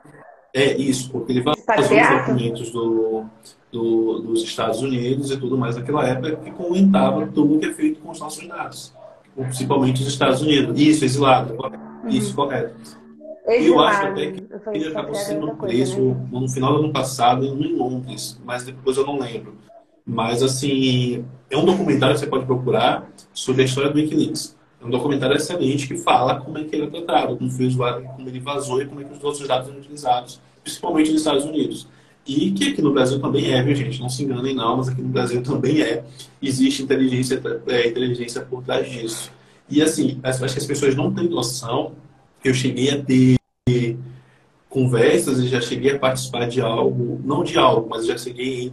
[0.54, 3.26] É isso, porque ele vazou os documentos do,
[3.72, 7.74] do, dos Estados Unidos e tudo mais naquela época que comentava tudo o que é
[7.74, 8.94] feito com os nossos dados
[9.36, 10.80] principalmente os Estados Unidos.
[10.80, 11.54] Isso, exilado.
[11.54, 12.10] Uhum.
[12.10, 13.00] Isso, correto.
[13.48, 16.28] E eu acho até que ele acabou sendo preso né?
[16.32, 19.56] no final do ano passado em Londres, mas depois eu não lembro.
[20.06, 24.58] Mas, assim, é um documentário que você pode procurar sobre a história do Wikileaks.
[24.82, 28.08] É um documentário excelente que fala como é que ele é tratado, como foi usuário,
[28.16, 31.46] como ele vazou e como é que os outros dados são utilizados, principalmente nos Estados
[31.46, 31.88] Unidos.
[32.30, 34.00] E que aqui no Brasil também é, viu, gente?
[34.00, 36.04] Não se enganem não, mas aqui no Brasil também é.
[36.40, 39.32] Existe inteligência, é, inteligência por trás disso.
[39.68, 41.94] E assim, acho que as pessoas não têm noção.
[42.44, 43.98] Eu cheguei a ter
[44.70, 48.72] conversas e já cheguei a participar de algo, não de algo, mas já cheguei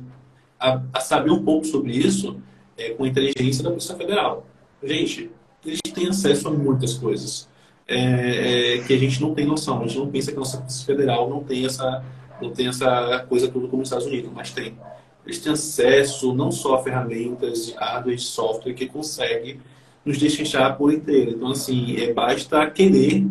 [0.60, 2.36] a, a saber um pouco sobre isso
[2.76, 4.46] é, com a inteligência da Polícia Federal.
[4.84, 5.30] Gente,
[5.64, 7.48] eles têm acesso a muitas coisas
[7.88, 9.80] é, é, que a gente não tem noção.
[9.80, 12.04] A gente não pensa que a nossa Polícia Federal não tem essa
[12.40, 14.76] não tem essa coisa tudo como os Estados Unidos, mas tem.
[15.24, 19.60] Eles têm acesso não só a ferramentas hardware e software que consegue
[20.04, 21.32] nos deixar por inteiro.
[21.32, 23.26] Então, assim, é, basta querer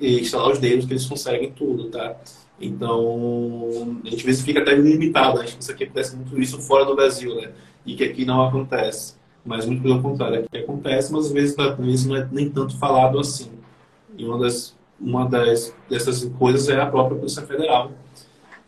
[0.00, 2.16] instalar os dedos que eles conseguem tudo, tá?
[2.60, 6.60] Então, a gente às vezes fica até limitado, a gente pensa que acontece muito isso
[6.60, 7.52] fora do Brasil, né?
[7.86, 9.14] E que aqui não acontece.
[9.44, 12.76] Mas muito pelo contrário, aqui acontece, mas às vezes, às vezes não é nem tanto
[12.78, 13.50] falado assim.
[14.16, 17.92] E uma das uma das dessas coisas é a própria Polícia Federal,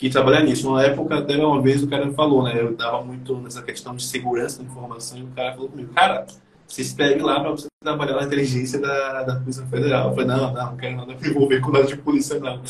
[0.00, 0.66] que trabalha nisso.
[0.66, 2.58] Uma época, até uma vez, o cara me falou, né?
[2.58, 6.26] Eu dava muito nessa questão de segurança da informação e o cara falou comigo, cara,
[6.66, 10.08] se inscreve lá para você trabalhar na inteligência da, da Polícia Federal.
[10.08, 12.56] Eu falei, não, não, não quero nada me envolver com nada de polícia, não.
[12.56, 12.62] não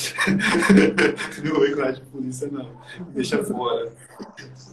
[1.44, 2.68] me envolver com nada de polícia, não.
[3.14, 3.92] Deixa fora.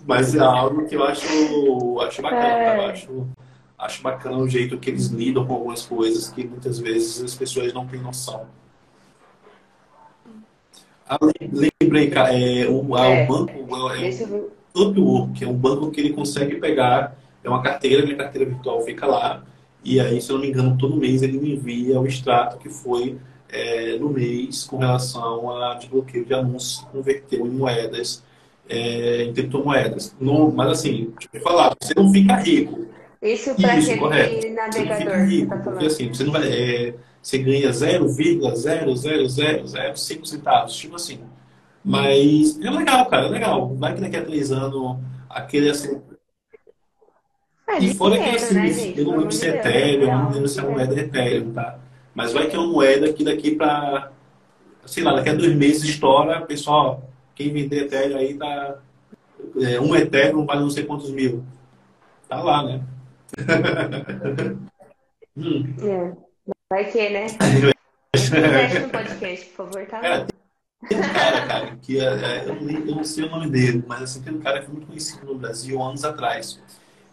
[0.08, 2.78] Mas é algo que eu acho, acho bacana, é.
[2.78, 3.28] eu acho,
[3.78, 7.72] acho bacana o jeito que eles lidam com algumas coisas que muitas vezes as pessoas
[7.72, 8.48] não têm noção.
[11.10, 11.18] Ah,
[11.82, 13.52] lembrei, é, o, é, o banco
[13.96, 14.20] é, é
[14.76, 18.82] o que é um banco que ele consegue pegar, é uma carteira, minha carteira virtual
[18.82, 19.44] fica lá,
[19.84, 22.70] e aí, se eu não me engano, todo mês ele me envia o extrato que
[22.70, 23.18] foi
[23.50, 28.24] é, no mês com relação a desbloqueio de anúncios que converteu em moedas,
[28.70, 30.14] é, em criptomoedas.
[30.20, 32.86] Não, mas assim, deixa eu falar, você não fica rico.
[33.22, 34.54] Isso para aquele correto.
[34.54, 34.74] navegador.
[34.74, 36.48] Você não fica rico, tá porque assim, você não vai.
[36.48, 36.94] É,
[37.28, 41.20] você ganha 0,00005 centavos, tipo assim.
[41.84, 43.76] Mas é legal, cara, é legal.
[43.76, 44.98] Vai que daqui a três anos
[45.30, 46.02] aquele assim.
[47.68, 50.48] É, e fora que assim, né, eu não lembro se é Ethereum, eu não lembro
[50.48, 51.78] se é moeda Ethereum, tá?
[52.16, 54.10] Mas vai que é uma moeda que daqui para,
[54.86, 58.80] sei lá, daqui a dois meses estoura, pessoal, quem vender Ethereum aí tá.
[59.60, 61.44] É, um Ethereum vale não sei quantos mil.
[62.30, 62.82] Tá lá, né?
[65.36, 65.76] hum.
[65.82, 66.27] É.
[66.70, 67.28] Vai que, né?
[68.14, 70.02] Investe no podcast, por favor, tá?
[70.02, 70.28] Cara,
[70.90, 74.22] cara, cara, que é, é, eu, não, eu, não, sei o nome dele, mas assim,
[74.22, 76.62] tem um cara que foi muito conhecido no Brasil anos atrás.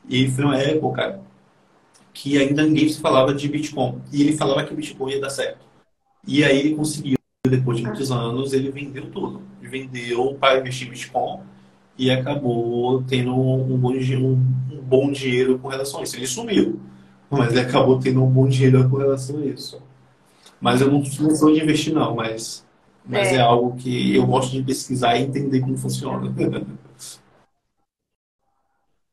[0.08, 1.20] E foi uma época
[2.12, 4.02] que ainda ninguém se falava de Bitcoin.
[4.12, 5.64] E ele falava que o Bitcoin ia dar certo.
[6.26, 9.40] E aí ele conseguiu, depois de muitos anos, ele vendeu tudo.
[9.60, 11.40] Vendeu para investir em Bitcoin
[11.96, 14.32] e acabou tendo um bom, um,
[14.72, 16.16] um bom dinheiro com relação a isso.
[16.16, 16.80] Ele sumiu
[17.30, 19.82] mas ele acabou tendo um bom dinheiro com relação a isso.
[20.60, 22.64] Mas eu não, sou de investir, não, mas,
[23.04, 23.36] mas é.
[23.36, 23.40] é.
[23.40, 26.32] algo que eu gosto de pesquisar e entender como funciona.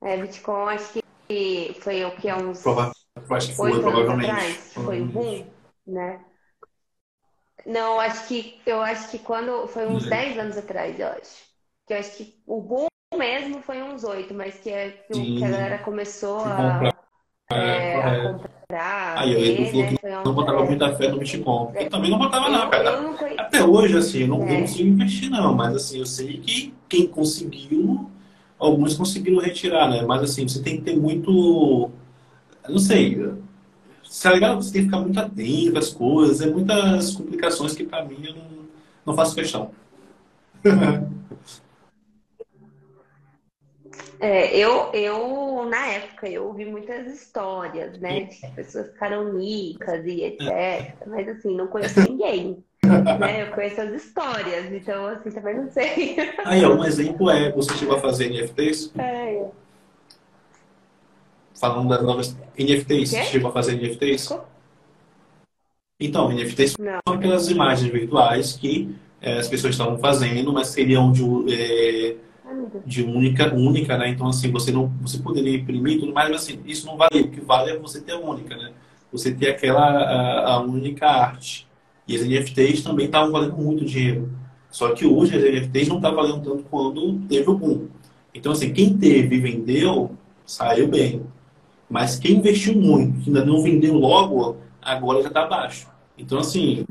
[0.04, 0.94] É, Bitcoin acho
[1.28, 2.64] que foi o que é uns.
[2.64, 2.92] Prova
[3.30, 4.32] acho que foi, provavelmente.
[4.32, 5.46] Atrás, foi um boom,
[5.86, 6.22] né?
[7.68, 10.42] Não, acho que eu acho que quando foi uns 10 uhum.
[10.42, 11.44] anos atrás, eu acho.
[11.86, 15.44] Que eu acho que o boom mesmo foi uns 8, mas que, é, que, que
[15.44, 16.91] a galera começou a
[17.54, 18.34] é, é, a
[18.72, 19.18] comprar.
[19.18, 20.22] Aí ele falou que né?
[20.24, 21.72] não botava muita fé no Bitcoin.
[21.76, 23.00] Eu também não botava, não, cara.
[23.38, 24.62] Até hoje, assim, eu não, é.
[24.62, 25.54] consigo investir, não.
[25.54, 28.10] Mas, assim, eu sei que quem conseguiu,
[28.58, 30.04] alguns conseguiram retirar, né?
[30.04, 31.90] Mas, assim, você tem que ter muito.
[32.68, 33.34] Não sei.
[34.04, 36.42] Se é legal, você tem que ficar muito atento às coisas.
[36.42, 38.48] É muitas complicações que, pra mim, eu não,
[39.06, 39.72] não faço questão.
[44.22, 48.26] É, eu, eu, na época, eu ouvi muitas histórias, né?
[48.26, 50.96] De pessoas ficaram ricas e etc.
[51.08, 52.64] Mas, assim, não conheço ninguém.
[52.84, 53.42] né?
[53.42, 56.18] Eu conheço as histórias, então, assim, também não sei.
[56.46, 58.94] Aí, um exemplo é, você chegou a fazer NFTs?
[58.96, 59.48] É.
[61.60, 64.38] Falando das novas NFTs, você chegou a fazer NFTs?
[66.00, 67.00] Então, NFTs não.
[67.08, 71.24] são aquelas imagens virtuais que é, as pessoas estavam fazendo, mas seriam de...
[71.52, 72.31] É,
[72.86, 74.10] de única, única, né?
[74.10, 77.22] Então, assim, você não você poderia imprimir tudo mais, mas assim, isso não vale.
[77.22, 78.72] O que vale é você ter a única, né?
[79.12, 81.68] Você ter aquela a, a única arte.
[82.08, 84.30] E as NFTs também estavam valendo muito dinheiro.
[84.70, 87.88] Só que hoje as NFTs não estão tá valendo tanto quando teve o boom.
[88.34, 90.12] Então, assim, quem teve e vendeu,
[90.46, 91.22] saiu bem.
[91.90, 95.88] Mas quem investiu muito, que ainda não vendeu logo, agora já está abaixo.
[96.18, 96.86] Então, assim,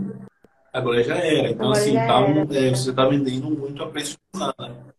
[0.72, 1.50] agora já era.
[1.50, 4.89] Então, agora assim, tá, é, você está vendendo muito a preço nada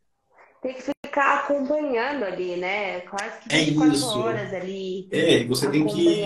[0.62, 3.00] tem que ficar acompanhando ali, né?
[3.02, 4.20] Quase que 24 é isso.
[4.20, 5.08] horas ali.
[5.12, 6.24] É, e você tem que.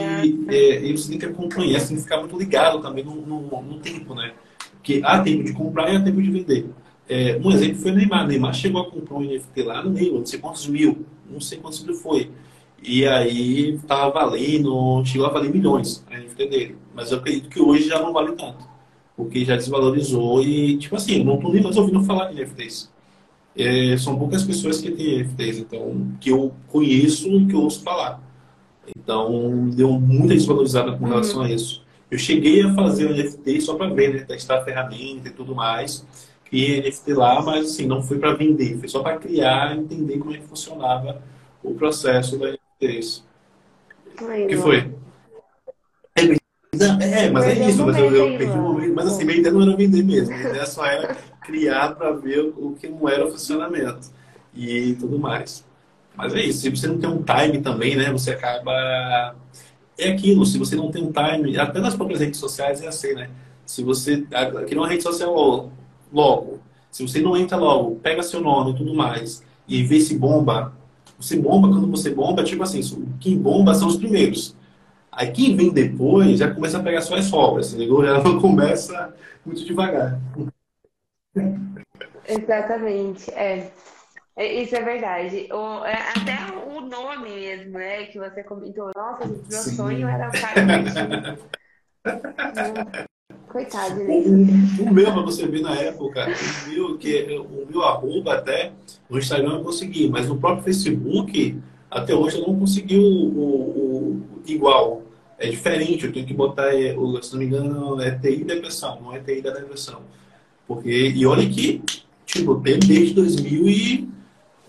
[0.49, 3.61] É, e você tem que acompanhar, você tem que ficar muito ligado também no, no,
[3.61, 4.33] no tempo, né?
[4.73, 6.69] Porque há tempo de comprar e há tempo de vender.
[7.07, 8.25] É, um exemplo foi o Neymar.
[8.25, 11.39] O Neymar chegou a comprar um NFT lá no meio, não sei quantos mil, não
[11.39, 12.29] sei quantos mil foi.
[12.83, 16.77] E aí tava valendo, chegou a valer milhões a NFT dele.
[16.93, 18.67] Mas eu acredito que hoje já não vale tanto.
[19.15, 22.93] Porque já desvalorizou e, tipo assim, não tô nem mais ouvindo falar de NFTs
[23.57, 27.81] é, são poucas pessoas que têm NFTs, então, que eu conheço e que eu ouço
[27.83, 28.21] falar.
[28.97, 31.45] Então, deu muita desvalorizada com relação uhum.
[31.45, 31.83] a isso.
[32.11, 34.19] Eu cheguei a fazer o NFT só para ver, né?
[34.21, 36.05] Testar a ferramenta e tudo mais.
[36.45, 40.19] Criei NFT lá, mas assim, não foi para vender, foi só para criar e entender
[40.19, 41.21] como é que funcionava
[41.63, 43.23] o processo da NFTs.
[44.21, 44.93] O que foi?
[47.01, 48.93] É, mas é isso, mas eu, eu perdi o momento.
[48.93, 52.53] Mas assim, minha ideia não era vender mesmo, a ideia só era criar para ver
[52.57, 54.09] o que não era o funcionamento
[54.53, 55.63] e tudo mais.
[56.15, 59.35] Mas é isso, se você não tem um time também, né, você acaba.
[59.97, 63.13] É aquilo, se você não tem um time, até nas próprias redes sociais é assim,
[63.13, 63.29] né?
[63.65, 64.21] Se você
[64.67, 65.71] criar uma rede social
[66.11, 66.59] logo,
[66.91, 70.73] se você não entra logo, pega seu nome e tudo mais, e vê se bomba,
[71.17, 72.81] você bomba quando você bomba, tipo assim,
[73.19, 74.55] quem bomba são os primeiros.
[75.11, 77.71] Aí quem vem depois já começa a pegar suas sobras?
[77.71, 79.13] Já não começa
[79.45, 80.19] muito devagar.
[82.27, 83.71] Exatamente, é.
[84.35, 84.61] é.
[84.61, 85.47] Isso é verdade.
[85.51, 88.05] O, é, até o nome mesmo, né?
[88.05, 88.91] Que você comentou.
[88.95, 89.75] Nossa, meu Sim.
[89.75, 91.35] sonho era o cara
[93.47, 94.51] Coitado dele.
[94.79, 98.73] O, o meu, pra você ver na época, o meu, que, o meu arroba até,
[99.09, 101.57] no Instagram eu consegui, mas no próprio Facebook,
[101.89, 105.03] até hoje eu não consegui o, o, o igual.
[105.37, 109.13] É diferente, eu tenho que botar, é, se não me engano, é TI depressão, não
[109.13, 110.01] é TI da depressão.
[110.67, 111.81] Porque, e olha que,
[112.25, 114.09] tipo, tem desde 2000 e,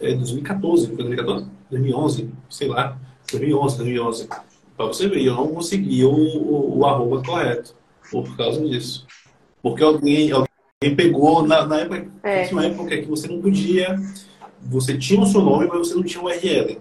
[0.00, 1.46] é, 2014, 2014?
[1.70, 2.98] 2011, sei lá,
[3.30, 4.28] 2011, 2011.
[4.76, 7.74] Pra você ver, eu não consegui o, o, o arroba correto
[8.10, 9.06] por causa disso.
[9.62, 12.44] Porque alguém, alguém pegou, na, na época, é.
[12.44, 13.96] tinha uma época que você não podia,
[14.62, 16.78] você tinha o seu nome, mas você não tinha o URL.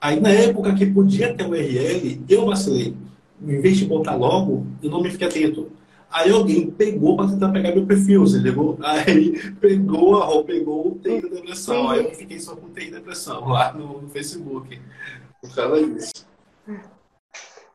[0.00, 2.94] Aí na época que podia ter o URL, eu vacilei.
[3.42, 5.70] Em vez de botar logo, eu não me fiquei atento.
[6.14, 8.78] Aí alguém pegou para tentar pegar meu perfil, você ligou?
[8.80, 11.90] Aí pegou a roupa, pegou o TI da depressão.
[11.90, 14.80] Aí eu fiquei só com o TI da depressão lá no, no Facebook.
[15.40, 16.24] Por causa disso.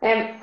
[0.01, 0.35] É,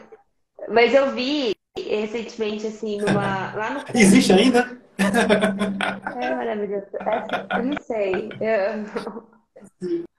[0.68, 3.84] mas eu vi recentemente, assim, numa, lá no.
[3.98, 4.78] Existe ainda?
[4.98, 6.86] É maravilhoso.
[7.00, 8.28] É, eu não sei.
[8.40, 10.06] Eu...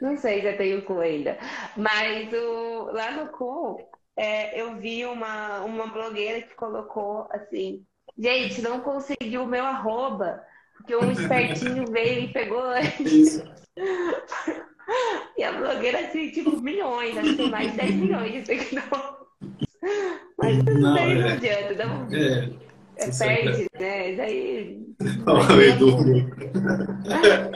[0.00, 1.36] Não sei se eu tenho cu ainda.
[1.76, 3.80] Mas o, lá no cu,
[4.16, 7.84] é, eu vi uma, uma blogueira que colocou assim:
[8.18, 10.42] gente, não conseguiu o meu arroba,
[10.76, 13.42] porque um espertinho veio e pegou antes.
[15.36, 19.16] e a blogueira tinha tipo milhões, acho que mais de 10 milhões de seguidores.
[20.38, 22.08] Mas não, é, não adianta, não.
[22.12, 22.50] É,
[22.96, 24.16] é perde, né?
[24.16, 24.86] Daí.
[25.24, 25.96] Não, Edu.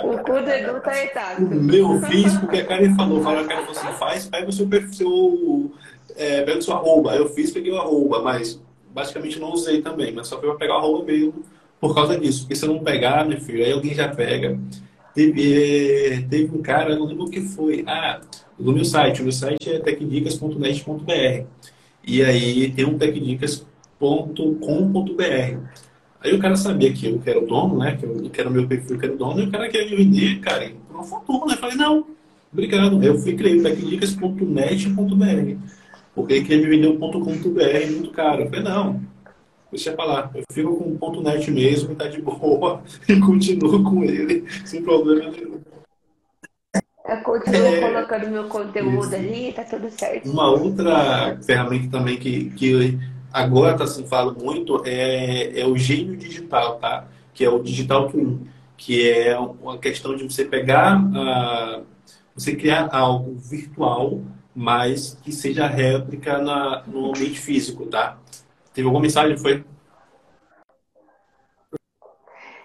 [0.04, 1.44] o cu do Edu tá etado.
[1.44, 3.22] O meu fiz porque a Karen falou.
[3.22, 5.72] Fala, a Karen falou assim: faz, pega o seu perfil, seu,
[6.20, 7.16] é, pega o seu arroba.
[7.16, 8.60] Eu fiz, peguei o arroba, mas
[8.92, 11.34] basicamente não usei também, mas só foi pra pegar o arroba mesmo
[11.80, 12.42] por causa disso.
[12.42, 14.58] Porque se eu não pegar, meu filho, aí alguém já pega.
[15.14, 17.82] Teve, é, teve um cara, não lembro o que foi.
[17.86, 18.20] Ah,
[18.58, 19.20] no meu site.
[19.20, 21.44] O meu site é tecdicas.net.br.
[22.06, 25.58] E aí tem um tecdicas.com.br.
[26.22, 27.96] Aí o cara sabia que eu que era o dono, né?
[27.96, 29.88] Que, eu, que era o meu perfil que era o dono, e o cara queria
[29.88, 31.54] me vender, cara, por uma fortuna.
[31.54, 32.06] Eu falei, não,
[32.52, 33.02] obrigado.
[33.02, 35.79] Eu fui criei tecdicas.net.br.
[36.14, 38.42] Porque ele queria me vender o .com.br muito caro.
[38.42, 39.00] Eu falei, não,
[39.70, 40.30] deixa pra lá.
[40.34, 44.82] Eu fico com o ponto .net mesmo, tá de boa, e continuo com ele, sem
[44.82, 45.60] problema nenhum.
[47.08, 49.14] Eu continuo é, colocando meu conteúdo isso.
[49.14, 50.30] ali, tá tudo certo.
[50.30, 52.98] Uma outra ferramenta também que, que
[53.32, 57.06] agora tá se fala muito é, é o gênio digital, tá?
[57.34, 58.46] Que é o Digital Twin,
[58.76, 61.84] que é uma questão de você pegar, uh,
[62.34, 64.20] você criar algo virtual,
[64.54, 68.18] mas que seja réplica na, no ambiente físico, tá?
[68.72, 69.36] Teve alguma mensagem?
[69.36, 69.64] Foi?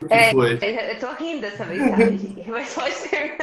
[0.10, 0.54] É, foi?
[0.54, 3.38] eu tô rindo dessa mensagem, mas pode ser.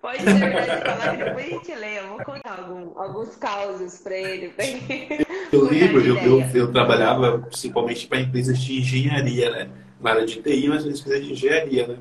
[0.00, 1.98] Pode ser verdade falar que depois a gente lê.
[1.98, 4.48] Eu vou contar algum, alguns causos para ele.
[4.50, 9.70] Pra ele eu lembro, eu, eu, eu, trabalhava principalmente para empresas de engenharia, né?
[10.00, 11.98] Na área de TI, mas empresas de engenharia, né?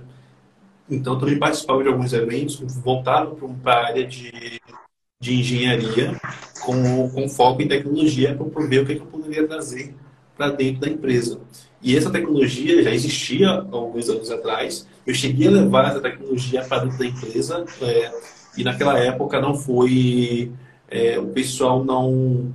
[0.90, 4.60] Então também participava de alguns eventos voltados para a área de,
[5.24, 6.20] de engenharia,
[6.60, 9.96] com, com foco em tecnologia, para ver o que, que eu poderia trazer
[10.36, 11.40] para dentro da empresa.
[11.82, 14.86] E essa tecnologia já existia há alguns anos atrás.
[15.08, 18.12] Eu cheguei a levar essa tecnologia para dentro da empresa é,
[18.58, 20.52] e naquela época não foi...
[20.90, 22.54] É, o pessoal não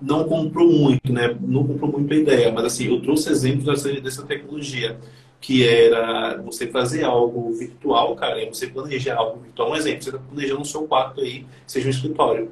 [0.00, 1.34] não comprou muito, né?
[1.40, 4.98] Não comprou muito a ideia, mas assim, eu trouxe exemplos dessa, dessa tecnologia,
[5.46, 9.70] que era você fazer algo virtual, cara, é você planejar algo virtual.
[9.70, 12.50] Um exemplo, você está planejando o seu quarto aí, seja um escritório.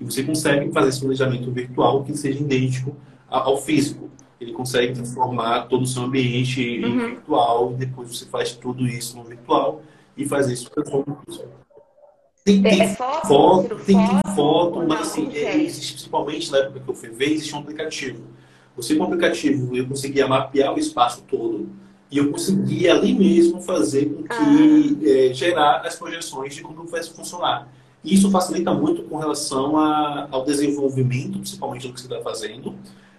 [0.00, 2.96] E você consegue fazer esse planejamento virtual que seja idêntico
[3.28, 4.10] ao físico.
[4.40, 6.88] Ele consegue transformar todo o seu ambiente uhum.
[6.88, 9.80] em virtual e depois você faz tudo isso no virtual
[10.16, 11.16] e faz isso transforma
[12.44, 16.80] tem, tem é foto, foto tem foto, foto mas assim, é, existe, principalmente na época
[16.80, 18.24] que eu fui ver, existe um aplicativo.
[18.76, 23.60] Você com o aplicativo, eu conseguia mapear o espaço todo e eu conseguia ali mesmo
[23.60, 25.08] fazer com que ah.
[25.08, 27.68] é, gerar as projeções de como vai funcionar.
[28.04, 32.74] E isso facilita muito com relação a, ao desenvolvimento, principalmente do que você está fazendo.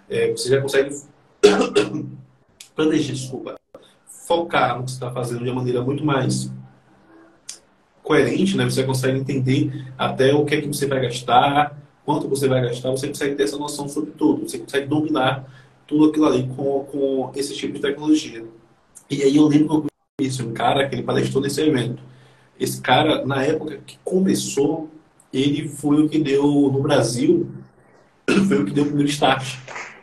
[0.08, 0.96] É, você já consegue
[2.76, 3.56] planejar, desculpa,
[4.08, 6.52] focar no que você está fazendo de uma maneira muito mais
[8.04, 8.64] coerente, né?
[8.66, 12.92] Você consegue entender até o que é que você vai gastar, quanto você vai gastar,
[12.92, 15.52] você consegue ter essa noção sobre tudo, você consegue dominar
[15.88, 18.46] tudo aquilo ali com, com esse tipo de tecnologia.
[19.10, 19.86] E aí eu lembro que eu
[20.20, 22.01] conheci um cara que ele palestrou nesse evento.
[22.60, 24.89] Esse cara, na época que começou,
[25.32, 27.51] ele foi o que deu no Brasil,
[28.47, 29.58] foi o que deu o primeiro start.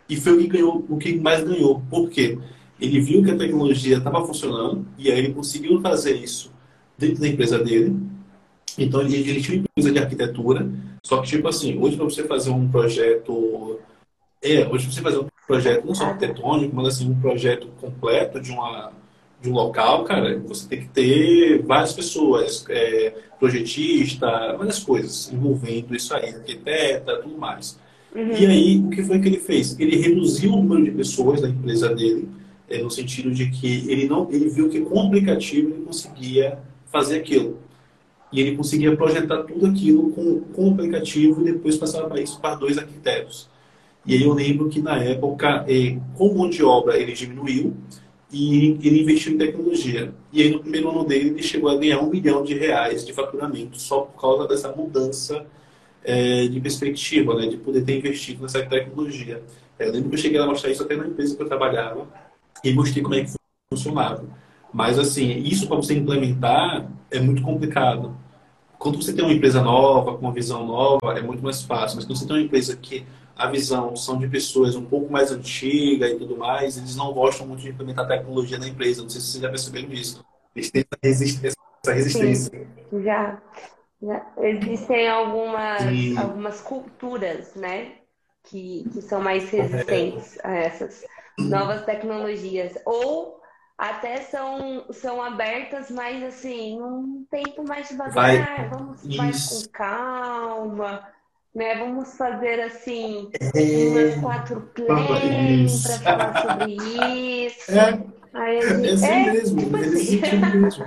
[0.09, 1.83] E foi o que ganhou, o que mais ganhou.
[1.89, 2.39] Por quê?
[2.81, 6.53] Ele viu que a tecnologia estava funcionando e aí ele conseguiu fazer isso
[6.99, 7.97] dentro da empresa dele.
[8.77, 10.71] Então ele, tinha uma empresa de arquitetura,
[11.05, 13.79] só que tipo assim, hoje para você fazer um projeto,
[14.43, 18.41] é, hoje para você fazer um projeto não só arquitetônico, mas assim um projeto completo
[18.41, 18.93] de uma
[19.43, 25.97] de um local, cara, você tem que ter várias pessoas, é, projetista, várias coisas envolvendo
[25.97, 27.77] isso aí, arquiteta, tudo mais.
[28.15, 28.31] Uhum.
[28.31, 29.79] E aí, o que foi que ele fez?
[29.81, 32.29] Ele reduziu o número de pessoas da empresa dele,
[32.71, 36.59] é, no sentido de que ele não, ele viu que com o aplicativo ele conseguia
[36.87, 37.59] fazer aquilo.
[38.33, 42.55] E ele conseguia projetar tudo aquilo com, com o aplicativo e depois passava isso para
[42.55, 43.51] dois arquitetos.
[44.05, 47.77] E aí eu lembro que na época, é, com mão de obra, ele diminuiu
[48.33, 50.13] e ele investiu em tecnologia.
[50.33, 53.13] E aí no primeiro ano dele, ele chegou a ganhar um milhão de reais de
[53.13, 55.47] faturamento só por causa dessa mudança
[56.05, 59.43] é, de perspectiva, né, de poder ter investido nessa tecnologia.
[59.79, 62.09] É, eu lembro que eu cheguei a mostrar isso até na empresa que eu trabalhava
[62.65, 63.33] e mostrei como é que
[63.73, 64.25] funcionava.
[64.73, 68.17] Mas, assim, isso para você implementar é muito complicado.
[68.79, 71.97] Quando você tem uma empresa nova, com uma visão nova, é muito mais fácil.
[71.97, 73.05] Mas quando você tem uma empresa que
[73.37, 77.47] a visão são de pessoas um pouco mais antigas e tudo mais, eles não gostam
[77.47, 79.03] muito de implementar tecnologia na empresa.
[79.03, 80.25] Não sei se vocês já perceberam isso.
[80.55, 81.59] Eles têm essa resistência.
[81.83, 82.69] Essa resistência.
[82.91, 83.43] Sim, já.
[84.39, 85.83] Existem algumas,
[86.19, 87.93] algumas culturas, né?
[88.45, 91.05] Que, que são mais resistentes a essas
[91.39, 92.75] novas tecnologias.
[92.85, 93.41] Ou
[93.79, 98.13] até são, são abertas, mas assim, um tempo mais devagar.
[98.15, 101.09] Vai, Vamos mais com calma.
[101.55, 101.77] Né?
[101.79, 103.89] Vamos fazer assim, é...
[103.89, 107.71] umas quatro plays para falar sobre isso.
[107.71, 108.23] É.
[108.35, 110.21] Aí é assim é, mesmo, tipo é assim.
[110.57, 110.85] mesmo.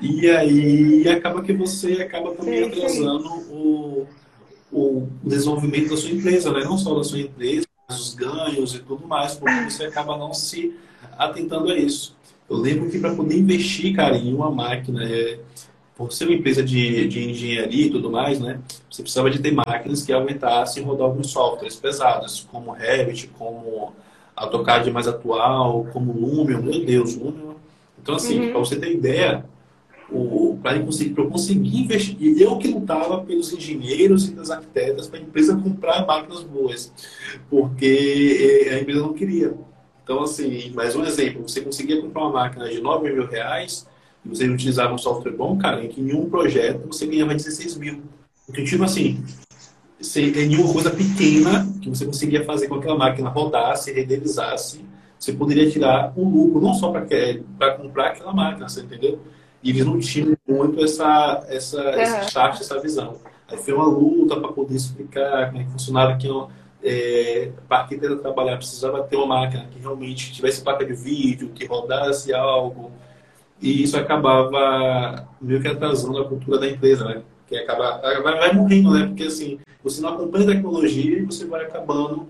[0.00, 4.06] E aí acaba que você acaba também atrasando o,
[4.72, 6.64] o desenvolvimento da sua empresa, né?
[6.64, 10.32] não só da sua empresa, mas os ganhos e tudo mais, porque você acaba não
[10.32, 10.74] se
[11.18, 12.16] atentando a isso.
[12.48, 15.38] Eu lembro que para poder investir, cara, em uma máquina, é,
[15.96, 18.60] por ser uma empresa de, de engenharia e tudo mais, né?
[18.90, 23.94] Você precisava de ter máquinas que aguentassem rodar alguns softwares pesados, como Revit, como
[24.36, 27.54] AutoCAD mais atual, como Lumion, meu Deus, Lumion.
[28.00, 28.50] Então, assim, uhum.
[28.50, 29.44] para você ter ideia,
[30.62, 35.22] para conseguir, eu conseguir investir, eu que lutava pelos engenheiros e das arquitetas para a
[35.22, 36.92] empresa comprar máquinas boas,
[37.48, 39.54] porque eh, a empresa não queria.
[40.04, 43.86] Então, assim, mais um exemplo, você conseguia comprar uma máquina de 9 mil reais
[44.26, 47.78] e você utilizava um software bom, cara, em que em um projeto você ganhava 16
[47.78, 48.02] mil.
[48.48, 49.22] Então, tipo assim,
[50.16, 54.84] em uma coisa pequena que você conseguia fazer com aquela máquina rodasse, renderizasse,
[55.18, 59.20] você poderia tirar um lucro, não só para comprar aquela máquina, você entendeu?
[59.62, 62.00] E eles não tinham muito essa, essa, uhum.
[62.00, 63.16] esse start, essa visão.
[63.48, 66.28] Aí foi uma luta para poder explicar como é que funcionava, que
[66.82, 67.88] é, para
[68.22, 72.92] trabalhar precisava ter uma máquina que realmente tivesse placa de vídeo, que rodasse algo,
[73.60, 77.22] e isso acabava meio que atrasando a cultura da empresa, né?
[77.46, 79.06] Que acaba, vai, vai morrendo, né?
[79.06, 82.28] Porque assim, você não acompanha a tecnologia e você vai acabando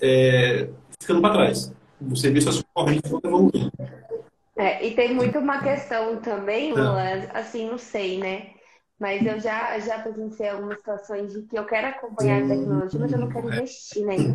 [0.00, 0.68] é,
[1.00, 1.72] ficando para trás.
[2.00, 3.72] O serviço, as correntes vão evoluindo.
[4.56, 6.74] É, e tem muito uma questão também, é.
[6.74, 8.50] Luan, assim, não sei, né?
[8.98, 13.12] Mas eu já, já presenciei algumas situações de que eu quero acompanhar a tecnologia, mas
[13.12, 14.34] eu não quero investir né, em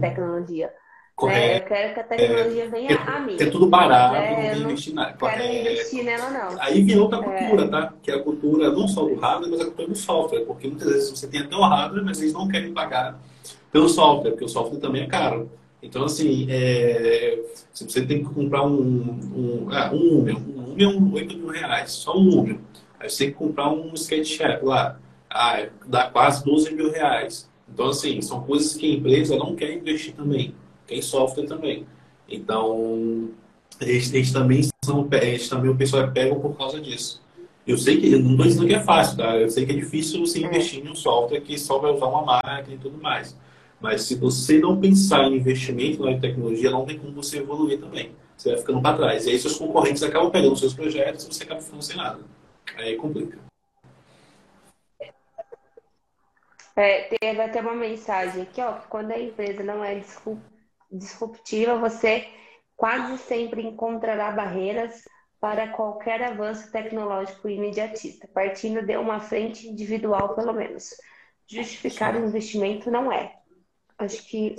[1.13, 1.47] tecnologia.
[1.47, 1.57] Né?
[1.57, 3.37] Eu quero que a tecnologia é, venha é, a mim.
[3.39, 4.55] É tudo barato, né?
[4.55, 5.15] não investir nada.
[5.17, 6.61] Quero investir nela, não.
[6.61, 7.67] Aí vem outra cultura, é.
[7.67, 7.93] tá?
[8.01, 10.45] Que é a cultura não só do hardware, mas a cultura do software.
[10.45, 13.19] Porque muitas vezes você tem até o hardware, mas eles não querem pagar
[13.71, 15.49] pelo software, porque o software também é caro.
[15.81, 17.39] Então, assim, é,
[17.73, 21.91] se você tem que comprar um, um, ah, um Lumion, um Lumion, 8 mil reais,
[21.91, 22.57] só um Lumion.
[22.99, 24.97] Aí você tem que comprar um SketchUp lá,
[25.29, 27.49] ah, dá quase 12 mil reais.
[27.67, 30.55] Então, assim, são coisas que a empresa não quer investir também
[30.87, 31.85] tem software também.
[32.27, 33.29] Então,
[33.81, 37.21] eles, eles também são, eles também o pessoal é pego por causa disso.
[37.65, 39.37] Eu sei que, não estou dizendo que é fácil, tá?
[39.37, 40.47] Eu sei que é difícil você é.
[40.47, 43.37] investir em um software que só vai usar uma máquina e tudo mais.
[43.79, 48.11] Mas se você não pensar em investimento na tecnologia, não tem como você evoluir também.
[48.35, 49.25] Você vai ficando para trás.
[49.25, 52.19] E aí seus concorrentes acabam pegando seus projetos e você acaba ficando sem nada.
[52.77, 53.37] Aí complica.
[56.75, 59.95] É, teve até uma mensagem aqui, ó, que quando a empresa não é
[60.93, 62.27] disruptiva, você
[62.75, 65.03] quase sempre encontrará barreiras
[65.39, 70.91] para qualquer avanço tecnológico imediatista, partindo de uma frente individual, pelo menos.
[71.45, 73.35] Justificar o investimento não é.
[73.97, 74.55] Acho que,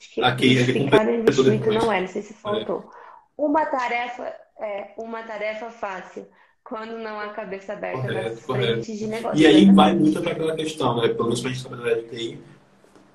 [0.00, 2.80] acho que aqui, justificar o investimento não é, não sei se faltou.
[2.80, 3.06] É.
[3.36, 6.26] Uma tarefa é uma tarefa fácil
[6.64, 8.72] quando não há cabeça aberta correto, nas correto.
[8.72, 9.38] frentes de negócio.
[9.38, 11.08] E aí vai muito para aquela questão, né?
[11.08, 12.40] Pelo menos para a gente trabalhar de TI,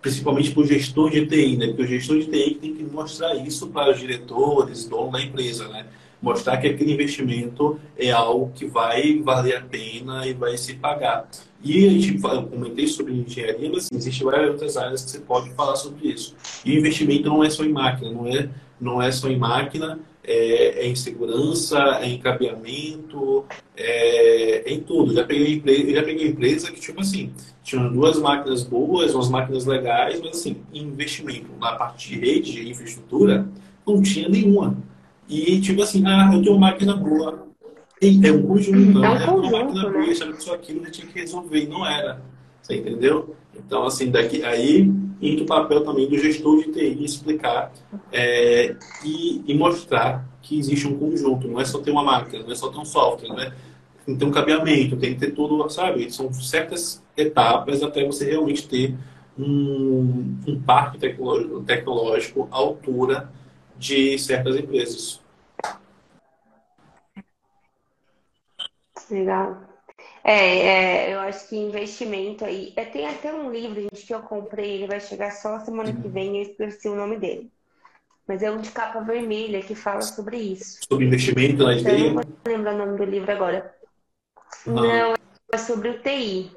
[0.02, 1.68] principalmente para o gestor de TI, né?
[1.68, 5.68] Porque o gestor de TI tem que mostrar isso para os diretores, dono da empresa,
[5.68, 5.86] né?
[6.22, 11.28] Mostrar que aquele investimento é algo que vai valer a pena e vai se pagar.
[11.64, 15.19] E a gente eu comentei sobre engenharia, mas assim, existem várias outras áreas que você
[15.19, 16.36] pode falar sobre isso.
[16.65, 18.49] E o investimento não é só em máquina, não é,
[18.80, 23.45] não é só em máquina, é, é em segurança, é em cabeamento,
[23.76, 25.14] é, é em tudo.
[25.14, 27.31] Já peguei, empresa, já peguei empresa que, tipo assim,
[27.64, 32.69] tinha duas máquinas boas, umas máquinas legais, mas assim, investimento na parte de rede, de
[32.69, 33.48] infraestrutura,
[33.85, 34.77] não tinha nenhuma.
[35.27, 37.48] E tipo assim, ah, eu tenho uma máquina boa.
[38.02, 40.14] E é um conjunto, não é, um uma máquina boa, né?
[40.14, 42.22] que só aquilo tinha que resolver, e não era.
[42.61, 43.35] Você entendeu?
[43.55, 47.71] Então, assim, daqui aí entra o papel também do gestor de TI explicar
[48.11, 52.51] é, e, e, mostrar que existe um conjunto, não é só ter uma máquina, não
[52.51, 53.53] é só ter um software, né?
[54.05, 56.11] tem que ter um cabeamento, tem que ter tudo, sabe?
[56.11, 58.95] São certas etapas até você realmente ter
[59.38, 63.31] um, um parque tecnológico, tecnológico à altura
[63.77, 65.21] de certas empresas.
[69.09, 69.70] Legal.
[70.23, 72.73] É, é, eu acho que investimento aí.
[72.76, 76.07] É, tem até um livro, gente, que eu comprei, ele vai chegar só semana que
[76.07, 77.52] vem, eu esqueci o nome dele.
[78.27, 80.80] Mas é um de capa vermelha que fala sobre isso.
[80.88, 83.76] Sobre investimento na então, Eu não vou lembrar o nome do livro agora.
[84.65, 85.15] Não, não
[85.52, 86.52] é sobre o TI.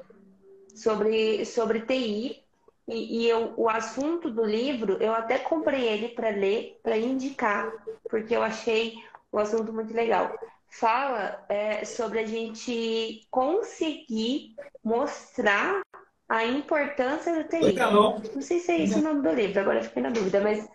[0.75, 2.43] Sobre, sobre TI.
[2.87, 7.71] E, e eu, o assunto do livro, eu até comprei ele para ler, para indicar,
[8.07, 8.93] porque eu achei
[9.31, 10.31] o assunto muito legal
[10.79, 15.81] fala é, sobre a gente conseguir mostrar
[16.27, 17.59] a importância do TI.
[17.59, 18.21] Legal.
[18.33, 20.67] Não sei se é esse o nome do livro, agora fiquei na dúvida, mas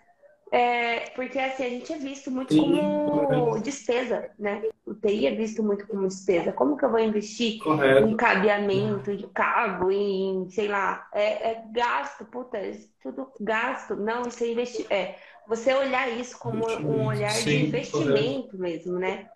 [0.53, 2.61] é, porque assim, a gente é visto muito Sim.
[2.61, 4.63] como despesa, né?
[4.87, 6.53] O TI é visto muito como despesa.
[6.53, 8.07] Como que eu vou investir Correto.
[8.07, 12.59] em cabeamento, em cabo, em, sei lá, é, é gasto, puta,
[13.03, 13.95] tudo gasto.
[13.95, 14.87] Não, isso é investir.
[14.91, 15.15] É,
[15.47, 18.59] você olhar isso como um olhar Sim, de investimento correto.
[18.59, 19.29] mesmo, né?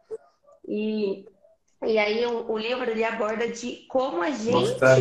[0.67, 1.27] E,
[1.85, 4.99] e aí o, o, livro ele aborda de como a gente mostrar,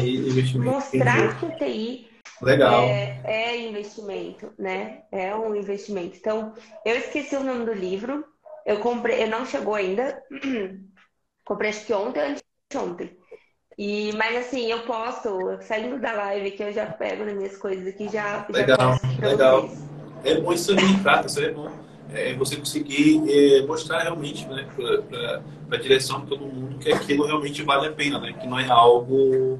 [0.58, 2.14] mostrar que o TI
[2.44, 2.84] Legal.
[2.84, 5.04] É, é, investimento, né?
[5.12, 6.18] É um investimento.
[6.18, 6.54] Então,
[6.86, 8.26] eu esqueci o nome do livro.
[8.66, 10.22] Eu comprei, eu não chegou ainda.
[11.46, 13.18] comprei acho que ontem antes de ontem.
[13.78, 17.88] E, mas assim, eu posso, saindo da live que eu já pego nas minhas coisas
[17.88, 18.46] aqui, já.
[18.50, 19.70] Legal, já legal.
[20.24, 21.72] É bom isso também, prata, isso é bom
[22.12, 24.68] é você conseguir é, mostrar realmente né,
[25.68, 28.34] para a direção de todo mundo que aquilo realmente vale a pena, né?
[28.34, 29.60] que não é algo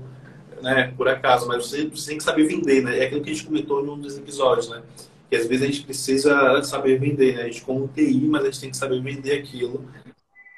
[0.62, 2.84] né, por acaso, mas você, você tem que saber vender.
[2.84, 3.00] Né?
[3.00, 4.84] É aquilo que a gente comentou em um dos episódios, né?
[5.30, 7.36] que às vezes a gente precisa saber vender.
[7.36, 7.44] Né?
[7.44, 9.86] A gente, como TI, mas a gente tem que saber vender aquilo.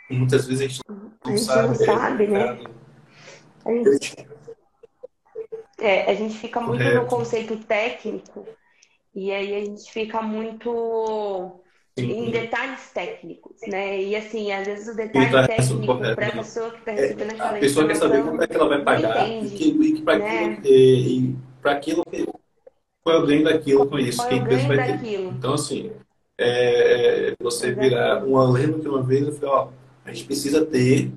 [0.10, 1.68] E muitas vezes a gente não, a gente sabe.
[1.68, 2.64] Não sabe é né?
[3.66, 4.28] A gente,
[5.80, 7.02] é, a gente fica muito Correto.
[7.02, 8.46] no conceito técnico
[9.16, 11.60] e aí a gente fica muito
[11.98, 14.02] em detalhes técnicos, né?
[14.04, 17.50] E assim, às vezes o detalhe tá técnico para a pessoa que está recebendo aquela
[17.52, 20.60] A pessoa quer saber quanto é que ela vai pagar entende, e, que, para né?
[21.64, 22.40] aquilo, aquilo
[23.02, 25.22] qual é o ganho daquilo com isso, quem pensa vai ter.
[25.22, 25.92] Então, assim,
[26.38, 29.70] é, você virar um aleno que uma vez eu falei, ó,
[30.04, 31.12] a gente precisa ter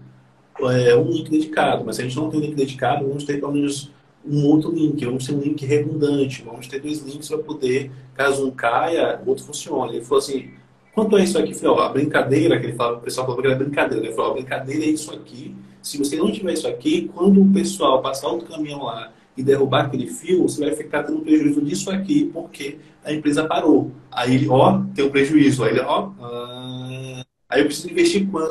[0.60, 3.40] é, um link dedicado, mas se a gente não tem um link dedicado, vamos ter
[3.40, 3.90] pelo menos
[4.24, 8.46] um outro link, vamos ter um link redundante, vamos ter dois links para poder, caso
[8.46, 9.96] um caia, o outro funcione.
[9.96, 10.50] Ele falou assim,
[10.98, 13.46] Quanto a isso aqui, falei, ó, a brincadeira, que ele fala, o pessoal falou que
[13.46, 14.04] era brincadeira.
[14.04, 15.54] Ele falou, a brincadeira é isso aqui.
[15.80, 19.84] Se você não tiver isso aqui, quando o pessoal passar outro caminhão lá e derrubar
[19.84, 23.92] aquele fio, você vai ficar tendo prejuízo disso aqui, porque a empresa parou.
[24.10, 25.62] Aí ele, ó, tem um prejuízo.
[25.62, 28.50] Aí ele, ó, ah, aí eu preciso investir quanto?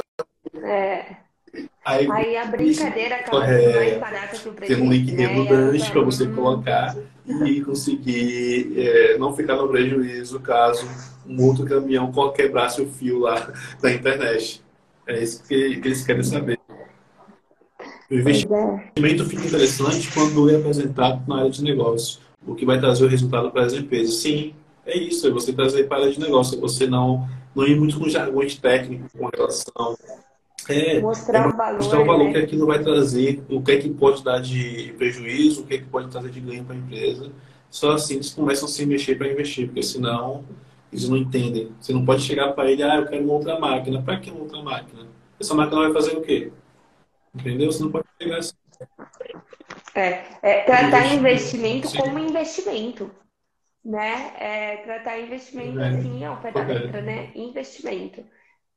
[0.64, 1.18] É.
[1.84, 4.60] Aí, aí, a brincadeira acaba o prejuízo.
[4.68, 5.28] Tem um link né?
[5.28, 6.96] redundante para você colocar
[7.46, 10.88] e conseguir é, não ficar no prejuízo caso
[11.28, 13.52] um outro caminhão quebrasse o fio lá
[13.82, 14.64] da internet.
[15.06, 16.58] É isso que, que eles querem saber.
[18.10, 23.04] O investimento fica interessante quando é apresentado na área de negócio, o que vai trazer
[23.04, 24.16] o resultado para as empresas.
[24.16, 24.54] Sim,
[24.86, 27.78] é isso, é você trazer para a área de negócio, é você não, não ir
[27.78, 29.98] muito com jargões técnicos com relação.
[30.70, 32.32] É, mostrar é, o valor, mostrar o valor né?
[32.34, 35.78] que aquilo vai trazer, o que é que pode dar de prejuízo, o que é
[35.78, 37.32] que pode trazer de ganho para a empresa.
[37.70, 40.44] Só assim eles começam a se mexer para investir, porque senão
[40.92, 41.72] eles não entendem.
[41.80, 44.02] Você não pode chegar para ele, ah, eu quero uma outra máquina.
[44.02, 45.08] Para que uma outra máquina?
[45.40, 46.52] essa máquina vai fazer o quê?
[47.34, 47.72] Entendeu?
[47.72, 48.56] Você não pode pegar assim.
[49.94, 51.98] É, é tratar investimento Sim.
[51.98, 53.12] como investimento,
[53.84, 54.34] né?
[54.40, 55.90] É, tratar investimento é.
[55.90, 57.32] assim, ó, da letra, né?
[57.36, 58.24] Investimento.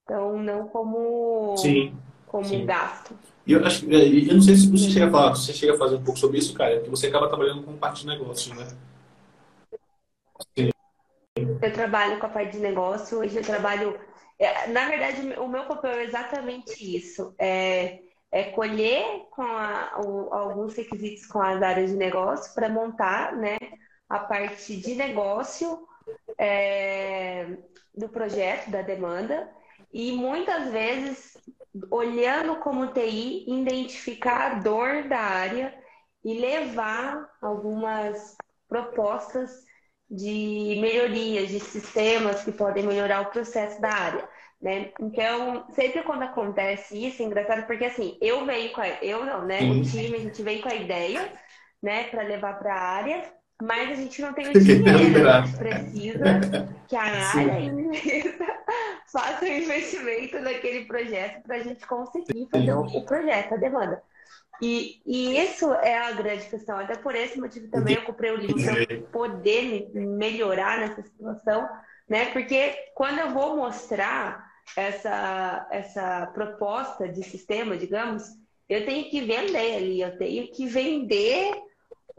[0.04, 1.96] Então, não como, Sim.
[2.26, 2.66] como Sim.
[2.66, 3.16] gasto.
[3.46, 5.78] E eu, acho, é, eu não sei se você chega a falar, você chega a
[5.78, 8.66] fazer um pouco sobre isso, cara, porque você acaba trabalhando com parte de negócio, né?
[10.56, 10.70] Sim.
[11.36, 13.98] Eu trabalho com a parte de negócio, hoje eu trabalho.
[14.38, 17.34] É, na verdade, o meu papel é exatamente isso.
[17.38, 18.00] É,
[18.30, 23.58] é colher com a, o, alguns requisitos com as áreas de negócio para montar né,
[24.08, 25.86] a parte de negócio
[26.38, 27.58] é,
[27.94, 29.50] do projeto, da demanda,
[29.92, 31.36] e muitas vezes,
[31.90, 35.74] olhando como TI, identificar a dor da área
[36.24, 38.36] e levar algumas
[38.68, 39.64] propostas
[40.08, 44.28] de melhorias, de sistemas que podem melhorar o processo da área.
[44.60, 44.92] Né?
[45.00, 49.46] Então, sempre quando acontece isso, é engraçado, porque assim, eu venho com a, eu não,
[49.46, 49.60] né?
[49.60, 49.80] Sim.
[49.80, 51.32] O time, a gente vem com a ideia,
[51.82, 55.28] né, para levar para a área, mas a gente não tem o dinheiro.
[55.28, 58.46] A gente precisa que a área investa,
[59.12, 64.02] faça o investimento naquele projeto para a gente conseguir fazer o, o, projeto, a demanda.
[64.62, 66.78] E, e isso é a grande questão.
[66.78, 71.66] Até por esse motivo também eu comprei o livro para poder melhorar nessa situação,
[72.08, 72.26] né?
[72.26, 78.24] Porque quando eu vou mostrar essa, essa proposta de sistema, digamos,
[78.68, 81.52] eu tenho que vender ali, eu tenho que vender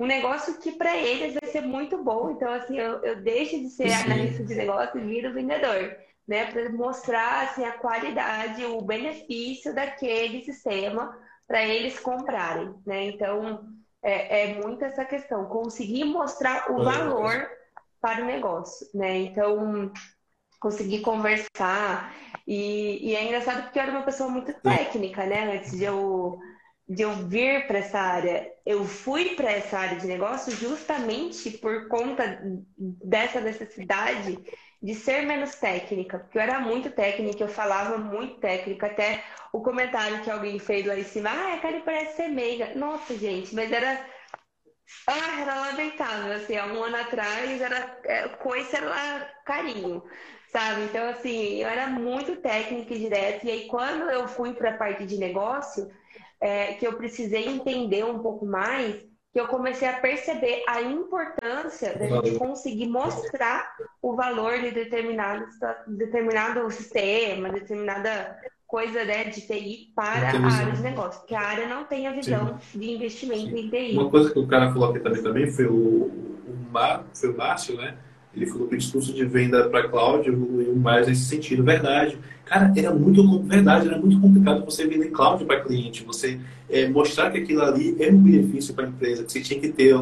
[0.02, 2.32] um negócio que para eles vai ser muito bom.
[2.32, 4.04] Então, assim, eu, eu deixo de ser Sim.
[4.04, 5.96] analista de negócio e viro vendedor,
[6.28, 6.52] né?
[6.52, 11.16] Para mostrar assim, a qualidade, o benefício daquele sistema
[11.48, 13.06] para eles comprarem, né?
[13.06, 13.64] Então,
[14.02, 17.48] é, é muito essa questão, conseguir mostrar o valor
[18.02, 19.20] para o negócio, né?
[19.20, 19.92] Então,
[20.60, 22.12] conseguir conversar.
[22.48, 25.58] E, e, é engraçado porque eu era uma pessoa muito técnica, né?
[25.58, 26.40] Antes de eu
[26.92, 31.88] de eu vir para essa área, eu fui para essa área de negócio justamente por
[31.88, 32.42] conta
[32.78, 34.38] dessa necessidade
[34.84, 39.24] de ser menos técnica, porque eu era muito técnica, eu falava muito técnica, até
[39.54, 42.74] o comentário que alguém fez lá em cima, ah, a Karen parece ser meiga.
[42.76, 44.06] Nossa, gente, mas era
[45.08, 50.04] ah, era lamentável, assim, há um ano atrás era é, coisa era carinho,
[50.52, 50.82] sabe?
[50.84, 54.78] Então, assim, eu era muito técnica e direta, e aí quando eu fui para a
[54.78, 55.90] parte de negócio,
[56.42, 58.96] é, que eu precisei entender um pouco mais,
[59.32, 65.46] que eu comecei a perceber a importância da gente conseguir mostrar o valor de determinado,
[65.88, 68.38] determinado sistema, determinada
[68.68, 72.14] coisa né, de TI para a área de negócio, porque a área não tem a
[72.14, 72.80] visão Sim.
[72.80, 73.60] de investimento Sim.
[73.60, 73.98] em TI.
[73.98, 77.38] Uma coisa que o cara falou aqui também, também foi o, o, Mar, foi o
[77.38, 77.98] Márcio, né?
[78.34, 81.66] Ele falou que o discurso de venda para cloud evoluiu mais nesse sentido.
[81.66, 82.18] Verdade.
[82.52, 86.38] Cara, era muito verdade, era muito complicado você vender cloud para cliente, você
[86.70, 89.70] é, mostrar que aquilo ali é um benefício para a empresa, que você tinha que
[89.70, 89.96] ter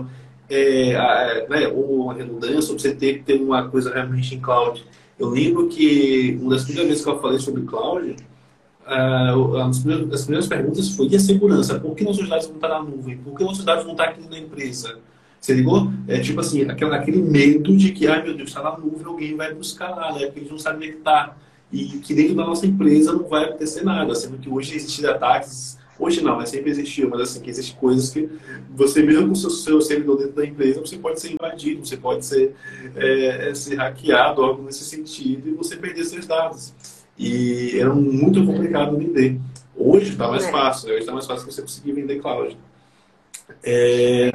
[0.50, 4.84] é, a, né, uma redundância, você ter que ter uma coisa realmente em cloud.
[5.20, 8.16] Eu lembro que uma das primeiras vezes que eu falei sobre cloud,
[8.88, 11.80] uh, as, primeiras, as primeiras perguntas foi e a segurança?
[11.80, 13.16] Por que nossos dados não estão tá na nuvem?
[13.18, 14.98] Por que nossos dados não estão tá aqui na empresa?
[15.40, 15.92] Você ligou?
[16.08, 19.36] É tipo assim, aquele, aquele medo de que, ai meu Deus, está na nuvem, alguém
[19.36, 20.26] vai buscar lá, né?
[20.26, 21.36] Porque eles não sabem onde é está
[21.72, 25.78] e que dentro da nossa empresa não vai acontecer nada, sendo que hoje existem ataques,
[26.00, 28.30] hoje não, mas sempre existiu, mas assim, que existem coisas que
[28.76, 31.98] você mesmo com o seu, seu servidor dentro da empresa, você pode ser invadido, você
[31.98, 32.56] pode ser,
[32.96, 36.74] é, é ser hackeado, algo nesse sentido, e você perder seus dados.
[37.18, 39.40] E era muito complicado vender.
[39.76, 40.52] Hoje está mais é.
[40.52, 40.94] fácil, né?
[40.94, 42.58] hoje está mais fácil você conseguir vender cloud.
[43.64, 44.32] É...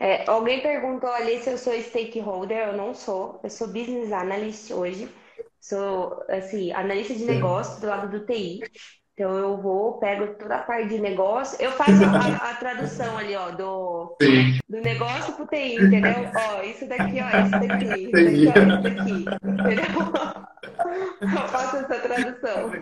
[0.00, 3.38] É, alguém perguntou ali se eu sou stakeholder, eu não sou.
[3.44, 5.06] Eu sou business analyst hoje.
[5.60, 8.60] Sou, assim, analista de negócio do lado do TI.
[9.12, 13.36] Então eu vou, pego toda a parte de negócio, eu faço a, a tradução ali,
[13.36, 14.16] ó, do,
[14.66, 16.14] do negócio pro TI, entendeu?
[16.34, 19.12] Ó, isso daqui, ó, isso daqui, isso daqui, ó, isso daqui,
[19.44, 20.40] entendeu?
[21.20, 22.72] Eu faço essa tradução.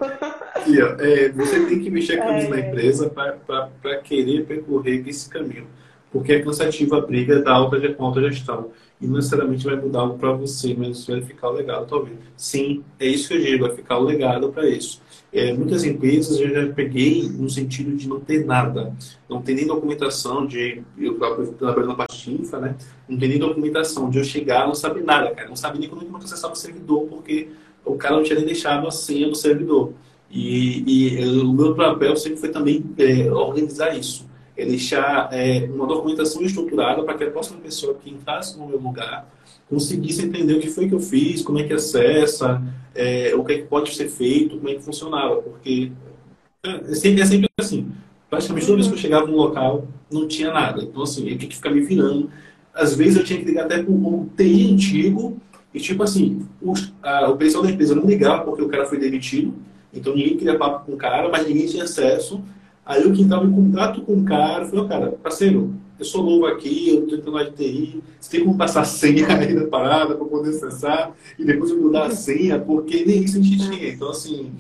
[0.69, 2.51] E, ó, é, você tem que mexer com isso é.
[2.51, 5.67] na empresa para querer percorrer esse caminho
[6.11, 8.71] porque é cansativa a briga da alta, alta gestão.
[9.01, 12.19] E não necessariamente vai mudar algo para você, mas vai ficar legado, talvez.
[12.37, 15.01] Sim, é isso que eu digo, vai ficar legado para isso.
[15.33, 18.97] É, muitas empresas eu já peguei no sentido de não ter nada,
[19.29, 20.83] não tem nem documentação de.
[20.97, 21.19] Eu
[21.59, 22.77] trabalho na parte de infra, né?
[23.07, 25.49] Não tem nem documentação de eu chegar, não sabe nada, cara.
[25.49, 27.51] Não sabe nem como é que acessava o servidor, porque
[27.85, 29.93] o cara não tinha nem deixado a senha do servidor.
[30.31, 34.28] E, e o meu papel sempre foi também é, organizar isso
[34.59, 38.79] é deixar é, uma documentação estruturada para que a próxima pessoa que entrasse no meu
[38.79, 39.33] lugar
[39.71, 42.61] conseguisse entender o que foi que eu fiz, como é que acessa,
[42.95, 45.93] é, o que, é que pode ser feito, como é que funcionava, porque
[46.65, 47.93] é sempre, é sempre assim.
[48.29, 50.83] Praticamente toda vez que eu chegava no local, não tinha nada.
[50.83, 52.31] Então, assim, eu tinha que ficar me virando.
[52.75, 55.39] Às vezes eu tinha que ligar até para um TI antigo,
[55.73, 56.47] e tipo assim,
[57.03, 59.55] a, o pessoal da empresa não ligava porque o cara foi demitido,
[59.93, 62.43] então ninguém queria papo com o cara, mas ninguém tinha acesso.
[62.89, 66.47] Aí eu que entrava em contato com o cara, falei, cara, parceiro, eu sou novo
[66.47, 70.15] aqui, eu estou entrando na TI, você tem como passar a senha aí da parada
[70.15, 73.91] para poder acessar e depois eu mudar a senha, porque nem isso a gente tinha.
[73.91, 74.51] Então, assim,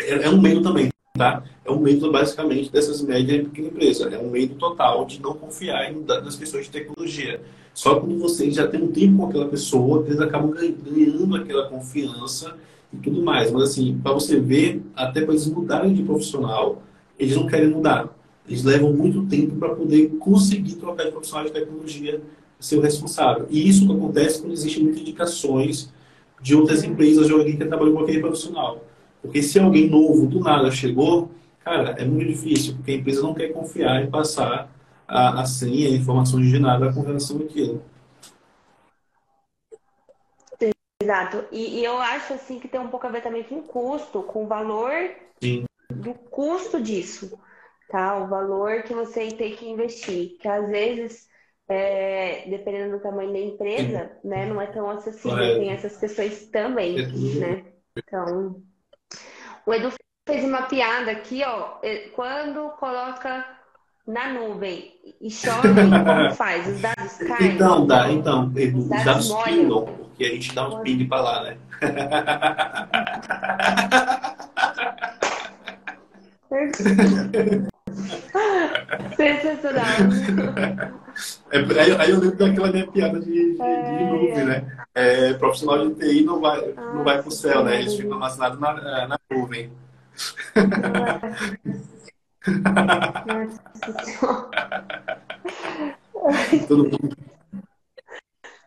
[0.00, 1.42] é, é um medo também, tá?
[1.66, 4.10] É um medo basicamente dessas médias e pequenas empresas.
[4.10, 7.42] É um medo total de não confiar em, nas questões de tecnologia.
[7.74, 12.56] Só quando você já tem um tempo com aquela pessoa, eles acabam ganhando aquela confiança
[12.90, 13.52] e tudo mais.
[13.52, 16.82] Mas, assim, para você ver, até para eles mudarem de profissional,
[17.18, 18.08] eles não querem mudar.
[18.48, 22.20] Eles levam muito tempo para poder conseguir trocar de profissional de tecnologia
[22.58, 23.46] ser o responsável.
[23.50, 25.92] E isso acontece quando existem muitas indicações
[26.40, 28.84] de outras empresas de alguém que trabalhou com aquele profissional.
[29.20, 31.30] Porque se alguém novo do nada chegou,
[31.64, 34.70] cara, é muito difícil, porque a empresa não quer confiar e passar
[35.06, 37.82] a, a senha, informações de nada com relação àquilo.
[41.02, 41.44] Exato.
[41.52, 44.46] E, e, eu acho assim que tem um pouco a ver também com custo, com
[44.46, 44.92] valor
[45.42, 45.64] Sim.
[45.90, 47.38] Do custo disso,
[47.88, 48.16] tá?
[48.18, 50.36] O valor que você tem que investir.
[50.40, 51.28] Que às vezes,
[51.68, 55.38] é, dependendo do tamanho da empresa, né, não é tão acessível.
[55.38, 55.58] É.
[55.58, 57.06] Tem essas questões também, é
[57.40, 57.64] né?
[57.96, 58.62] Então,
[59.64, 59.92] o Edu
[60.28, 61.78] fez uma piada aqui, ó.
[62.14, 63.44] Quando coloca
[64.06, 66.66] na nuvem e chove, como faz?
[66.66, 67.54] Os dados caem?
[67.54, 71.20] Então, dá, então, Edu, os dados, dados pingam que a gente dá uns ping para
[71.20, 71.58] lá, né?
[79.16, 79.84] Sensacional.
[81.50, 84.44] É, aí, aí, eu lembro daquela minha piada de, de, é, de nuvem, é.
[84.44, 84.86] né?
[84.94, 87.80] É, profissional de TI não vai, ah, não vai pro céu, né?
[87.80, 89.70] Eles ficam armazenados na, é, na nuvem.
[96.68, 97.16] Todo mundo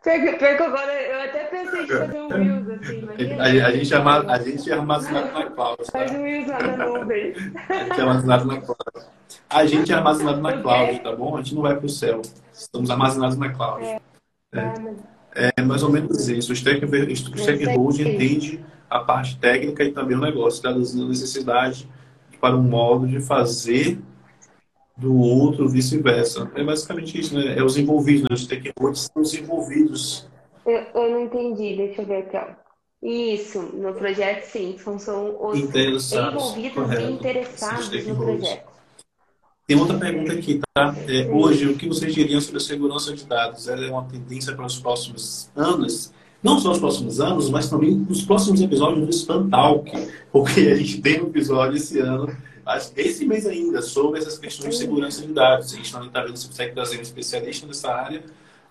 [0.02, 3.44] Perco, agora, eu até pensei em fazer um Reels assim, imagina.
[3.44, 5.78] A, a, gente, arma, a gente é armazenado na cloud.
[5.78, 5.92] Tá?
[5.92, 7.34] Faz um Reels lá na nuvem.
[7.68, 9.08] A gente é armazenado na cloud.
[9.50, 11.36] A gente é armazenado na cloud, tá bom?
[11.36, 12.22] A gente não vai para o céu.
[12.54, 13.86] Estamos armazenados na cloud.
[13.86, 14.00] É,
[15.36, 15.52] é.
[15.58, 16.54] é mais ou menos isso.
[16.54, 21.90] O stakeholder entende a parte técnica e também o negócio, traduzindo a necessidade
[22.40, 24.00] para um modo de fazer
[25.00, 26.52] do outro, vice-versa.
[26.56, 27.58] É basicamente isso, né?
[27.58, 28.28] É os envolvidos, né?
[28.32, 30.30] Os stakeholders são os envolvidos.
[30.66, 32.70] Eu, eu não entendi, deixa eu ver aqui, ó.
[33.02, 37.02] Isso, no projeto sim, são, são os envolvidos correto.
[37.02, 38.68] e interessados no projeto.
[39.66, 40.96] Tem outra pergunta aqui, tá?
[41.08, 43.70] É, hoje, o que vocês diriam sobre a segurança de dados?
[43.70, 46.12] Ela é uma tendência para os próximos anos?
[46.44, 49.92] Não só os próximos anos, mas também nos próximos episódios do Spam Talk,
[50.32, 52.36] porque a gente tem um episódio esse ano
[52.78, 55.74] esse mês ainda, sobre essas questões de segurança de dados.
[55.74, 58.24] A gente também está vendo se consegue trazer um especialista nessa área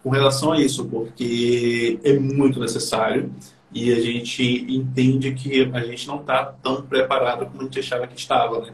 [0.02, 3.32] com relação a isso, porque é muito necessário
[3.72, 8.06] e a gente entende que a gente não está tão preparado como a gente achava
[8.06, 8.72] que estava, né?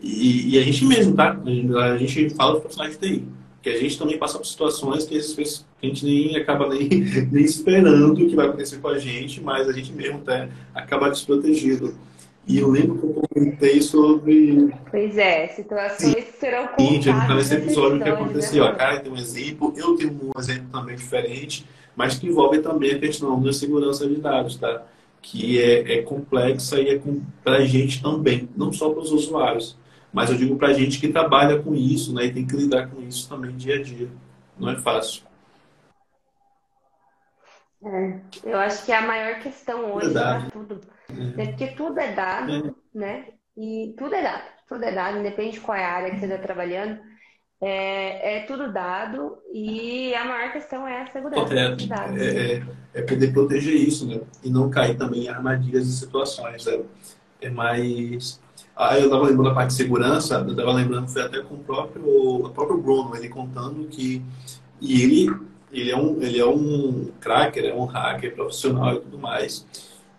[0.00, 1.38] E, e a gente mesmo, tá?
[1.82, 3.24] A gente fala dos profissionais de TI,
[3.62, 6.88] que a gente também passa por situações que, vezes, a gente nem acaba nem,
[7.32, 11.94] nem esperando que vai acontecer com a gente, mas a gente mesmo até acaba desprotegido.
[12.46, 14.74] E eu lembro que eu comentei sobre.
[14.90, 16.24] Pois é, situações Sim.
[16.38, 17.04] serão contadas.
[17.04, 18.64] Sim, nesse episódio que aconteceu.
[18.64, 18.70] Né?
[18.70, 21.66] A cara tem um exemplo, eu tenho um exemplo também diferente,
[21.96, 24.82] mas que envolve também a questão da segurança de dados, tá?
[25.22, 27.00] Que é, é complexa e é
[27.42, 29.76] para a gente também, não só para os usuários,
[30.12, 32.26] mas eu digo para a gente que trabalha com isso, né?
[32.26, 34.08] E tem que lidar com isso também dia a dia.
[34.58, 35.22] Não é fácil.
[37.84, 41.46] É, eu acho que é a maior questão hoje para tudo né?
[41.46, 43.26] Porque tudo é dado, né?
[43.56, 46.26] E tudo é dado, tudo é dado, independente de qual é a área que você
[46.26, 46.98] está trabalhando.
[47.60, 51.76] É, é, tudo dado e a maior questão é a segurança é.
[52.18, 52.62] É, é,
[52.92, 54.20] é, poder proteger isso, né?
[54.42, 56.66] E não cair também em armadilhas e situações.
[56.66, 56.82] Né?
[57.40, 58.40] É mais.
[58.76, 61.58] Ah, eu estava lembrando da parte de segurança, eu estava lembrando, foi até com o
[61.58, 64.20] próprio, o próprio Bruno, ele contando que.
[64.80, 65.30] E ele,
[65.74, 69.66] ele, é um, ele é um cracker, é um hacker profissional e tudo mais.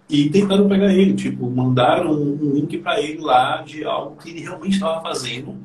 [0.07, 4.41] E tentaram pegar ele, tipo, mandaram um link para ele lá de algo que ele
[4.41, 5.55] realmente estava fazendo.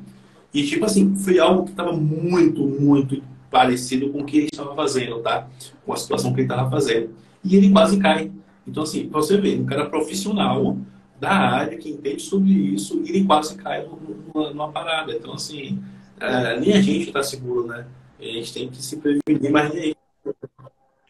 [0.53, 4.73] E, tipo assim, foi algo que estava muito, muito parecido com o que ele estava
[4.75, 5.47] fazendo, tá?
[5.85, 7.11] Com a situação que ele estava fazendo.
[7.43, 8.31] E ele quase cai.
[8.67, 10.77] Então, assim, pra você ver, um cara profissional
[11.19, 15.13] da área, que entende sobre isso, ele quase cai numa, numa parada.
[15.13, 15.79] Então, assim,
[16.19, 17.85] é, nem a gente está seguro, né?
[18.21, 19.95] A gente tem que se prevenir, mas nem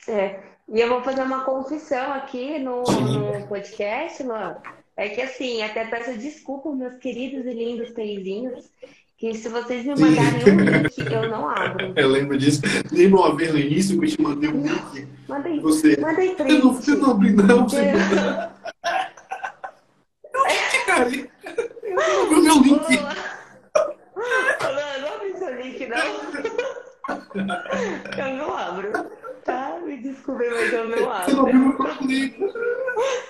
[0.07, 0.39] É.
[0.73, 4.55] E eu vou fazer uma confissão aqui no, no podcast, Luan.
[4.95, 8.71] É que assim, até peço desculpa, meus queridos e lindos peizinhos,
[9.17, 11.91] que se vocês me mandarem um link, eu não abro.
[11.99, 12.61] Eu lembro disso.
[12.89, 15.07] Lembra uma vez no início que eu te mandei um link?
[15.27, 15.97] Mandei, Você.
[15.99, 16.51] mandei print.
[16.51, 17.67] Eu não, eu não abri, não.
[17.67, 17.93] Você Eu-
[20.47, 21.09] link, cara.
[21.83, 22.97] Eu não abri o meu link.
[24.15, 26.81] Luan, não abre seu link, não.
[28.17, 28.91] Eu não abro.
[29.43, 29.79] Tá?
[29.83, 31.49] Me desculpe, mas eu não Você não abro.
[31.49, 32.39] abriu o link.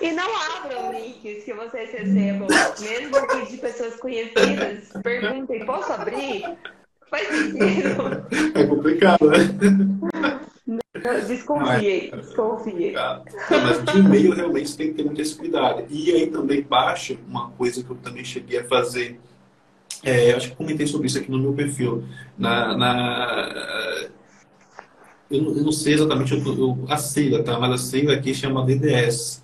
[0.02, 2.48] E não abram links que vocês recebam,
[2.80, 4.92] mesmo que de pessoas conhecidas.
[5.02, 6.44] Perguntem, posso abrir?
[7.08, 8.26] Faz sentido.
[8.54, 9.38] É complicado, né?
[11.26, 12.92] Desconfiei, desconfiei.
[12.92, 13.22] Tá.
[13.50, 15.84] Não, mas de e-mail realmente tem que ter muito esse cuidado.
[15.88, 19.18] E aí também baixa uma coisa que eu também cheguei a fazer.
[20.04, 22.04] É, acho que comentei sobre isso aqui no meu perfil.
[22.36, 24.08] Na, na-
[25.30, 27.58] eu, não, eu não sei exatamente eu, eu- a sigla, tá?
[27.58, 29.42] Mas a sigla aqui chama DDS.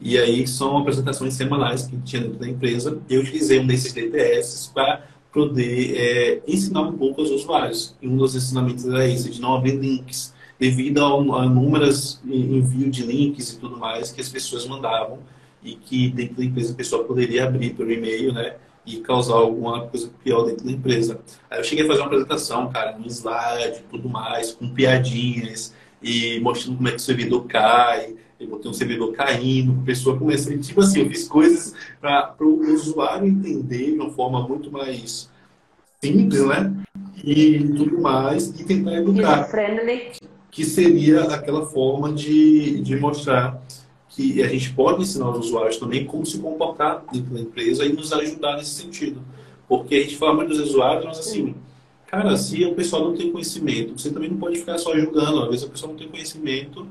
[0.00, 3.00] E aí são apresentações semanais que tinha dentro da empresa.
[3.08, 7.96] Eu utilizei um desses DDS para poder é, ensinar um pouco aos usuários.
[8.00, 12.90] E um dos ensinamentos era esse, de não abrir links devido ao- a inúmeras envio
[12.90, 15.18] de links e tudo mais que as pessoas mandavam
[15.62, 18.56] e que dentro da empresa a pessoa poderia abrir pelo e-mail, né?
[18.90, 21.20] E causar alguma coisa pior dentro da empresa.
[21.50, 26.40] Aí eu cheguei a fazer uma apresentação, cara, um slide tudo mais, com piadinhas e
[26.40, 28.16] mostrando como é que o servidor cai.
[28.38, 32.72] Eu botei um servidor caindo, a pessoa começa, tipo assim, eu fiz coisas para o
[32.72, 35.30] usuário entender de uma forma muito mais
[36.02, 36.74] simples, né?
[37.22, 39.46] E tudo mais, e tentar educar
[40.50, 43.62] que seria aquela forma de, de mostrar
[44.10, 47.92] que a gente pode ensinar os usuários também como se comportar dentro da empresa e
[47.92, 49.22] nos ajudar nesse sentido.
[49.68, 51.54] Porque a gente fala muito dos usuários, mas assim,
[52.08, 55.44] cara, se o pessoal não tem conhecimento, você também não pode ficar só julgando.
[55.44, 56.86] Às vezes a pessoa não tem conhecimento,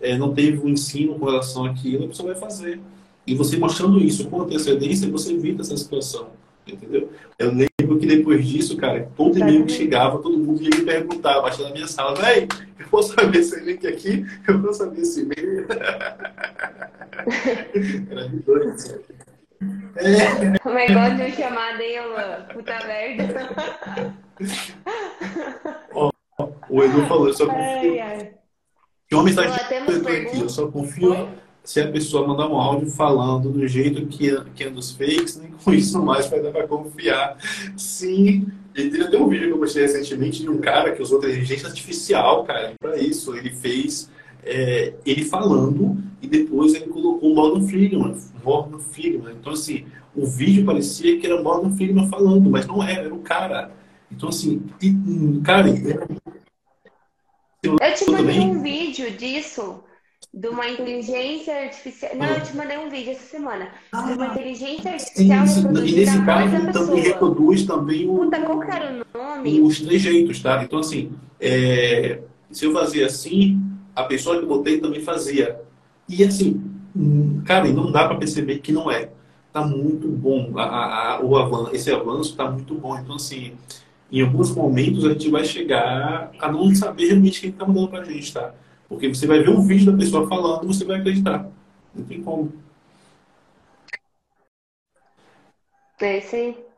[0.00, 2.80] eh, não teve um ensino com relação àquilo, a pessoa vai fazer.
[3.26, 6.28] E você mostrando isso com antecedência, você evita essa situação.
[6.68, 7.10] Entendeu?
[7.38, 11.40] Eu lembro que depois disso, cara, todo e-mail que chegava, todo mundo ia me perguntar,
[11.40, 12.46] baixando na minha sala, véi,
[12.78, 14.26] eu posso saber esse link aqui?
[14.46, 15.66] Eu posso saber esse e-mail?
[18.10, 18.76] Era de doido.
[19.96, 22.46] É, O negócio de chamada aí, Luan.
[22.52, 23.50] Puta merda.
[26.68, 27.92] o Edu falou, eu só confio.
[27.92, 28.34] Ai, ai.
[29.12, 31.28] Uma mensagem aqui, eu só confio
[31.68, 35.50] se a pessoa mandar um áudio falando do jeito que, que é dos fakes, nem
[35.50, 37.36] com isso mais vai dar pra confiar.
[37.76, 41.18] Sim, e teve até um vídeo que eu postei recentemente de um cara que usou
[41.18, 43.36] inteligência artificial, cara, para isso.
[43.36, 44.10] Ele fez
[44.42, 49.34] é, ele falando e depois ele colocou o Morgan Freeman, Morgan Freeman.
[49.38, 49.84] Então, assim,
[50.16, 53.70] o vídeo parecia que era Morgan Freeman falando, mas não era, era o cara.
[54.10, 55.68] Então, assim, e, hum, cara,
[57.62, 59.84] Eu te Tudo mandei um vídeo disso,
[60.32, 62.14] de uma inteligência artificial.
[62.16, 63.68] Não, eu te mandei um vídeo essa semana.
[63.92, 67.00] De uma inteligência sim, artificial sim, e reproduzir nesse caso também pessoa.
[67.00, 69.60] reproduz também o, Puta, qual que era o nome?
[69.60, 70.62] os trejeitos, tá?
[70.62, 73.60] Então, assim, é, se eu fazia assim,
[73.94, 75.60] a pessoa que eu botei também fazia.
[76.08, 76.62] E, assim,
[77.44, 79.10] cara, e não dá para perceber que não é.
[79.52, 80.52] Tá muito bom.
[80.58, 82.98] A, a- a- o avanço, esse avanço tá muito bom.
[82.98, 83.52] Então, assim,
[84.12, 88.04] em alguns momentos a gente vai chegar a não saber realmente quem tá mandando pra
[88.04, 88.54] gente, tá?
[88.88, 91.46] Porque você vai ver um vídeo da pessoa falando você vai acreditar.
[91.94, 92.52] Não tem como.
[96.00, 96.68] É isso aí.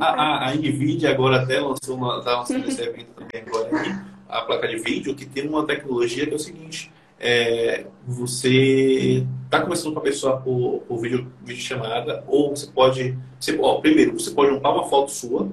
[0.00, 3.94] A, a, a NVIDIA agora até lançou, uma, tá lançando esse evento também agora aí,
[4.28, 9.60] a placa de vídeo, que tem uma tecnologia que é o seguinte, é, você está
[9.60, 14.18] conversando com a pessoa por, por vídeo, vídeo chamada, ou você pode, você, ó, primeiro,
[14.18, 15.48] você pode juntar uma foto sua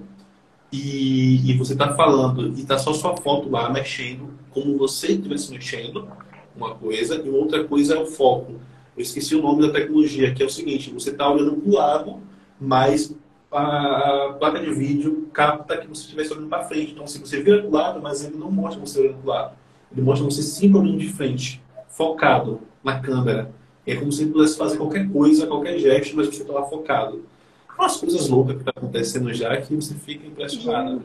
[0.72, 5.52] e, e você está falando e está só sua foto lá mexendo, como você estivesse
[5.52, 6.08] mexendo,
[6.56, 8.54] uma coisa, e outra coisa é o foco.
[8.96, 11.74] Eu esqueci o nome da tecnologia, que é o seguinte, você está olhando para o
[11.74, 12.20] lado,
[12.60, 13.16] mas
[13.52, 16.92] a placa de vídeo capta que você estivesse olhando para frente.
[16.92, 19.30] Então, se você vira para o lado, mas ele não mostra você olhando para o
[19.30, 19.56] lado.
[19.92, 23.52] Ele mostra você sempre olhando de frente, focado na câmera.
[23.88, 27.24] É como se ele pudesse fazer qualquer coisa, qualquer gesto, mas você está lá focado.
[27.80, 31.02] Umas coisas loucas que está acontecendo já que você fica impressionado.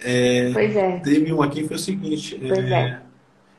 [0.00, 1.00] É, Pois é.
[1.00, 2.38] teve um aqui que foi o seguinte.
[2.40, 3.02] Pois é.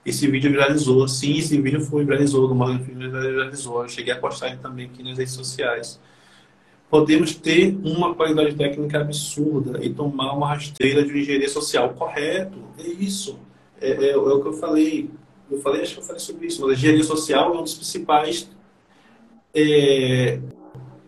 [0.06, 1.06] Esse vídeo viralizou.
[1.08, 2.48] Sim, esse vídeo foi viralizou.
[2.48, 3.84] Do Morgan Freeman viralizou.
[3.84, 6.00] Eu cheguei a postar ele também aqui nas redes sociais.
[6.90, 11.90] Podemos ter uma qualidade técnica absurda e tomar uma rasteira de engenharia social.
[11.90, 13.38] Correto, é isso.
[13.82, 15.10] É, é- é o que eu falei.
[15.52, 16.62] Eu falei, acho que eu falei sobre isso.
[16.62, 18.50] Mas a engenharia social é um dos principais
[19.54, 20.40] é,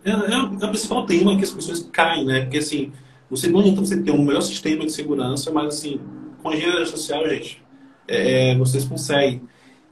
[0.03, 2.41] é, é, é o principal tema que as pessoas caem, né?
[2.41, 2.91] Porque assim,
[3.29, 5.99] você não adianta você ter um melhor sistema de segurança, mas assim,
[6.41, 7.63] com engenharia social, gente,
[8.07, 9.41] é, vocês conseguem.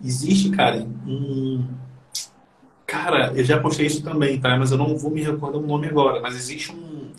[0.03, 1.65] Existe, cara, um.
[2.85, 4.57] Cara, eu já postei isso também, tá?
[4.57, 6.19] Mas eu não vou me recordar o nome agora.
[6.21, 7.11] Mas existe um,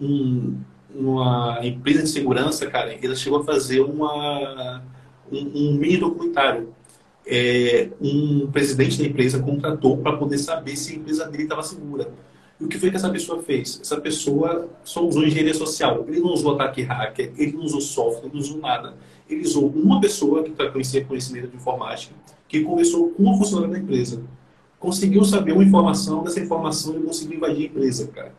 [0.00, 0.60] um
[0.94, 4.82] uma empresa de segurança, cara, ela chegou a fazer uma,
[5.30, 6.72] um, um mini documentário.
[7.26, 12.12] É, um presidente da empresa contratou para poder saber se a empresa dele estava segura.
[12.60, 13.80] E o que foi que essa pessoa fez?
[13.80, 16.04] Essa pessoa só usou engenharia social.
[16.06, 18.94] Ele não usou ataque hacker, ele não usou software, ele não usou nada.
[19.28, 22.14] Ele usou uma pessoa que conhecia conhecimento de informática,
[22.46, 24.22] que conversou com uma funcionária da empresa.
[24.78, 28.34] Conseguiu saber uma informação, dessa informação ele conseguiu invadir a empresa, cara.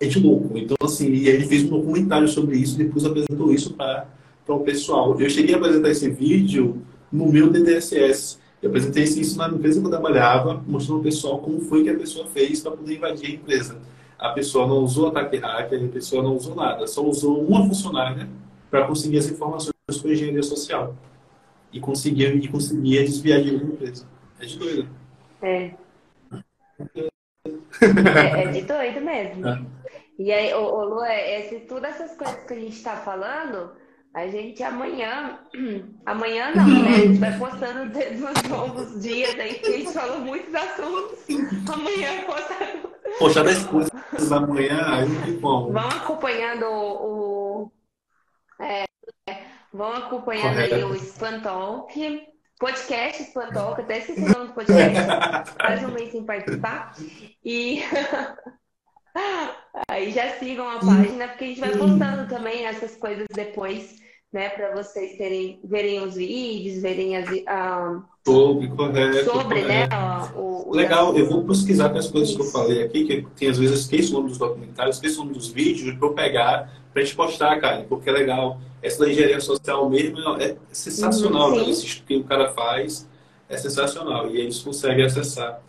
[0.00, 0.56] É de louco.
[0.56, 4.06] Então, assim, ele fez um documentário sobre isso depois apresentou isso para
[4.46, 5.20] o pessoal.
[5.20, 6.80] Eu cheguei a apresentar esse vídeo
[7.12, 8.37] no meu DDSS.
[8.62, 11.96] Eu apresentei isso na empresa que eu trabalhava, mostrando ao pessoal como foi que a
[11.96, 13.80] pessoa fez para poder invadir a empresa.
[14.18, 18.28] A pessoa não usou ataque hacker, a pessoa não usou nada, só usou uma funcionária
[18.68, 19.72] para conseguir as informações
[20.02, 20.94] com engenharia social.
[21.72, 24.06] E conseguia, e conseguia desviar dinheiro da empresa.
[24.40, 24.88] É de doido.
[25.42, 25.74] É.
[27.44, 29.46] é, é de doido mesmo.
[29.46, 29.62] É.
[30.18, 33.70] E aí, ô, ô Lu, é, esse, todas essas coisas que a gente está falando,
[34.18, 35.38] a gente amanhã,
[36.04, 36.90] amanhã não, né?
[36.90, 41.18] A gente vai postando nos longos dias aí, que a gente falou muitos assuntos.
[41.72, 42.92] Amanhã postando.
[43.18, 45.72] Poxa, 10 coisas amanhã, aí tem como.
[45.72, 47.62] Vão acompanhando o.
[47.62, 47.72] o
[48.60, 48.84] é,
[49.72, 50.74] vão acompanhando Correto.
[50.74, 52.28] aí o Spantalk.
[52.58, 56.92] Podcast Spantalk, até esqueci o nome do podcast, quase um mês sem participar.
[57.44, 57.82] E.
[59.88, 64.00] Aí já sigam a página, porque a gente vai postando também essas coisas depois,
[64.32, 64.50] né?
[64.50, 67.28] Para vocês terem, verem os vídeos, verem as.
[67.30, 69.24] Uh, sobre, correto.
[69.24, 69.96] Sobre, né, correto.
[69.96, 70.40] né?
[70.40, 72.38] O, o, Legal, eu vou pesquisar com as coisas Isso.
[72.38, 75.24] que eu falei aqui, que tem às vezes esqueço o nome dos documentários, esqueço o
[75.24, 78.60] nome dos vídeos, para eu pegar, para a gente postar, cara, porque é legal.
[78.80, 81.70] Essa da engenharia social mesmo é sensacional, uhum, né?
[81.70, 83.08] Esse que o cara faz
[83.48, 85.60] é sensacional e eles conseguem acessar.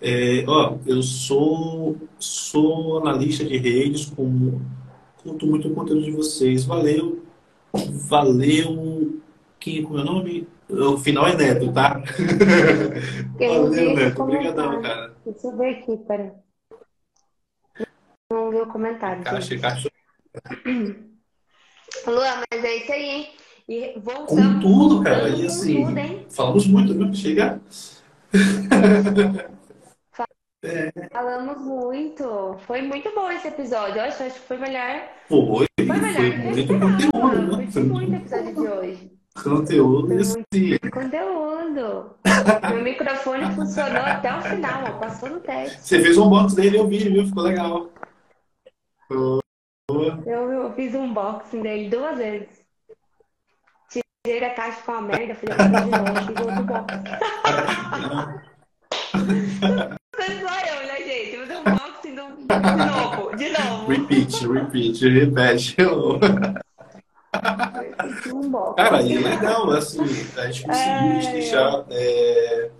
[0.00, 4.60] É, ó, eu sou, sou analista de redes, com,
[5.22, 6.64] curto muito o conteúdo de vocês.
[6.64, 7.21] Valeu,
[7.72, 9.20] valeu.
[9.58, 10.48] Quem, é o nome?
[10.68, 12.02] O final é Neto, tá?
[13.38, 14.22] valeu, Neto.
[14.22, 15.14] Obrigadão, cara.
[15.24, 16.32] Deixa eu ver aqui, peraí.
[18.30, 19.22] Não vi o comentário.
[19.22, 19.88] Caixa, caixa.
[22.06, 23.28] Luan, mas é isso aí, hein?
[23.68, 24.54] E voltamos.
[24.54, 25.28] Com tudo, cara.
[25.28, 27.14] E assim, tudo, falamos muito, viu?
[27.14, 27.60] Chega.
[30.62, 30.92] É.
[31.10, 32.56] Falamos muito.
[32.66, 33.96] Foi muito bom esse episódio.
[33.96, 35.08] Eu acho, acho que foi melhor.
[35.28, 35.66] Foi.
[35.76, 36.14] Foi melhor.
[36.14, 37.56] Foi muito conteúdo.
[37.56, 37.66] Né?
[37.72, 39.12] Foi muito episódio de hoje.
[39.42, 40.08] Conteúdo.
[40.92, 42.16] Conteúdo.
[42.70, 45.80] Meu microfone funcionou até o final, ó, passou no teste.
[45.80, 47.26] Você fez um box dele, eu vi, viu?
[47.26, 47.90] Ficou legal.
[49.10, 52.62] Eu, eu fiz um unboxing dele duas vezes.
[54.24, 56.94] Tirei a caixa com a merda, falei, de novo, fiz outro box.
[63.92, 65.76] Repeat, repeat, repete.
[68.76, 70.00] Cara, e é legal, assim,
[70.36, 71.32] a gente conseguiu é...
[71.32, 72.70] deixar é,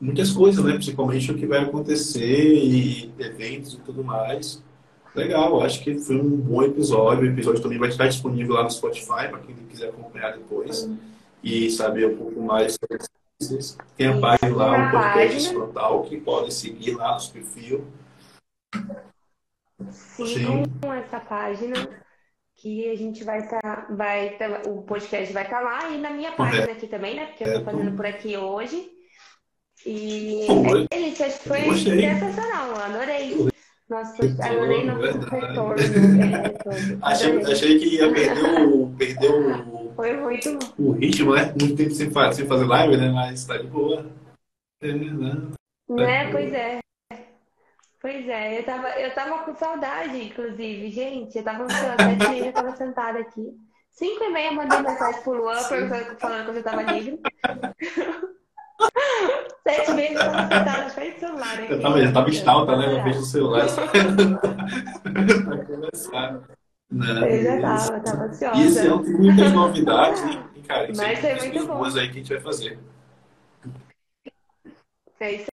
[0.00, 0.72] muitas coisas, né?
[0.72, 4.60] Principalmente o que vai acontecer e eventos e tudo mais.
[5.14, 7.22] Legal, acho que foi um bom episódio.
[7.22, 10.88] O episódio também vai estar disponível lá no Spotify para quem quiser acompanhar depois
[11.42, 12.98] e saber um pouco mais sobre
[13.96, 17.84] tem a página lá, o podcast frontal, que pode seguir lá no perfil.
[19.90, 20.90] Sigam Sim.
[20.98, 21.74] essa página
[22.54, 25.98] que a gente vai estar, tá, vai tá, o podcast vai estar tá lá e
[25.98, 27.26] na minha página aqui também, né?
[27.26, 28.90] Porque eu estou fazendo por aqui hoje.
[29.84, 30.86] E foi.
[30.92, 33.48] é isso, acho que foi sensacional, adorei.
[33.88, 35.76] Nossa, adorei nosso retorno.
[36.62, 41.52] É, achei, achei que ia perder o, perder o foi muito O ritmo, né?
[41.60, 43.10] Muito tempo sem, fazer, sem fazer live, né?
[43.10, 44.06] Mas tá de boa.
[44.80, 45.48] É, né?
[45.88, 46.30] né?
[46.30, 46.81] Pois é.
[48.02, 51.38] Pois é, eu tava, eu tava com saudade, inclusive, gente.
[51.38, 53.46] Eu tava ansiosa, sete eu tava sentada aqui.
[53.92, 55.54] Cinco e meia mandei mensagem pro Luan
[56.18, 57.20] falando que eu tava livre.
[59.62, 61.54] Sete meses eu tava sentada frente do celular.
[61.54, 61.72] Aqui.
[61.72, 62.98] Eu tava, eu tava estalta, né?
[62.98, 63.66] Eu vejo o celular.
[65.44, 66.40] pra começar.
[66.90, 67.38] Né?
[67.38, 68.56] Eu já tava, tava ansiosa.
[68.56, 70.22] E esse ano tem muitas novidades?
[70.54, 71.84] E, cara, isso Mas é muito bom.
[71.84, 72.78] aí que a gente vai fazer.
[75.18, 75.51] É isso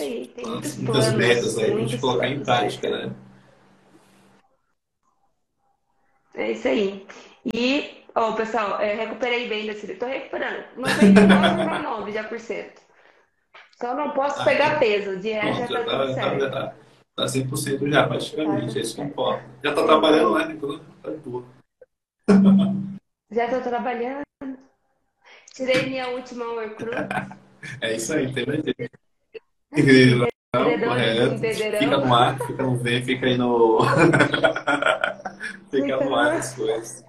[0.00, 3.14] aí, tem muitas, muitas metas aí pra gente colocar em prática, né?
[6.34, 7.06] É isso aí.
[7.52, 9.94] E, ó, pessoal, eu recuperei bem desse.
[9.94, 10.64] Tô recuperando.
[10.76, 12.80] 99,9% já por cento.
[13.80, 15.18] Só não posso ah, pegar peso.
[15.18, 16.38] De resto já tá tudo certo.
[16.38, 16.74] Tá, tá.
[17.14, 18.78] Tá 100% já, praticamente.
[18.78, 19.44] É isso que importa.
[19.62, 20.52] Já tá trabalhando, né?
[20.52, 21.44] Então, tá boa.
[23.30, 24.22] Já tô trabalhando.
[25.54, 26.96] Tirei minha última workcruz.
[27.80, 29.01] É isso aí, tem jeito.
[30.54, 31.38] Não, correto.
[31.78, 33.78] Fica no ar, fica no V, fica aí no.
[35.70, 37.04] fica no ar as coisas.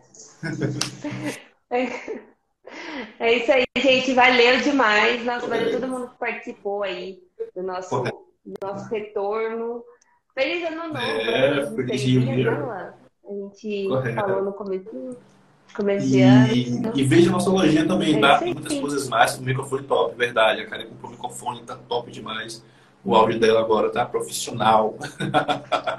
[3.19, 4.14] É isso aí, gente.
[4.14, 5.26] Valeu demais.
[5.26, 7.22] Nossa, valeu todo mundo que participou aí
[7.53, 9.84] do nosso, do nosso retorno.
[10.34, 10.98] Feliz ano novo.
[10.98, 12.22] É, feliz dia.
[13.26, 14.15] A gente Correto.
[14.15, 15.18] falou no começo.
[15.80, 16.53] Ano.
[16.53, 18.38] E, e veja nossa lojinha também, é tá?
[18.40, 19.38] Tem muitas coisas mais.
[19.38, 20.61] O microfone top, verdade.
[20.61, 22.64] A cara comprou o microfone, tá top demais.
[23.03, 24.95] O áudio dela agora tá profissional.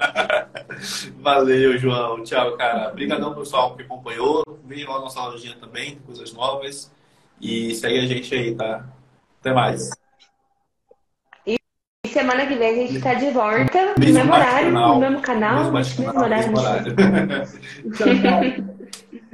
[1.19, 2.23] Valeu, João.
[2.23, 2.89] Tchau, cara.
[2.89, 4.43] Obrigadão, pessoal, que acompanhou.
[4.65, 6.91] Vem lá na nossa lojinha também, coisas novas.
[7.39, 8.83] E segue a gente aí, tá?
[9.39, 9.91] Até mais.
[11.45, 11.57] E
[12.07, 16.05] semana que vem a gente tá de volta no mesmo horário, no mesmo canal, mesmo,
[16.05, 16.47] mesmo horário.
[16.47, 16.95] Mesmo horário.